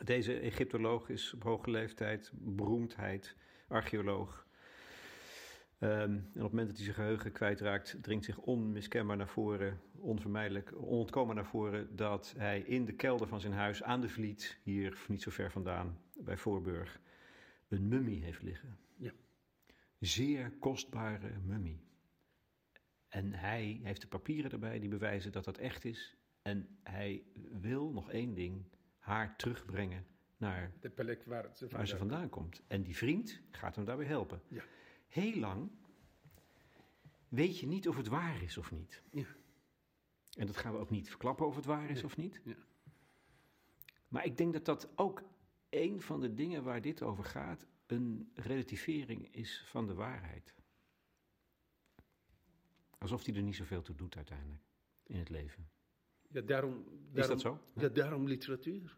Deze 0.03 0.39
Egyptoloog 0.39 1.09
is 1.09 1.33
op 1.33 1.43
hoge 1.43 1.69
leeftijd, 1.69 2.31
beroemdheid, 2.33 3.35
archeoloog. 3.67 4.47
Ehm, 5.83 5.91
en 5.91 6.17
op 6.17 6.33
het 6.33 6.51
moment 6.51 6.67
dat 6.67 6.75
hij 6.75 6.85
zijn 6.85 6.95
geheugen 6.95 7.31
kwijtraakt, 7.31 7.97
dringt 8.01 8.25
zich 8.25 8.37
onmiskenbaar 8.37 9.17
naar 9.17 9.27
voren, 9.27 9.79
onvermijdelijk, 9.91 10.73
onontkomen 10.75 11.35
naar 11.35 11.45
voren, 11.45 11.95
dat 11.95 12.33
hij 12.37 12.59
in 12.59 12.85
de 12.85 12.93
kelder 12.93 13.27
van 13.27 13.39
zijn 13.39 13.53
huis 13.53 13.83
aan 13.83 14.01
de 14.01 14.09
Vliet, 14.09 14.59
hier 14.63 15.05
niet 15.07 15.21
zo 15.21 15.31
ver 15.31 15.51
vandaan, 15.51 15.99
bij 16.13 16.37
Voorburg, 16.37 16.99
een 17.67 17.87
mummie 17.87 18.23
heeft 18.23 18.41
liggen. 18.41 18.77
Ja. 18.97 19.11
Zeer 19.99 20.51
kostbare 20.59 21.31
mummie. 21.45 21.81
En 23.07 23.33
hij 23.33 23.79
heeft 23.83 24.01
de 24.01 24.07
papieren 24.07 24.51
erbij 24.51 24.79
die 24.79 24.89
bewijzen 24.89 25.31
dat 25.31 25.43
dat 25.43 25.57
echt 25.57 25.85
is. 25.85 26.17
En 26.41 26.77
hij 26.83 27.23
wil 27.51 27.91
nog 27.91 28.11
één 28.11 28.33
ding, 28.33 28.63
haar 28.97 29.35
terugbrengen 29.35 30.05
naar 30.37 30.71
De 30.79 30.89
plek 30.89 31.23
waar 31.25 31.49
ze 31.53 31.67
waar 31.67 31.87
ze 31.87 31.97
vandaan 31.97 32.29
komt. 32.29 32.61
En 32.67 32.83
die 32.83 32.95
vriend 32.95 33.41
gaat 33.51 33.75
hem 33.75 33.85
daarbij 33.85 34.07
helpen. 34.07 34.41
Ja. 34.47 34.63
Heel 35.13 35.39
lang 35.39 35.69
weet 37.27 37.59
je 37.59 37.67
niet 37.67 37.87
of 37.87 37.95
het 37.95 38.07
waar 38.07 38.41
is 38.41 38.57
of 38.57 38.71
niet. 38.71 39.01
Ja. 39.11 39.25
En 40.37 40.47
dat 40.47 40.57
gaan 40.57 40.73
we 40.73 40.79
ook 40.79 40.89
niet 40.89 41.09
verklappen 41.09 41.45
of 41.45 41.55
het 41.55 41.65
waar 41.65 41.89
is 41.89 41.95
Nee. 41.95 42.03
of 42.03 42.17
niet. 42.17 42.41
Ja. 42.43 42.55
Maar 44.07 44.25
ik 44.25 44.37
denk 44.37 44.53
dat 44.53 44.65
dat 44.65 44.97
ook 44.97 45.23
een 45.69 46.01
van 46.01 46.19
de 46.19 46.33
dingen 46.33 46.63
waar 46.63 46.81
dit 46.81 47.01
over 47.01 47.23
gaat, 47.23 47.65
een 47.85 48.31
relativering 48.33 49.27
is 49.35 49.63
van 49.65 49.87
de 49.87 49.93
waarheid. 49.93 50.53
Alsof 52.97 53.23
die 53.23 53.35
er 53.35 53.41
niet 53.41 53.55
zoveel 53.55 53.81
toe 53.81 53.95
doet 53.95 54.15
uiteindelijk 54.15 54.63
in 55.03 55.17
het 55.17 55.29
leven. 55.29 55.69
Ja, 56.29 56.41
daarom, 56.41 56.85
Is 57.13 57.27
dat 57.27 57.41
zo? 57.41 57.61
Ja, 57.75 57.89
daarom 57.89 58.27
literatuur. 58.27 58.97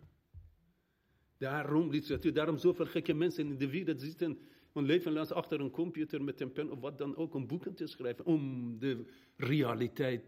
Daarom 1.37 1.89
literatuur. 1.89 2.33
Daarom 2.33 2.57
zoveel 2.57 2.85
gekke 2.85 3.13
mensen 3.13 3.47
in 3.47 3.57
de 3.57 3.69
wereld 3.69 4.01
zitten 4.01 4.39
hun 4.75 4.85
leven 4.85 5.33
achter 5.33 5.59
een 5.59 5.71
computer 5.71 6.23
met 6.23 6.41
een 6.41 6.51
pen 6.51 6.71
of 6.71 6.79
wat 6.79 6.97
dan 6.97 7.15
ook 7.15 7.33
om 7.33 7.47
boeken 7.47 7.75
te 7.75 7.87
schrijven. 7.87 8.25
Om 8.25 8.75
de 8.79 9.05
realiteit 9.37 10.23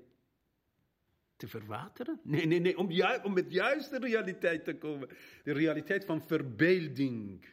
te 1.35 1.47
verwateren? 1.47 2.19
Nee, 2.23 2.45
nee, 2.45 2.59
nee. 2.59 2.77
Om, 2.77 2.91
ju 2.91 3.23
om 3.23 3.33
met 3.33 3.51
juiste 3.51 3.99
realiteit 3.99 4.63
te 4.63 4.77
komen. 4.77 5.09
De 5.43 5.51
realiteit 5.51 6.05
van 6.05 6.21
verbeelding. 6.21 7.45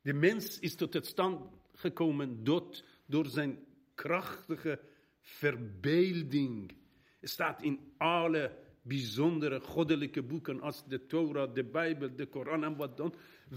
De 0.00 0.12
mens 0.12 0.58
is 0.58 0.74
tot 0.74 0.94
het 0.94 1.06
stand 1.06 1.40
gekomen 1.72 2.44
door, 2.44 2.82
door 3.06 3.26
zijn 3.26 3.58
krachtige 3.94 4.80
verbeelding. 5.20 6.72
Het 7.20 7.30
staat 7.30 7.62
in 7.62 7.92
alle 7.96 8.56
bijzondere 8.84 9.60
goddelijke 9.60 10.22
boeken 10.22 10.60
als 10.60 10.84
de 10.86 11.06
Torah, 11.06 11.54
de 11.54 11.64
Bijbel, 11.64 12.16
de 12.16 12.26
Koran 12.26 12.64
en 12.64 12.76
wat 12.76 12.96
dan. 12.96 13.14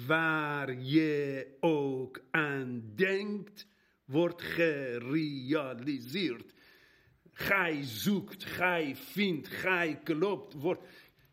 Waar 0.07 0.81
je 0.81 1.47
ook 1.59 2.21
aan 2.31 2.91
denkt, 2.95 3.67
wordt 4.05 4.41
gerealiseerd. 4.41 6.53
Gij 7.31 7.83
zoekt, 7.83 8.43
gij 8.43 8.95
vindt, 8.95 9.47
gij 9.47 9.99
klopt, 10.03 10.53
wordt. 10.53 10.81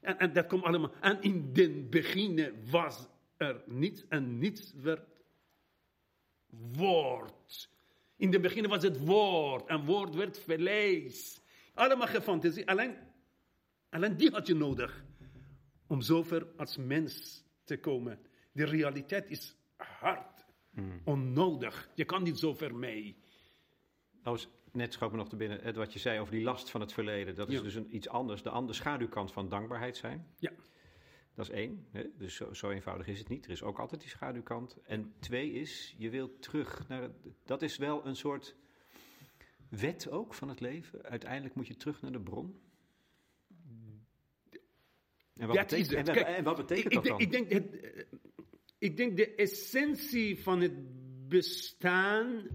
En, 0.01 0.19
en 0.19 0.33
dat 0.33 0.47
komt 0.47 0.65
allemaal. 0.65 0.93
En 1.01 1.23
in 1.23 1.53
den 1.53 1.91
beginnen 1.91 2.55
was 2.71 3.09
er 3.37 3.63
niets 3.67 4.05
en 4.09 4.39
niets 4.39 4.73
werd 4.81 5.15
woord. 6.73 7.71
In 8.17 8.31
den 8.31 8.43
beginnen 8.43 8.71
was 8.71 8.83
het 8.83 9.05
woord 9.05 9.67
en 9.67 9.85
woord 9.85 10.15
werd 10.15 10.39
vlees. 10.39 11.41
Allemaal 11.75 12.07
gefantasie. 12.07 12.69
Alleen, 12.69 12.97
alleen 13.95 14.17
die 14.17 14.31
had 14.31 14.47
je 14.47 14.55
nodig 14.55 15.05
om 15.87 16.01
zover 16.01 16.47
als 16.57 16.77
mens 16.77 17.45
te 17.65 17.77
komen. 17.77 18.19
De 18.53 18.65
realiteit 18.65 19.31
is 19.31 19.57
hard, 19.77 20.45
onnodig. 21.05 21.89
Je 21.95 22.05
kan 22.05 22.23
niet 22.23 22.39
zover 22.39 22.75
mee. 22.75 23.17
Nou, 24.23 24.39
net 24.73 24.93
schoot 24.93 25.11
me 25.11 25.17
nog 25.17 25.29
te 25.29 25.37
binnen 25.37 25.75
wat 25.75 25.93
je 25.93 25.99
zei 25.99 26.21
over 26.21 26.33
die 26.35 26.43
last 26.45 26.71
van 26.71 26.81
het 26.81 26.93
verleden. 26.93 27.35
Dat 27.35 27.49
is 27.49 27.55
Ja. 27.55 27.63
dus 27.63 27.75
een, 27.75 27.95
iets 27.95 28.09
anders. 28.09 28.43
De 28.43 28.51
andere 28.51 28.73
schaduwkant 28.75 29.33
van 29.33 29.49
dankbaarheid 29.49 29.97
zijn. 29.97 30.27
Ja. 30.39 30.53
Dat 31.35 31.49
is 31.49 31.55
één. 31.55 31.87
Hè? 31.91 32.05
Dus 32.19 32.35
zo, 32.35 32.53
zo 32.53 32.71
eenvoudig 32.71 33.07
is 33.07 33.19
het 33.19 33.29
niet. 33.29 33.45
Er 33.45 33.51
is 33.51 33.63
ook 33.63 33.79
altijd 33.79 34.01
die 34.01 34.11
schaduwkant. 34.11 34.77
En 34.83 35.15
twee 35.19 35.53
is, 35.53 35.95
je 35.99 36.11
wilt 36.11 36.43
terug 36.43 36.89
naar... 36.89 37.03
Het, 37.03 37.13
dat 37.45 37.63
is 37.63 37.77
wel 37.77 38.07
een 38.07 38.17
soort 38.17 38.57
wet 39.71 40.09
ook 40.11 40.35
van 40.35 40.49
het 40.49 40.61
leven. 40.61 41.03
Uiteindelijk 41.03 41.55
moet 41.55 41.67
je 41.67 41.77
terug 41.77 42.03
naar 42.03 42.13
de 42.13 42.21
bron. 42.21 42.61
En 45.37 45.47
wat, 45.47 45.57
Dat 45.57 45.73
is 45.73 45.89
betekent, 45.89 46.07
het. 46.09 46.17
en, 46.17 46.25
Kijk, 46.25 46.37
en 46.37 46.45
wat 46.45 46.57
betekent 46.57 46.93
ik, 46.93 47.03
dat 47.03 47.21
ik, 47.21 47.33
dan? 47.33 47.41
denk, 47.41 47.51
ik, 47.51 47.71
denk 47.71 47.83
het, 47.85 47.95
eh, 47.95 48.03
ik 48.79 48.97
denk 48.97 49.17
de 49.17 49.35
essentie 49.35 50.43
van 50.43 50.61
het 50.61 50.73
bestaan 51.29 52.47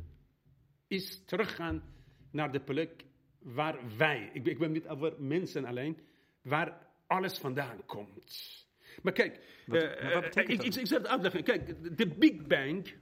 is 0.88 1.24
teruggaan 1.26 1.84
naar 2.32 2.52
de 2.52 2.60
plek 2.60 3.04
waar 3.40 3.80
wij, 3.98 4.30
ik, 4.34 4.46
ik 4.46 4.58
ben 4.58 4.72
niet 4.72 4.88
over 4.88 5.14
mensen 5.18 5.66
alleen, 5.66 5.98
waar 6.42 6.88
alles 7.08 7.38
vandaan 7.38 7.86
komt. 7.86 8.68
Maar 9.02 9.14
kijk, 9.14 9.40
Wat- 9.66 9.82
eh, 9.84 10.04
maar 10.04 10.14
wat 10.14 10.36
eh, 10.36 10.44
ik, 10.44 10.64
ik, 10.64 10.76
ik 10.76 10.88
zal 10.88 10.98
het 10.98 11.08
uitleggen. 11.08 11.44
Kijk, 11.44 11.98
de 11.98 12.08
Big 12.08 12.48
Bang, 12.48 12.94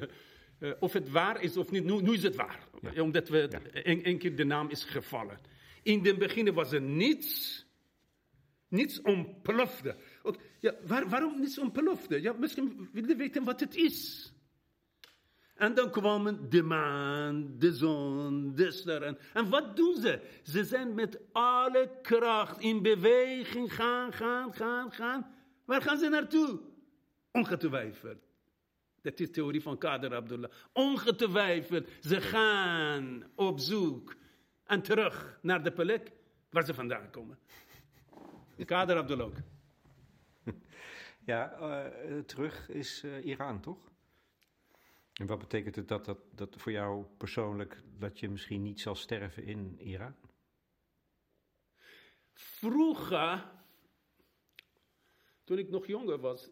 of 0.80 0.92
het 0.92 1.10
waar 1.10 1.42
is 1.42 1.56
of 1.56 1.70
niet, 1.70 1.84
nu, 1.84 2.02
nu 2.02 2.12
is 2.12 2.22
het 2.22 2.36
waar. 2.36 2.68
Omdat 3.00 3.28
we 3.28 3.48
een, 3.88 4.08
een 4.08 4.18
keer 4.18 4.36
de 4.36 4.44
naam 4.44 4.68
is 4.70 4.84
gevallen. 4.84 5.38
In 5.82 6.04
het 6.06 6.18
begin 6.18 6.52
was 6.54 6.72
er 6.72 6.80
niets. 6.82 7.64
Niets 8.68 9.00
ontplofte. 9.00 9.96
Ja, 10.60 10.74
waar, 10.86 11.08
waarom 11.08 11.40
niets 11.40 11.58
ontplofte? 11.58 12.22
Ja, 12.22 12.32
misschien 12.32 12.88
wil 12.92 13.08
je 13.08 13.16
weten 13.16 13.44
wat 13.44 13.60
het 13.60 13.74
is. 13.74 14.30
En 15.54 15.74
dan 15.74 15.90
kwamen 15.90 16.50
de 16.50 16.62
maan, 16.62 17.58
de 17.58 17.74
zon, 17.74 18.54
de 18.54 18.70
sterren. 18.70 19.18
En 19.32 19.48
wat 19.48 19.76
doen 19.76 19.96
ze? 20.00 20.20
Ze 20.42 20.64
zijn 20.64 20.94
met 20.94 21.20
alle 21.32 21.98
kracht 22.02 22.60
in 22.60 22.82
beweging 22.82 23.74
gaan, 23.74 24.12
gaan, 24.12 24.54
gaan, 24.54 24.92
gaan. 24.92 25.34
Waar 25.64 25.82
gaan 25.82 25.98
ze 25.98 26.08
naartoe? 26.08 26.60
Ongetwijfeld. 27.32 28.18
Dat 29.02 29.20
is 29.20 29.26
de 29.26 29.32
theorie 29.32 29.62
van 29.62 29.78
Kader 29.78 30.14
Abdullah. 30.14 30.50
Ongetwijfeld, 30.72 31.88
ze 32.00 32.20
gaan 32.20 33.24
op 33.34 33.58
zoek 33.58 34.14
en 34.64 34.82
terug 34.82 35.38
naar 35.42 35.62
de 35.62 35.72
plek 35.72 36.12
waar 36.50 36.64
ze 36.64 36.74
vandaan 36.74 37.10
komen. 37.10 37.38
Kader 38.64 38.96
Abdullah 38.96 39.26
ook. 39.26 39.36
Ja, 41.24 41.52
eh, 41.52 42.18
terug 42.18 42.68
is 42.68 43.02
eh, 43.02 43.24
Iran, 43.24 43.60
toch? 43.60 43.90
En 45.12 45.26
wat 45.26 45.38
betekent 45.38 45.76
het 45.76 45.88
dat, 45.88 46.04
dat, 46.04 46.18
dat 46.34 46.56
voor 46.56 46.72
jou 46.72 47.04
persoonlijk 47.16 47.82
dat 47.98 48.20
je 48.20 48.28
misschien 48.28 48.62
niet 48.62 48.80
zal 48.80 48.94
sterven 48.94 49.44
in 49.44 49.80
Iran? 49.80 50.14
Vroeger, 52.32 53.50
toen 55.44 55.58
ik 55.58 55.68
nog 55.68 55.86
jonger 55.86 56.18
was, 56.18 56.50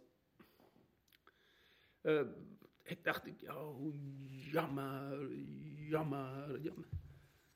eh, 2.00 2.26
ik 2.82 3.04
dacht 3.04 3.26
ik, 3.26 3.50
oh, 3.50 3.94
jammer, 4.52 5.32
jammer, 5.88 6.60
jammer. 6.60 6.88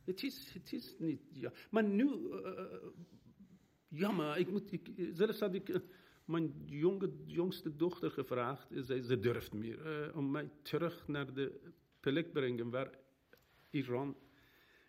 Het 0.04 0.22
is, 0.22 0.52
het 0.52 0.72
is 0.72 0.94
niet, 0.98 1.22
ja. 1.32 1.52
Maar 1.70 1.84
nu, 1.84 2.30
eh, 3.90 3.98
jammer, 3.98 4.36
ik 4.36 4.50
moet, 4.50 4.72
ik, 4.72 4.90
zelfs 5.12 5.40
had 5.40 5.54
ik 5.54 5.68
eh, 5.68 5.80
mijn 6.24 6.52
jonge, 6.66 7.10
jongste 7.26 7.76
dochter 7.76 8.10
gevraagd, 8.10 8.70
en 8.70 8.84
zei, 8.84 9.02
ze 9.02 9.18
durft 9.18 9.52
meer, 9.52 9.86
eh, 9.86 10.16
om 10.16 10.30
mij 10.30 10.50
terug 10.62 11.08
naar 11.08 11.34
de 11.34 11.60
plek 12.00 12.32
brengen 12.32 12.70
waar 12.70 12.90
Iran 13.70 14.16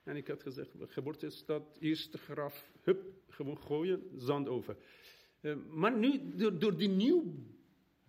en 0.10 0.16
ik 0.16 0.28
had 0.28 0.43
gezegd, 0.43 0.70
geboortestad, 0.80 1.78
eerste 1.80 2.18
graf, 2.18 2.72
hup, 2.82 3.06
gewoon 3.28 3.58
gooien, 3.58 4.04
zand 4.18 4.47
over. 4.47 4.78
Eh, 5.41 5.56
maar 5.70 5.97
nu, 5.97 6.36
door, 6.36 6.60
door 6.60 6.78
die 6.78 6.89
nieuwe 6.89 7.24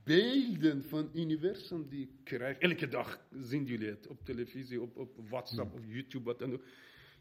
beelden 0.05 0.85
van 0.85 1.11
universum 1.15 1.89
die 1.89 2.03
ik 2.03 2.25
krijg, 2.25 2.59
elke 2.59 2.89
dag 2.89 3.27
zien 3.43 3.65
jullie 3.65 3.89
het 3.89 4.07
op 4.07 4.25
televisie, 4.25 4.81
op, 4.81 4.97
op 4.97 5.29
WhatsApp, 5.29 5.75
op 5.75 5.85
YouTube, 5.87 6.25
wat 6.25 6.39
dan 6.39 6.53
ook. 6.53 6.65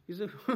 Je 0.06 0.14
zegt, 0.14 0.46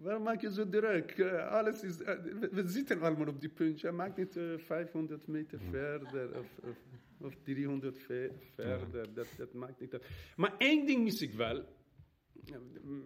waarom 0.00 0.22
maak 0.22 0.40
je 0.40 0.52
zo 0.52 0.68
druk? 0.68 1.10
Eh, 1.10 1.48
alles 1.50 1.82
is, 1.82 2.02
eh, 2.02 2.18
we, 2.50 2.62
zitten 2.68 3.00
allemaal 3.02 3.26
op 3.28 3.40
die 3.40 3.48
puntje, 3.48 3.90
maak 3.90 4.16
niet 4.16 4.36
eh, 4.36 4.58
500 4.58 5.26
meter 5.26 5.58
verder 5.70 6.38
of, 6.38 6.58
of, 6.62 6.76
of 7.18 7.34
300 7.42 7.98
ve- 7.98 8.32
verder, 8.54 9.14
dat, 9.14 9.26
dat 9.36 9.52
maakt 9.52 9.80
niet 9.80 9.92
uit. 9.92 10.04
Maar 10.36 10.54
één 10.58 10.86
ding 10.86 11.04
mis 11.04 11.22
ik 11.22 11.32
wel, 11.32 11.64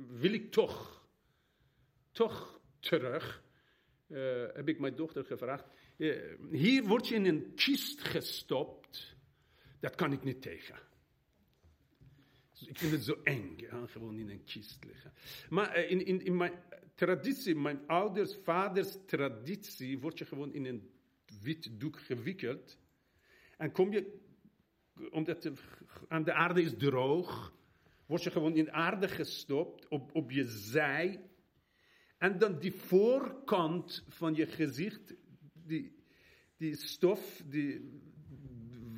wil 0.09 0.33
ik 0.33 0.51
toch, 0.51 1.07
toch 2.11 2.61
terug, 2.81 3.43
eh, 4.09 4.45
heb 4.53 4.69
ik 4.69 4.79
mijn 4.79 4.95
dochter 4.97 5.25
gevraagd. 5.25 5.65
eh, 5.97 6.17
hier 6.51 6.83
word 6.85 7.09
je 7.09 7.15
in 7.15 7.25
een 7.27 7.53
kist 7.55 8.01
gestopt, 8.01 9.17
dat 9.81 9.95
kan 9.95 10.13
ik 10.13 10.23
niet 10.25 10.43
tegen. 10.43 10.77
Dus 12.53 12.69
ik 12.71 12.79
vind 12.79 12.93
het 12.93 13.05
zo 13.05 13.21
eng, 13.25 13.55
ja, 13.57 13.87
gewoon 13.87 14.19
in 14.19 14.31
een 14.31 14.45
kist 14.45 14.85
liggen. 14.85 15.13
Maar 15.51 15.71
eh, 15.73 15.91
in, 15.91 16.07
in, 16.07 16.25
in 16.25 16.37
mijn 16.37 16.53
traditie, 16.95 17.55
mijn 17.55 17.87
ouders, 17.87 18.37
vaders 18.43 18.99
traditie, 19.07 19.99
word 19.99 20.19
je 20.19 20.25
gewoon 20.25 20.53
in 20.53 20.65
een 20.65 20.91
wit 21.43 21.81
doek 21.81 21.99
gewikkeld. 21.99 22.79
En 23.57 23.73
kom 23.73 23.93
je, 23.93 24.21
omdat 25.11 25.43
de, 25.43 25.53
aan 26.09 26.25
de 26.25 26.33
aarde 26.33 26.63
is 26.63 26.75
droog, 26.77 27.55
word 28.07 28.23
je 28.23 28.31
gewoon 28.31 28.57
in 28.57 28.73
aarde 28.73 29.09
gestopt, 29.09 29.89
op, 29.89 30.15
op 30.15 30.31
je 30.31 30.45
zij. 30.45 31.31
En 32.19 32.39
dan 32.39 32.59
die 32.59 32.73
voorkant 32.73 34.05
van 34.09 34.35
je 34.35 34.47
gezicht, 34.47 35.15
die, 35.53 35.97
die 36.57 36.77
stof, 36.77 37.43
die 37.47 38.01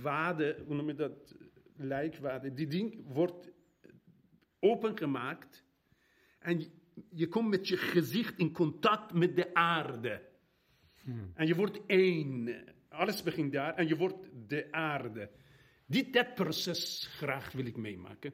wade, 0.00 0.62
hoe 0.66 0.74
noem 0.74 0.86
je 0.88 0.94
dat, 0.94 1.34
lijkwade, 1.76 2.54
die 2.54 2.66
ding 2.66 3.12
wordt 3.12 3.52
opengemaakt. 4.58 5.64
En 6.38 6.64
je, 7.10 7.28
komt 7.28 7.48
met 7.48 7.68
je 7.68 7.76
gezicht 7.76 8.38
in 8.38 8.52
contact 8.52 9.12
met 9.12 9.36
de 9.36 9.54
aarde. 9.54 10.22
En 11.34 11.46
je 11.46 11.54
wordt 11.54 11.80
één. 11.86 12.54
Alles 12.88 13.22
begint 13.22 13.52
daar 13.52 13.74
en 13.74 13.88
je 13.88 13.96
wordt 13.96 14.28
de 14.48 14.72
aarde. 14.72 15.30
Dit 15.86 16.12
dat 16.12 16.34
proces 16.34 17.08
graag 17.16 17.52
wil 17.52 17.66
ik 17.66 17.76
meemaken. 17.76 18.32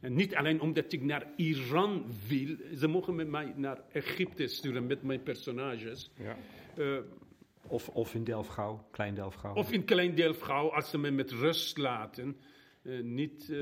En 0.00 0.14
niet 0.14 0.34
alleen 0.34 0.60
omdat 0.60 0.92
ik 0.92 1.02
naar 1.02 1.26
Iran 1.36 2.06
wil. 2.28 2.56
Ze 2.76 2.86
mogen 2.88 3.14
met 3.14 3.28
mij 3.28 3.52
naar 3.56 3.80
Egypte 3.92 4.46
sturen 4.46 4.86
met 4.86 5.02
mijn 5.02 5.22
personages. 5.22 6.10
Ja. 6.16 6.36
Eh, 6.76 6.98
Of, 7.66 7.88
of 7.88 8.14
in 8.14 8.24
Delfgauw, 8.24 8.88
Klein 8.90 9.14
Delfgauw. 9.14 9.54
of 9.54 9.72
in 9.72 9.84
Klein 9.84 10.14
Delfgauw, 10.14 10.68
als 10.68 10.90
ze 10.90 10.98
me 10.98 11.10
met 11.10 11.30
rust 11.30 11.78
laten. 11.78 12.36
Eh, 12.88 13.00
niet 13.02 13.48
eh, 13.50 13.58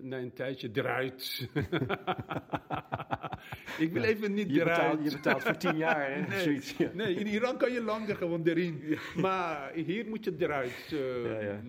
na 0.00 0.18
een 0.18 0.32
tijdje 0.32 0.70
eruit. 0.72 1.48
ik 3.78 3.92
wil 3.92 4.02
even 4.02 4.34
niet 4.34 4.54
je, 4.54 4.60
eruit. 4.60 4.76
betaalt, 4.76 5.04
je 5.04 5.10
betaalt 5.16 5.42
voor 5.42 5.56
tien 5.56 5.76
jaar, 5.76 6.12
hè? 6.14 6.20
Nee, 6.28 6.40
Zoiets, 6.42 6.76
ja. 6.76 6.90
nee, 6.94 7.14
in 7.14 7.26
Iran 7.26 7.56
kan 7.56 7.72
je 7.72 7.82
langer 7.82 8.16
gewoon 8.16 8.46
erin. 8.46 8.98
Maar 9.16 9.72
hier 9.74 10.06
moet 10.08 10.24
je 10.24 10.34
eruit. 10.38 10.92
eh, 10.92 11.42
Ja, 11.42 11.60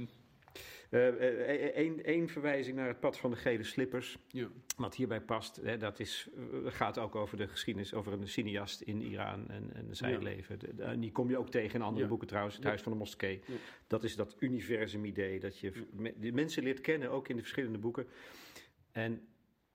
Eén 0.94 2.30
verwijzing 2.30 2.76
naar 2.76 2.88
het 2.88 3.00
pad 3.00 3.18
van 3.18 3.32
de 3.32 3.36
gele 3.38 3.64
slippers. 3.64 4.18
ja. 4.28 4.48
Wat 4.78 4.96
hierbij 4.96 5.22
past, 5.22 5.56
hè, 5.56 5.78
dat 5.78 6.00
is, 6.00 6.30
eh, 6.36 6.72
gaat 6.72 6.98
ook 6.98 7.16
over 7.16 7.38
de 7.38 7.48
geschiedenis, 7.48 7.94
over 7.94 8.14
een 8.14 8.28
cineast 8.28 8.82
in 8.82 9.02
Iran 9.02 9.48
en, 9.50 9.74
en 9.74 9.96
zijn 9.96 10.24
leven. 10.24 10.60
En 10.80 11.00
die 11.00 11.12
kom 11.12 11.30
je 11.30 11.38
ook 11.38 11.50
tegen 11.50 11.76
in 11.76 11.82
andere 11.82 12.04
Ja. 12.04 12.10
boeken 12.10 12.28
trouwens, 12.28 12.56
Het. 12.56 12.64
Huis 12.64 12.82
van 12.82 12.92
de 12.92 12.98
Moskee. 12.98 13.42
Dat 13.88 14.04
is 14.04 14.16
dat 14.16 14.36
universum-idee, 14.40 15.40
dat 15.40 15.60
je 15.60 15.88
me- 15.92 16.14
de 16.20 16.32
mensen 16.32 16.64
leert 16.64 16.82
kennen, 16.82 17.10
ook 17.12 17.28
in 17.28 17.36
de 17.36 17.42
verschillende 17.42 17.78
boeken. 17.78 18.08
En 18.92 19.22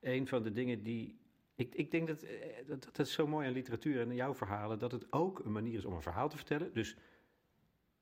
een 0.00 0.26
van 0.26 0.42
de 0.42 0.52
dingen 0.52 0.82
die. 0.82 1.18
Ik, 1.54 1.74
ik 1.74 1.90
denk 1.90 2.06
dat, 2.06 2.22
eh, 2.22 2.36
dat 2.66 2.84
dat 2.84 2.98
is 3.06 3.12
zo 3.12 3.26
mooi 3.26 3.46
aan 3.46 3.52
literatuur 3.52 4.00
en 4.00 4.08
aan 4.08 4.14
jouw 4.14 4.34
verhalen, 4.34 4.78
dat 4.78 4.92
het 4.92 5.12
ook 5.12 5.38
een 5.44 5.52
manier 5.52 5.74
is 5.78 5.84
om 5.84 5.92
een 5.94 6.02
verhaal 6.02 6.28
te 6.28 6.36
vertellen. 6.36 6.72
Dus 6.72 6.96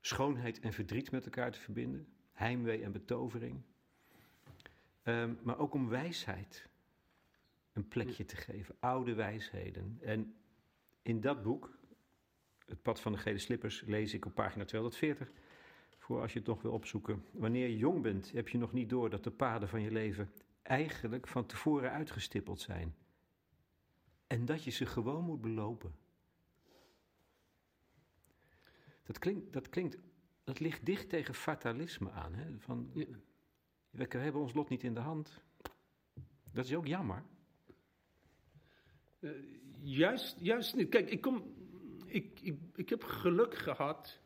schoonheid 0.01 0.59
en 0.59 0.73
verdriet 0.73 1.11
met 1.11 1.23
elkaar 1.25 1.51
te 1.51 1.59
verbinden, 1.59 2.07
heimwee 2.37 2.83
en 2.83 2.91
betovering. 2.91 3.61
Ehm, 5.03 5.33
maar 5.41 5.59
ook 5.59 5.73
om 5.73 5.89
wijsheid 5.89 6.69
een 7.73 7.87
plekje 7.87 8.25
te 8.25 8.35
geven, 8.35 8.75
oude 8.79 9.13
wijsheden. 9.13 9.97
En 10.01 10.35
in 11.01 11.21
dat 11.21 11.43
boek, 11.43 11.75
Het 12.65 12.81
pad 12.81 12.99
van 12.99 13.11
de 13.11 13.17
gele 13.17 13.37
slippers, 13.37 13.81
lees 13.85 14.13
ik 14.13 14.25
op 14.25 14.33
pagina 14.33 14.65
240. 14.65 15.31
Voor 15.97 16.21
als 16.21 16.33
je 16.33 16.39
het 16.39 16.47
nog 16.47 16.61
wil 16.61 16.71
opzoeken. 16.71 17.25
Wanneer 17.31 17.67
je 17.67 17.77
jong 17.77 18.01
bent, 18.01 18.31
heb 18.31 18.49
je 18.49 18.57
nog 18.57 18.73
niet 18.73 18.89
door 18.89 19.09
dat 19.09 19.23
de 19.23 19.31
paden 19.31 19.69
van 19.69 19.81
je 19.81 19.91
leven 19.91 20.31
eigenlijk 20.61 21.27
van 21.27 21.45
tevoren 21.45 21.91
uitgestippeld 21.91 22.61
zijn. 22.61 22.95
En 24.27 24.45
dat 24.45 24.63
je 24.63 24.71
ze 24.71 24.85
gewoon 24.85 25.23
moet 25.23 25.41
belopen. 25.41 25.95
Dat 29.03 29.19
klinkt, 29.19 29.53
dat 29.53 29.69
klinkt, 29.69 29.97
dat 30.47 30.59
ligt 30.59 30.85
dicht 30.85 31.09
tegen 31.09 31.33
fatalisme 31.33 32.11
aan. 32.11 32.33
Hè? 32.33 32.59
Van, 32.59 32.91
Ja. 32.93 33.05
we 33.91 34.17
hebben 34.17 34.41
ons 34.41 34.53
lot 34.53 34.69
niet 34.69 34.83
in 34.83 34.93
de 34.93 34.99
hand. 34.99 35.43
Dat 36.51 36.65
is 36.65 36.73
ook 36.75 36.87
jammer. 36.87 37.23
Eh, 39.19 39.29
juist, 39.81 40.37
juist 40.39 40.75
niet. 40.75 40.89
Kijk, 40.89 41.09
ik, 41.09 41.21
kom, 41.21 41.53
ik, 42.05 42.39
ik, 42.41 42.59
ik 42.75 42.89
heb 42.89 43.03
geluk 43.03 43.55
gehad. 43.55 44.19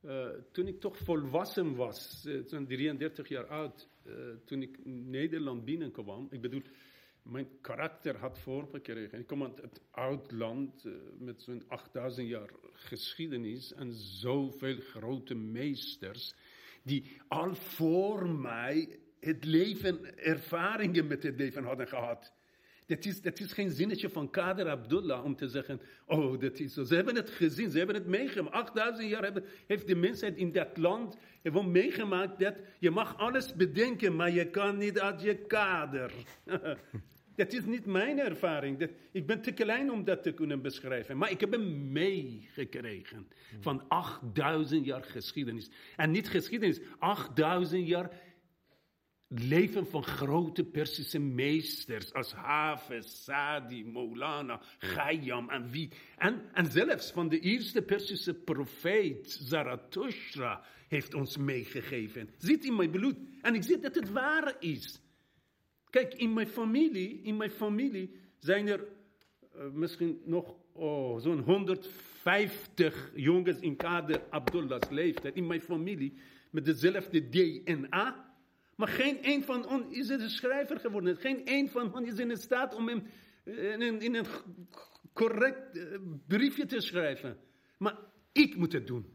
eh, 0.00 0.28
toen 0.52 0.66
ik 0.66 0.80
toch 0.80 0.98
volwassen 0.98 1.74
was, 1.74 2.24
eh, 2.24 2.40
zo'n 2.44 2.66
33 2.66 3.28
jaar 3.28 3.46
oud, 3.46 3.88
eh, 4.02 4.12
toen 4.44 4.62
ik 4.62 4.84
Nederland 4.84 5.64
binnenkwam. 5.64 6.26
Ik 6.30 6.40
bedoel, 6.40 6.62
mijn 7.28 7.48
karakter 7.60 8.16
had 8.16 8.38
vorm 8.38 8.68
gekregen. 8.70 9.18
Ik 9.18 9.26
kom 9.26 9.42
uit 9.42 9.60
het 9.60 9.80
oud 9.90 10.32
land 10.32 10.84
eh, 10.84 10.92
met 11.18 11.42
zo'n 11.42 11.62
8000 11.68 12.28
jaar 12.28 12.50
geschiedenis 12.72 13.72
en 13.72 13.92
zoveel 13.92 14.76
grote 14.80 15.34
meesters 15.34 16.34
die 16.82 17.04
al 17.28 17.54
voor 17.54 18.28
mij 18.28 18.98
het 19.20 19.44
leven, 19.44 20.18
ervaringen 20.18 21.06
met 21.06 21.22
het 21.22 21.38
leven 21.38 21.64
hadden 21.64 21.88
gehad. 21.88 22.32
Dat 22.86 23.04
is, 23.04 23.20
dat 23.20 23.40
is 23.40 23.52
geen 23.52 23.70
zinnetje 23.70 24.10
van 24.10 24.30
Kader 24.30 24.68
Abdullah 24.68 25.24
om 25.24 25.36
te 25.36 25.48
zeggen, 25.48 25.80
oh, 26.06 26.40
dat 26.40 26.58
is 26.58 26.74
zo. 26.74 26.84
Ze 26.84 26.94
hebben 26.94 27.14
het 27.14 27.30
gezien, 27.30 27.70
ze 27.70 27.78
hebben 27.78 27.96
het 27.96 28.06
meegemaakt. 28.06 28.54
8000 28.54 29.08
jaar 29.08 29.22
hebben, 29.22 29.44
heeft 29.66 29.86
de 29.86 29.94
mensheid 29.94 30.36
in 30.36 30.52
dat 30.52 30.76
land 30.76 31.16
gewoon 31.42 31.70
meegemaakt 31.70 32.38
dat 32.38 32.54
je 32.78 32.90
mag 32.90 33.18
alles 33.18 33.54
bedenken, 33.54 34.16
maar 34.16 34.30
je 34.30 34.50
kan 34.50 34.76
niet 34.76 35.00
uit 35.00 35.22
je 35.22 35.34
kader. 35.34 36.12
dat 37.36 37.52
is 37.52 37.64
niet 37.64 37.86
mijn 37.86 38.18
ervaring. 38.18 38.90
Ik 39.12 39.26
ben 39.26 39.42
te 39.42 39.52
klein 39.52 39.90
om 39.90 40.04
dat 40.04 40.22
te 40.22 40.32
kunnen 40.32 40.62
beschrijven. 40.62 41.18
Maar 41.18 41.30
ik 41.30 41.40
heb 41.40 41.50
hem 41.50 41.92
meegekregen 41.92 43.28
van 43.60 43.88
8000 43.88 44.84
jaar 44.84 45.02
geschiedenis. 45.04 45.70
En 45.96 46.10
niet 46.10 46.28
geschiedenis, 46.28 46.80
8000 46.98 47.86
jaar 47.86 48.10
leven 49.28 49.86
van 49.86 50.02
grote 50.02 50.64
Persische 50.64 51.18
meesters 51.18 52.12
als 52.12 52.32
Hafiz, 52.32 53.06
Sadi, 53.06 53.84
Maulana, 53.84 54.60
Khayyam 54.78 55.50
en 55.50 55.70
wie. 55.70 55.90
En, 56.16 56.42
en 56.52 56.70
zelfs 56.70 57.10
van 57.10 57.28
de 57.28 57.40
eerste 57.40 57.82
Persische 57.82 58.34
profeet, 58.34 59.38
Zarathustra, 59.42 60.64
heeft 60.88 61.14
ons 61.14 61.36
meegegeven. 61.36 62.30
Zit 62.38 62.64
in 62.64 62.76
mijn 62.76 62.90
bloed. 62.90 63.16
En 63.42 63.54
ik 63.54 63.62
zie 63.62 63.78
dat 63.78 63.94
het 63.94 64.10
waar 64.10 64.56
is. 64.58 65.00
Kijk, 65.96 66.14
in 66.14 66.32
mijn 66.32 66.46
familie, 66.46 67.20
in 67.22 67.36
mijn 67.36 67.50
familie 67.50 68.16
zijn 68.38 68.68
er 68.68 68.86
eh, 69.54 69.70
misschien 69.72 70.20
nog 70.24 70.54
oh, 70.72 71.20
zo'n 71.20 71.38
150 71.38 73.10
jongens 73.14 73.58
in 73.58 73.76
kader 73.76 74.22
Abdullah's 74.30 74.88
leeftijd. 74.90 75.34
In 75.34 75.46
mijn 75.46 75.60
familie 75.60 76.18
met 76.50 76.64
dezelfde 76.64 77.28
DNA. 77.28 78.34
Maar 78.74 78.88
geen 78.88 79.18
een 79.22 79.42
van 79.42 79.68
ons 79.68 79.96
is 79.96 80.08
een 80.08 80.30
schrijver 80.30 80.80
geworden. 80.80 81.16
Geen 81.16 81.40
een 81.44 81.68
van 81.68 81.94
ons 81.94 82.08
is 82.08 82.18
in 82.18 82.36
staat 82.36 82.74
om 82.74 82.88
hem 82.88 83.06
eh, 83.44 83.72
in 83.72 83.82
een, 83.82 84.00
in 84.00 84.14
een 84.14 84.26
correct 85.12 85.76
eh, 85.76 85.98
briefje 86.26 86.66
te 86.66 86.80
schrijven. 86.80 87.38
Maar 87.78 87.98
ik 88.32 88.56
moet 88.56 88.72
het 88.72 88.86
doen. 88.86 89.14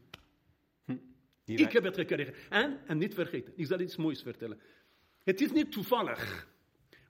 Die 1.44 1.58
Ik 1.58 1.72
heb 1.72 1.84
het 1.84 1.96
gekregen. 1.96 2.34
En, 2.50 2.80
en 2.86 2.98
niet 2.98 3.14
vergeten, 3.14 3.52
ik 3.56 3.66
zal 3.66 3.80
iets 3.80 3.96
moois 3.96 4.22
vertellen. 4.22 4.60
Het 5.24 5.40
is 5.40 5.52
niet 5.52 5.72
toevallig. 5.72 6.50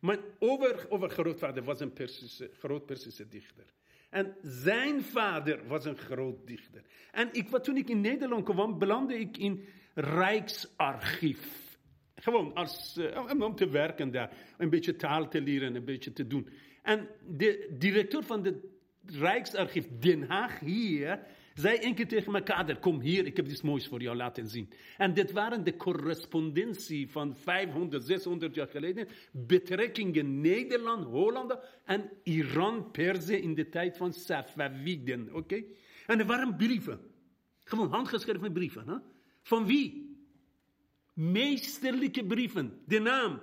Mijn 0.03 0.21
over, 0.39 0.87
overgrootvader 0.89 1.65
was 1.65 1.81
een 1.81 1.93
Persische, 1.93 2.51
groot 2.59 2.87
Persische 2.87 3.29
dichter. 3.29 3.65
En 4.11 4.37
zijn 4.41 5.03
vader 5.03 5.67
was 5.67 5.85
een 5.85 5.97
groot 5.97 6.47
dichter. 6.47 6.83
En 7.11 7.29
ik, 7.33 7.49
toen 7.49 7.77
ik 7.77 7.89
in 7.89 8.01
Nederland 8.01 8.45
kwam, 8.45 8.79
belandde 8.79 9.19
ik 9.19 9.37
in 9.37 9.65
Rijksarchief. 9.95 11.79
Gewoon 12.15 12.55
als, 12.55 12.97
eh, 12.97 13.41
om 13.41 13.55
te 13.55 13.69
werken 13.69 14.11
daar. 14.11 14.33
Een 14.59 14.71
beetje 14.71 14.97
taal 14.97 15.29
te 15.29 15.41
leren, 15.41 15.75
een 15.75 15.85
beetje 15.85 16.13
te 16.13 16.27
doen. 16.27 16.49
En 16.83 17.09
de 17.29 17.75
directeur 17.79 18.23
van 18.23 18.45
het 18.45 18.57
Rijksarchief 19.07 19.89
Den 19.99 20.23
Haag 20.23 20.59
hier 20.59 21.27
zei 21.55 21.79
een 21.81 21.95
keer 21.95 22.09
tegen 22.09 22.33
me, 22.33 22.43
Kader, 22.43 22.79
kom 22.79 23.01
hier, 23.01 23.27
ik 23.27 23.37
heb 23.37 23.47
iets 23.47 23.63
moois 23.63 23.87
voor 23.87 24.03
jou 24.03 24.17
laten 24.17 24.49
zien. 24.49 24.71
En 24.97 25.15
dit 25.15 25.33
waren 25.33 25.65
de 25.65 25.77
correspondentie 25.77 27.11
van 27.11 27.35
500, 27.35 28.05
600 28.05 28.55
jaar 28.55 28.69
geleden, 28.69 29.09
betrekkingen 29.33 30.41
Nederland, 30.41 31.05
Hollanden 31.05 31.59
en 31.85 32.11
Iran, 32.23 32.91
Perzië 32.91 33.37
in 33.37 33.55
de 33.55 33.69
tijd 33.69 33.97
van 33.97 34.13
Safaviden, 34.13 35.29
oké? 35.33 35.65
En 36.07 36.19
er 36.19 36.27
waren 36.27 36.57
brieven, 36.57 37.01
gewoon 37.65 37.91
handgeschreven 37.91 38.53
brieven, 38.53 38.89
hè? 38.89 38.97
Van 39.43 39.67
wie? 39.67 40.17
Meesterlijke 41.15 42.25
brieven, 42.25 42.79
de 42.87 42.99
naam. 42.99 43.41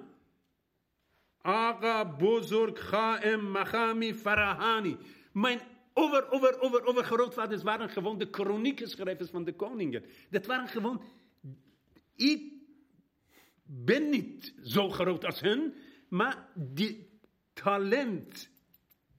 Aga 1.42 2.16
Bozorg 2.18 2.80
Chaem 2.80 3.52
Machami 3.52 4.14
Farahani. 4.14 4.98
Mijn 5.32 5.60
over, 6.00 6.32
over, 6.32 6.60
over, 6.60 6.84
overgrootvaders 6.84 7.64
waren 7.64 7.90
gewoon 7.90 8.18
de 8.18 8.28
chroniekschrijvers 8.32 9.30
van 9.30 9.44
de 9.44 9.54
koningen. 9.54 10.04
Dat 10.30 10.46
waren 10.46 10.68
gewoon... 10.68 11.02
Ik 12.16 12.54
ben 13.64 14.10
niet 14.10 14.54
zo 14.64 14.90
groot 14.90 15.26
als 15.26 15.40
hun, 15.40 15.74
maar 16.08 16.48
die 16.56 17.10
talent 17.54 18.50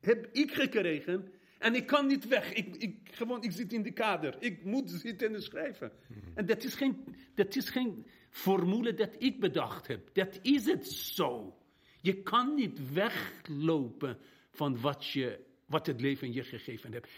heb 0.01 0.28
ik 0.33 0.53
gekregen. 0.53 1.33
En 1.59 1.74
ik 1.74 1.87
kan 1.87 2.07
niet 2.07 2.28
weg. 2.28 2.53
Ik, 2.53 2.76
ik, 2.76 3.09
gewoon, 3.12 3.43
ik 3.43 3.53
zit 3.53 3.72
in 3.72 3.83
de 3.83 3.93
kader. 3.93 4.37
Ik 4.39 4.64
moet 4.64 4.91
zitten 4.91 5.35
en 5.35 5.43
schrijven. 5.43 5.93
En 6.35 6.47
dat 6.47 6.64
is, 6.64 6.74
geen, 6.74 7.16
dat 7.35 7.57
is 7.57 7.68
geen 7.68 8.07
formule 8.31 8.95
dat 8.95 9.11
ik 9.18 9.41
bedacht 9.41 9.87
heb. 9.87 10.14
Dat 10.14 10.39
is 10.43 10.64
het 10.64 10.87
zo. 10.87 11.59
Je 12.01 12.22
kan 12.22 12.55
niet 12.55 12.93
weglopen 12.93 14.18
van 14.51 14.81
wat, 14.81 15.07
je, 15.07 15.39
wat 15.70 15.86
het 15.86 16.00
leven 16.00 16.32
je 16.32 16.42
gegeven 16.42 16.92
heeft. 16.92 17.08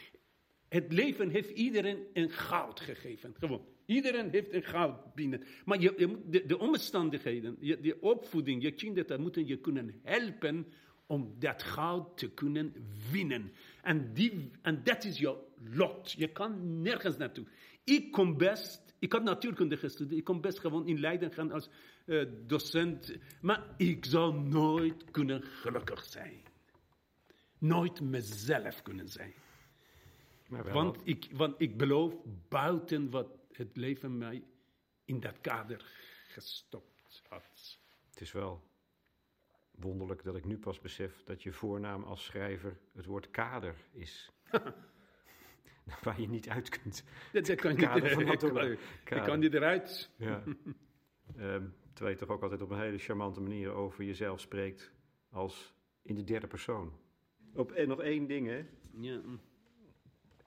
Het 0.69 0.93
leven 0.93 1.29
heeft 1.29 1.51
iedereen 1.51 2.07
een 2.13 2.31
goud 2.31 2.81
gegeven. 2.81 3.35
Gewoon. 3.39 3.65
Iedereen 3.87 4.31
heeft 4.31 4.53
een 4.53 4.63
goud 4.63 5.15
binnen. 5.15 5.43
Maar 5.65 5.81
je, 5.81 5.95
je 5.97 6.23
de, 6.27 6.47
de 6.47 6.59
omstandigheden, 6.59 7.57
je, 7.61 7.81
de 7.81 8.01
opvoeding, 8.01 8.63
je 8.63 8.73
kinderen, 8.73 9.21
moeten 9.21 9.47
je 9.47 9.59
kunnen 9.59 10.01
helpen 10.03 10.67
om 11.07 11.35
dat 11.39 11.63
goud 11.63 12.19
te 12.19 12.31
kunnen 12.31 12.75
winnen. 13.11 13.53
En, 13.83 14.15
die, 14.15 14.51
en 14.63 14.81
dat 14.85 15.05
is 15.05 15.19
jouw 15.19 15.49
lot. 15.75 16.13
Je 16.13 16.29
kan 16.29 16.83
nergens 16.83 17.17
naartoe. 17.17 17.47
Ik 17.85 18.13
kom 18.13 18.37
best, 18.37 18.95
ik 18.99 19.13
had 19.13 19.23
natuurkunde 19.23 19.77
gestudeerd, 19.77 20.19
ik 20.19 20.25
kon 20.25 20.41
best 20.41 20.59
gewoon 20.59 20.87
in 20.87 21.01
Leiden 21.01 21.33
gaan 21.33 21.53
als 21.53 21.69
eh, 22.07 22.25
docent. 22.47 23.17
Maar 23.41 23.75
ik 23.77 24.05
zal 24.05 24.33
nooit 24.33 25.11
kunnen 25.11 25.43
gelukkig 25.43 26.05
zijn. 26.05 26.51
Nooit 27.63 28.01
mezelf 28.01 28.83
kunnen 28.83 29.09
zijn. 29.09 29.33
Maar 30.49 30.65
wel, 30.65 30.73
Want 30.75 31.01
ik, 31.05 31.29
want 31.33 31.55
ik 31.61 31.77
beloof 31.77 32.15
buiten 32.49 33.11
wat 33.11 33.29
het 33.53 33.77
leven 33.77 34.19
mij 34.19 34.45
in 35.05 35.21
dat 35.21 35.41
kader 35.41 35.85
gestopt 36.29 37.23
had. 37.29 37.79
het 38.11 38.21
is 38.21 38.33
wel 38.33 38.63
wonderlijk 39.71 40.23
dat 40.25 40.37
ik 40.37 40.45
nu 40.45 40.59
pas 40.59 40.81
besef 40.81 41.23
dat 41.25 41.43
je 41.43 41.53
voornaam 41.53 42.03
als 42.03 42.25
schrijver 42.25 42.79
het 42.93 43.07
woord 43.07 43.31
kader 43.31 43.75
is. 43.93 44.31
Waar 46.03 46.21
je 46.21 46.29
niet 46.29 46.49
uit 46.49 46.69
kunt. 46.69 47.05
Dat, 47.33 47.47
dat 47.47 47.61
kan 47.61 47.77
Kader 47.77 48.03
niet, 48.03 48.13
van 48.13 48.23
ik, 48.23 48.29
Abdullah. 48.29 48.71
ik 48.71 48.79
Kader. 49.05 49.25
kan 49.25 49.39
niet 49.39 49.55
eruit. 49.55 50.11
Ja. 50.17 50.43
Ehm, 51.37 51.65
terwijl 51.93 52.17
je 52.17 52.21
toch 52.27 52.35
ook 52.37 52.43
altijd 52.43 52.63
op 52.63 52.71
een 52.71 52.81
hele 52.81 52.99
charmante 52.99 53.41
manier 53.41 53.71
over 53.71 54.05
jezelf 54.05 54.41
spreekt 54.41 54.93
als 55.31 55.75
in 56.03 56.15
de 56.15 56.25
derde 56.25 56.47
persoon. 56.47 56.93
Op, 57.55 57.73
en 57.73 57.89
nog 57.89 58.01
één 58.01 58.27
ding, 58.27 58.47
hè. 58.47 58.65
Ja. 59.01 59.21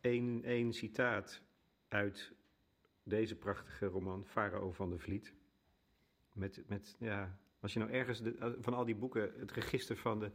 Eén, 0.01 0.43
één 0.43 0.73
citaat 0.73 1.41
uit 1.87 2.31
deze 3.03 3.35
prachtige 3.35 3.85
roman, 3.85 4.25
Farao 4.25 4.71
van 4.71 4.89
de 4.89 4.99
Vliet. 4.99 5.33
Met, 6.33 6.63
met, 6.67 6.95
ja, 6.99 7.37
als 7.59 7.73
je 7.73 7.79
nou 7.79 7.91
ergens 7.91 8.21
de- 8.21 8.55
van 8.59 8.73
al 8.73 8.85
die 8.85 8.95
boeken 8.95 9.33
het 9.39 9.51
register 9.51 9.97
van 9.97 10.19
de, 10.19 10.31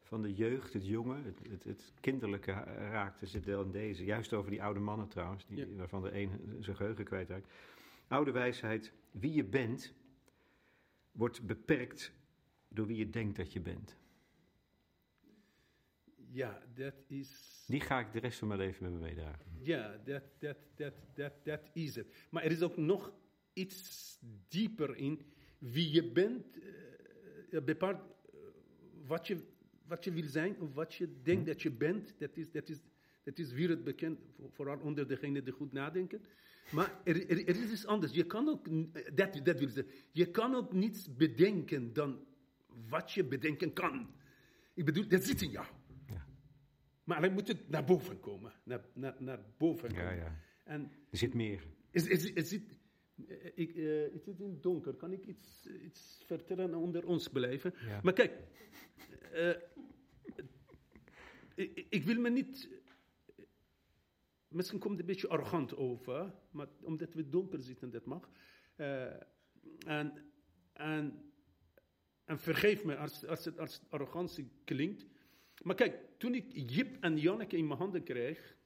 van 0.00 0.22
de 0.22 0.34
jeugd, 0.34 0.72
het 0.72 0.86
jonge, 0.86 1.22
het, 1.22 1.40
het, 1.48 1.64
het 1.64 1.92
kinderlijke 2.00 2.52
raakte, 2.76 3.26
zit 3.26 3.44
wel 3.44 3.62
in 3.62 3.70
deze. 3.70 4.04
Juist 4.04 4.32
over 4.32 4.50
die 4.50 4.62
oude 4.62 4.80
mannen 4.80 5.08
trouwens, 5.08 5.46
die, 5.46 5.56
Ja. 5.56 5.66
waarvan 5.76 6.02
de 6.02 6.20
een 6.20 6.56
zijn 6.60 6.76
geheugen 6.76 7.04
kwijtraakt. 7.04 7.52
Oude 8.08 8.30
wijsheid, 8.30 8.92
wie 9.10 9.32
je 9.32 9.44
bent, 9.44 9.94
wordt 11.12 11.46
beperkt 11.46 12.12
door 12.68 12.86
wie 12.86 12.96
je 12.96 13.10
denkt 13.10 13.36
dat 13.36 13.52
je 13.52 13.60
bent. 13.60 13.96
Ja, 16.34 16.62
dat 16.74 16.94
is. 17.06 17.64
Die 17.66 17.80
ga 17.80 18.00
ik 18.00 18.12
de 18.12 18.18
rest 18.18 18.38
van 18.38 18.48
mijn 18.48 18.60
leven 18.60 18.82
met 18.82 18.92
me 18.92 18.98
meedragen. 18.98 19.46
Ja, 19.62 20.00
dat, 20.04 20.22
dat, 20.38 20.56
dat, 20.76 20.92
dat, 21.14 21.32
dat 21.44 21.60
is 21.72 21.94
het. 21.96 22.06
Maar 22.30 22.42
er 22.42 22.50
is 22.50 22.62
ook 22.62 22.76
nog 22.76 23.12
iets 23.52 24.18
dieper 24.48 24.96
in 24.96 25.20
wie 25.58 25.90
je 25.92 26.12
bent. 26.12 26.58
eh, 26.58 26.62
ja, 27.50 27.60
bepaalt 27.60 27.96
eh, 28.32 28.38
wat, 29.06 29.26
je, 29.26 29.36
wat 29.86 30.04
je 30.04 30.12
wil 30.12 30.24
zijn 30.28 30.60
of 30.60 30.74
wat 30.74 30.94
je 30.94 31.08
denkt 31.22 31.46
dat 31.46 31.62
je 31.62 31.70
bent. 31.70 32.14
Dat 32.18 32.36
is, 32.36 32.50
dat 32.50 32.68
is, 32.68 32.78
dat 33.22 33.38
is 33.38 33.52
wereldbekend, 33.52 34.18
voor- 34.36 34.50
vooral 34.52 34.78
onder 34.78 35.08
degenen 35.08 35.44
die 35.44 35.52
goed 35.52 35.72
nadenken. 35.72 36.22
Maar 36.70 37.00
er, 37.04 37.28
er, 37.30 37.48
er 37.48 37.62
is 37.62 37.70
iets 37.70 37.86
anders. 37.86 38.12
Je 38.12 38.26
kan 38.26 38.48
ook, 38.48 38.70
n- 38.70 38.92
dat, 39.14 39.40
dat 39.44 39.58
wil 39.58 39.68
zeggen, 39.68 39.92
je 40.12 40.30
kan 40.30 40.54
ook 40.54 40.72
niets 40.72 41.16
bedenken 41.16 41.92
dan 41.92 42.24
wat 42.88 43.12
je 43.12 43.24
bedenken 43.24 43.72
kan. 43.72 44.10
Ik 44.74 44.84
bedoel, 44.84 45.08
dat 45.08 45.24
zit 45.24 45.42
in 45.42 45.50
jou. 45.50 45.66
Maar 47.04 47.16
alleen 47.16 47.32
moet 47.32 47.48
het 47.48 47.68
naar 47.68 47.84
boven 47.84 48.20
komen. 48.20 48.52
Naar, 48.64 48.84
naar, 48.94 49.14
naar 49.18 49.40
boven 49.58 49.88
komen. 49.88 50.04
Ja, 50.04 50.10
ja. 50.10 50.38
En 50.64 50.92
Er 51.10 51.18
zit 51.18 51.34
meer. 51.34 51.62
is, 51.90 52.06
is, 52.06 52.32
is 52.32 52.50
het, 52.50 52.78
eh, 53.28 53.50
ik, 53.54 53.76
eh, 53.76 54.12
het 54.12 54.26
is 54.26 54.40
in 54.40 54.60
donker. 54.60 54.94
Kan 54.94 55.12
ik 55.12 55.26
iets, 55.26 55.66
iets 55.66 56.22
vertellen 56.26 56.64
en 56.64 56.74
onder 56.74 57.06
ons 57.06 57.28
blijven? 57.28 57.74
Ja. 57.86 58.00
Maar 58.02 58.12
kijk, 58.12 58.32
eh, 59.32 59.54
ik, 61.54 61.86
ik 61.90 62.04
wil 62.04 62.20
me 62.20 62.30
niet. 62.30 62.68
Misschien 64.48 64.78
komt 64.78 64.92
het 64.92 65.00
een 65.00 65.06
beetje 65.06 65.28
arrogant 65.28 65.76
over, 65.76 66.34
maar 66.50 66.68
omdat 66.82 67.14
we 67.14 67.28
donker 67.28 67.60
zitten, 67.62 67.90
dat 67.90 68.04
mag. 68.04 68.30
Eh, 68.76 69.04
en, 69.86 70.24
en, 70.72 71.32
en 72.24 72.38
vergeef 72.38 72.84
me 72.84 72.96
als, 72.96 73.26
als 73.26 73.44
het 73.44 73.58
als 73.58 73.80
arrogantie 73.88 74.50
klinkt. 74.64 75.06
Maar 75.64 75.74
kijk, 75.74 75.98
toen 76.16 76.34
ik 76.34 76.70
Jip 76.70 76.96
en 77.00 77.18
Janneke 77.18 77.56
in 77.56 77.66
mijn 77.66 77.78
handen 77.78 78.02
kreeg. 78.02 78.56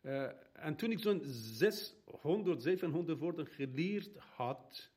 eh, 0.00 0.30
en 0.52 0.76
toen 0.76 0.90
ik 0.90 0.98
zo'n 0.98 1.20
600, 1.24 2.62
700 2.62 3.18
woorden 3.18 3.46
geleerd 3.46 4.16
had. 4.16 4.90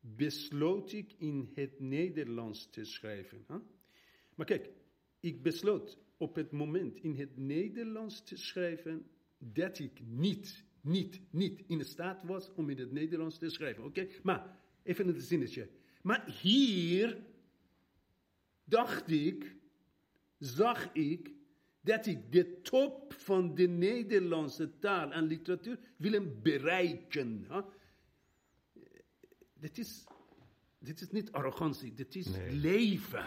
besloot 0.00 0.92
ik 0.92 1.12
in 1.18 1.50
het 1.54 1.80
Nederlands 1.80 2.70
te 2.70 2.84
schrijven. 2.84 3.44
Maar 4.34 4.46
kijk, 4.46 4.70
ik 5.20 5.42
besloot 5.42 5.98
op 6.16 6.34
het 6.34 6.52
moment 6.52 6.98
in 6.98 7.14
het 7.14 7.36
Nederlands 7.36 8.24
te 8.24 8.36
schrijven 8.36 9.06
dat 9.38 9.78
ik 9.78 10.00
niet, 10.06 10.64
niet, 10.80 11.20
niet 11.30 11.62
in 11.66 11.84
staat 11.84 12.22
was 12.22 12.52
om 12.54 12.70
in 12.70 12.78
het 12.78 12.92
Nederlands 12.92 13.38
te 13.38 13.50
schrijven. 13.50 13.84
Oké, 13.84 14.06
maar 14.22 14.56
even 14.82 15.08
een 15.08 15.20
zinnetje. 15.20 15.68
Maar 16.02 16.30
hier 16.42 17.18
dacht 18.68 19.10
ik, 19.10 19.56
zag 20.38 20.92
ik 20.92 21.30
dat 21.80 22.06
ik 22.06 22.32
de 22.32 22.60
top 22.60 23.12
van 23.12 23.54
de 23.54 23.68
Nederlandse 23.68 24.78
taal 24.78 25.12
en 25.12 25.24
literatuur 25.24 25.78
wil 25.96 26.22
bereiken. 26.42 27.44
hè? 27.48 27.60
Dit 29.54 29.78
is, 29.78 30.04
dit 30.78 31.00
is 31.00 31.10
niet 31.10 31.32
arrogantie, 31.32 31.94
dit 31.94 32.14
is 32.14 32.26
Nee. 32.28 32.52
leven. 32.52 33.26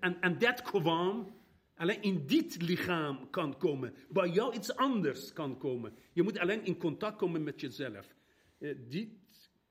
En, 0.00 0.20
en 0.20 0.38
dat 0.38 0.62
kwam 0.62 1.36
alleen 1.74 2.02
in 2.02 2.26
dit 2.26 2.62
lichaam 2.62 3.30
kan 3.30 3.56
komen. 3.58 3.94
Bij 4.08 4.28
jou 4.28 4.54
iets 4.54 4.76
anders 4.76 5.32
kan 5.32 5.58
komen. 5.58 5.94
Je 6.12 6.22
moet 6.22 6.38
alleen 6.38 6.64
in 6.64 6.76
contact 6.76 7.16
komen 7.16 7.42
met 7.42 7.60
jezelf. 7.60 8.14
Eh, 8.58 8.74
dit 8.88 9.08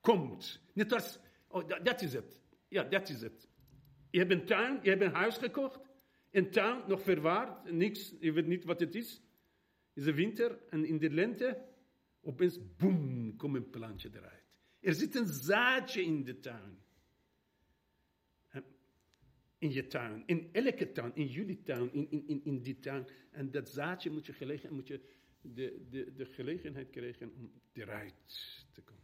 komt. 0.02 0.60
Net 0.74 0.94
als, 0.94 1.20
oh, 1.48 1.68
da- 1.68 1.80
dat 1.80 2.02
is 2.02 2.14
het. 2.14 2.42
Ja, 2.68 2.84
dat 2.84 3.10
is 3.10 3.22
het. 3.22 3.48
Je 4.14 4.20
hebt 4.20 4.32
een 4.32 4.45
tuin, 4.45 4.80
je 4.82 4.89
hebt 4.89 5.01
een 5.01 5.14
huis 5.14 5.38
gekocht. 5.38 5.80
Een 6.32 6.51
tuin, 6.51 6.82
nog 6.88 7.01
verwaard, 7.01 7.72
niks, 7.72 8.14
je 8.20 8.32
weet 8.32 8.47
niet 8.47 8.64
wat 8.64 8.80
het 8.80 8.95
is. 8.95 9.22
Is 9.93 10.03
de 10.03 10.14
winter 10.14 10.59
en 10.70 10.86
in 10.86 10.97
de 10.97 11.09
lente, 11.09 11.66
opeens, 12.22 12.59
boem, 12.78 13.36
komt 13.36 13.55
een 13.55 13.70
plantje 13.70 14.09
eruit. 14.14 14.43
Er 14.80 14.93
zit 14.93 15.16
een 15.16 15.26
zaadje 15.26 16.03
in 16.03 16.24
de 16.24 16.39
tuin 16.39 16.84
in 19.64 19.72
je 19.72 19.88
tuin, 19.88 20.24
in 20.26 20.49
elke 20.51 20.91
tuin, 20.91 21.11
in 21.16 21.28
jullie 21.28 21.61
tuin, 21.64 21.93
in, 21.93 22.07
in, 22.11 22.28
in, 22.28 22.41
in 22.43 22.61
die 22.61 22.80
tuin. 22.80 23.07
En 23.32 23.51
dat 23.51 23.70
zaadje 23.70 24.09
moet 24.09 24.26
je, 24.26 24.34
gelegen, 24.34 24.74
moet 24.74 24.88
je 24.88 24.99
de, 25.41 25.86
de, 25.89 26.14
de 26.16 26.26
gelegenheid 26.26 26.89
krijgen 26.89 27.32
om 27.36 27.51
eruit 27.74 28.14
te 28.72 28.82
komen. 28.82 29.01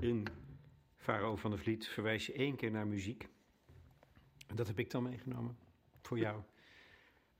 In 0.00 0.26
Farao 1.06 1.36
van 1.36 1.50
de 1.50 1.56
Vliet 1.56 1.86
verwijs 1.86 2.26
je 2.26 2.32
één 2.32 2.56
keer 2.56 2.70
naar 2.70 2.86
muziek. 2.86 3.28
En 4.46 4.56
dat 4.56 4.66
heb 4.66 4.78
ik 4.78 4.90
dan 4.90 5.02
meegenomen 5.02 5.58
voor 6.02 6.18
jou. 6.18 6.42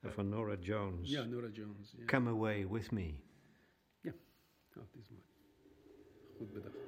Eh, 0.00 0.10
Van 0.10 0.28
Nora 0.28 0.56
Jones. 0.60 1.10
Ja, 1.10 1.24
Nora 1.24 1.48
Jones. 1.48 1.94
Ja, 1.96 2.04
Come 2.04 2.30
away 2.30 2.68
with 2.68 2.90
me. 2.90 3.14
oh, 4.04 4.12
dat 4.74 4.86
is 4.94 5.08
mooi. 5.10 5.22
Goed 6.36 6.52
bedacht. 6.52 6.85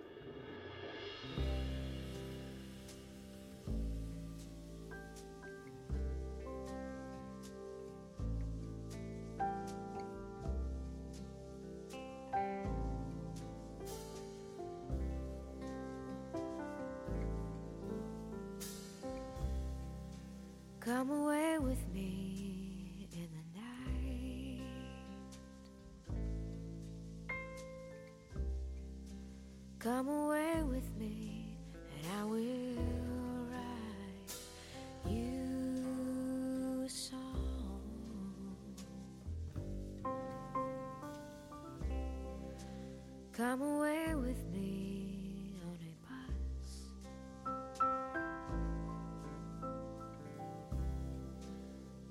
Come 43.39 43.62
away 43.62 44.14
with 44.16 44.45
me 44.53 45.55
on 45.62 45.78
a 45.86 45.95
bus. 46.03 46.70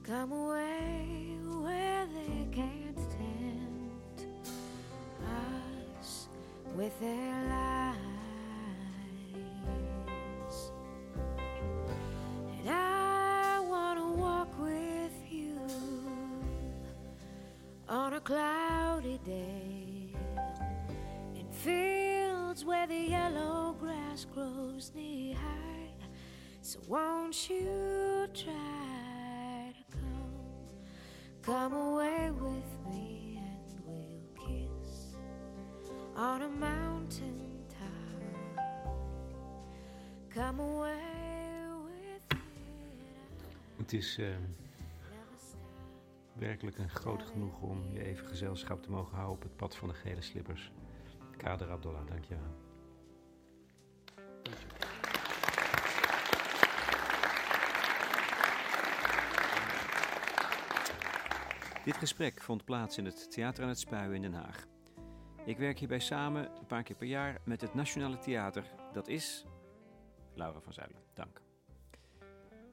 Come 0.03 0.31
away 0.31 1.37
where 1.43 2.05
they 2.15 2.47
can't 2.55 2.95
tempt 2.95 4.25
us 5.99 6.29
with 6.77 6.97
their 7.01 7.43
lies. 7.49 7.91
And 12.57 12.69
I 12.69 13.59
want 13.67 13.99
to 13.99 14.07
walk 14.13 14.57
with 14.57 15.19
you 15.29 15.59
on 17.89 18.13
a 18.13 18.21
cloudy 18.21 19.19
day 19.25 19.76
fields 22.57 22.65
where 22.65 22.87
the 22.87 23.09
yellow 23.09 23.75
grass 23.79 24.25
grows 24.33 24.91
knee 24.95 25.33
high. 25.33 25.93
So 26.61 26.79
won't 26.87 27.49
you 27.49 28.27
try 28.33 29.73
to 29.73 29.97
come, 29.97 30.71
come 31.41 31.73
away 31.73 32.31
with 32.31 32.91
me 32.91 33.37
and 33.37 33.79
we'll 33.85 34.21
kiss 34.35 35.15
on 36.15 36.41
a 36.41 36.49
mountain 36.49 37.63
top. 37.69 38.65
Come 40.29 40.59
away 40.59 40.97
with 41.85 42.37
me. 42.37 43.77
Het 43.77 43.93
is 43.93 44.17
eh, 44.17 44.27
werkelijk 46.33 46.77
een 46.77 46.89
groot 46.89 47.23
genoeg 47.23 47.61
om 47.61 47.93
je 47.93 48.03
even 48.03 48.27
gezelschap 48.27 48.83
te 48.83 48.91
mogen 48.91 49.15
houden 49.15 49.35
op 49.35 49.43
het 49.43 49.55
pad 49.55 49.75
van 49.75 49.87
de 49.87 49.93
gele 49.93 50.21
slippers. 50.21 50.71
Kader 51.37 51.71
Abdullah, 51.71 52.07
dankjewel. 52.07 52.65
Dit 61.83 61.97
gesprek 61.97 62.41
vond 62.41 62.65
plaats 62.65 62.97
in 62.97 63.05
het 63.05 63.31
Theater 63.31 63.63
aan 63.63 63.69
het 63.69 63.79
Spuien 63.79 64.13
in 64.13 64.21
Den 64.21 64.33
Haag. 64.33 64.65
Ik 65.45 65.57
werk 65.57 65.79
hierbij 65.79 65.99
samen 65.99 66.57
een 66.57 66.65
paar 66.65 66.83
keer 66.83 66.95
per 66.95 67.07
jaar 67.07 67.41
met 67.43 67.61
het 67.61 67.73
Nationale 67.73 68.17
Theater. 68.17 68.63
Dat 68.93 69.07
is 69.07 69.45
Laura 70.33 70.59
van 70.59 70.73
Zuilen. 70.73 71.01
Dank. 71.13 71.41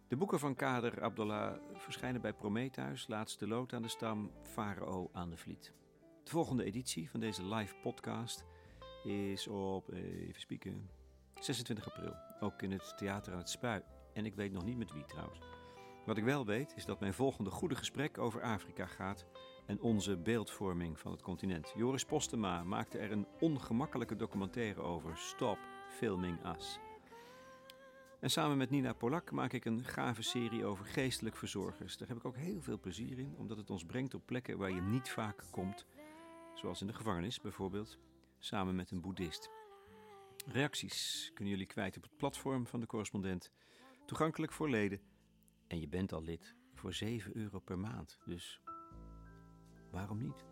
De 0.09 0.17
boeken 0.17 0.39
van 0.39 0.55
Kader 0.55 1.03
Abdullah 1.03 1.57
verschijnen 1.73 2.21
bij 2.21 2.33
Prometheus, 2.33 3.09
Laatste 3.09 3.47
Lood 3.47 3.73
aan 3.73 3.83
de 3.83 3.89
Stam, 3.89 4.31
Farao 4.43 5.11
aan 5.12 5.31
de 5.31 5.37
Vliet. 5.37 5.73
De 6.25 6.31
volgende 6.31 6.65
editie 6.65 7.11
van 7.11 7.21
deze 7.21 7.45
live 7.45 7.75
podcast 7.83 8.45
is 9.05 9.49
op, 9.49 9.93
even 9.93 10.41
spieken, 10.41 10.91
26 11.41 11.91
april. 11.91 12.15
Ook 12.41 12.63
in 12.63 12.73
het 12.73 12.95
Theater 12.97 13.33
aan 13.33 13.39
het 13.39 13.51
Spui. 13.51 13.83
En 14.13 14.27
ik 14.27 14.35
weet 14.35 14.53
nog 14.53 14.65
niet 14.65 14.77
met 14.77 14.93
wie 14.93 15.05
trouwens. 15.05 15.41
Wat 16.07 16.17
ik 16.17 16.25
wel 16.25 16.47
weet 16.47 16.73
is 16.77 16.85
dat 16.85 17.01
mijn 17.01 17.15
volgende 17.15 17.51
goede 17.51 17.75
gesprek 17.75 18.19
over 18.19 18.43
Afrika 18.43 18.87
gaat 18.87 19.25
en 19.67 19.81
onze 19.81 20.17
beeldvorming 20.17 20.99
van 20.99 21.13
het 21.13 21.23
continent. 21.23 21.73
Joris 21.77 22.05
Postema 22.05 22.63
maakte 22.63 22.99
er 22.99 23.13
een 23.13 23.27
ongemakkelijke 23.41 24.17
documentaire 24.17 24.81
over, 24.81 25.17
Stop 25.17 25.59
Filming 25.89 26.39
Us. 26.57 26.79
En 28.21 28.31
samen 28.31 28.57
met 28.57 28.71
Nina 28.71 28.93
Polak 28.93 29.31
maak 29.31 29.53
ik 29.53 29.65
een 29.65 29.85
gave 29.85 30.23
serie 30.23 30.65
over 30.65 30.85
geestelijk 30.85 31.37
verzorgers. 31.37 31.97
Daar 31.97 32.09
heb 32.09 32.17
ik 32.17 32.25
ook 32.25 32.37
heel 32.37 32.63
veel 32.63 32.81
plezier 32.81 33.19
in, 33.19 33.35
omdat 33.37 33.57
het 33.57 33.71
ons 33.71 33.85
brengt 33.85 34.15
op 34.15 34.27
plekken 34.27 34.59
waar 34.59 34.71
je 34.71 34.81
niet 34.81 35.11
vaak 35.11 35.43
komt. 35.51 35.87
Zoals 36.55 36.81
in 36.81 36.87
de 36.87 36.93
gevangenis 36.93 37.41
bijvoorbeeld, 37.41 37.99
samen 38.45 38.75
met 38.75 38.91
een 38.91 39.01
boeddhist. 39.01 39.51
Reacties 40.47 41.31
kunnen 41.35 41.53
jullie 41.53 41.69
kwijt 41.69 41.97
op 41.97 42.03
het 42.03 42.17
platform 42.17 42.67
van 42.67 42.81
de 42.81 42.87
correspondent. 42.87 43.51
Toegankelijk 44.07 44.53
voor 44.53 44.71
leden. 44.71 45.01
En 45.67 45.81
je 45.81 45.89
bent 45.89 46.13
al 46.13 46.23
lid 46.23 46.57
voor 46.75 46.93
7 46.93 47.37
euro 47.37 47.59
per 47.59 47.79
maand. 47.79 48.19
Dus 48.25 48.61
waarom 49.91 50.23
niet? 50.23 50.45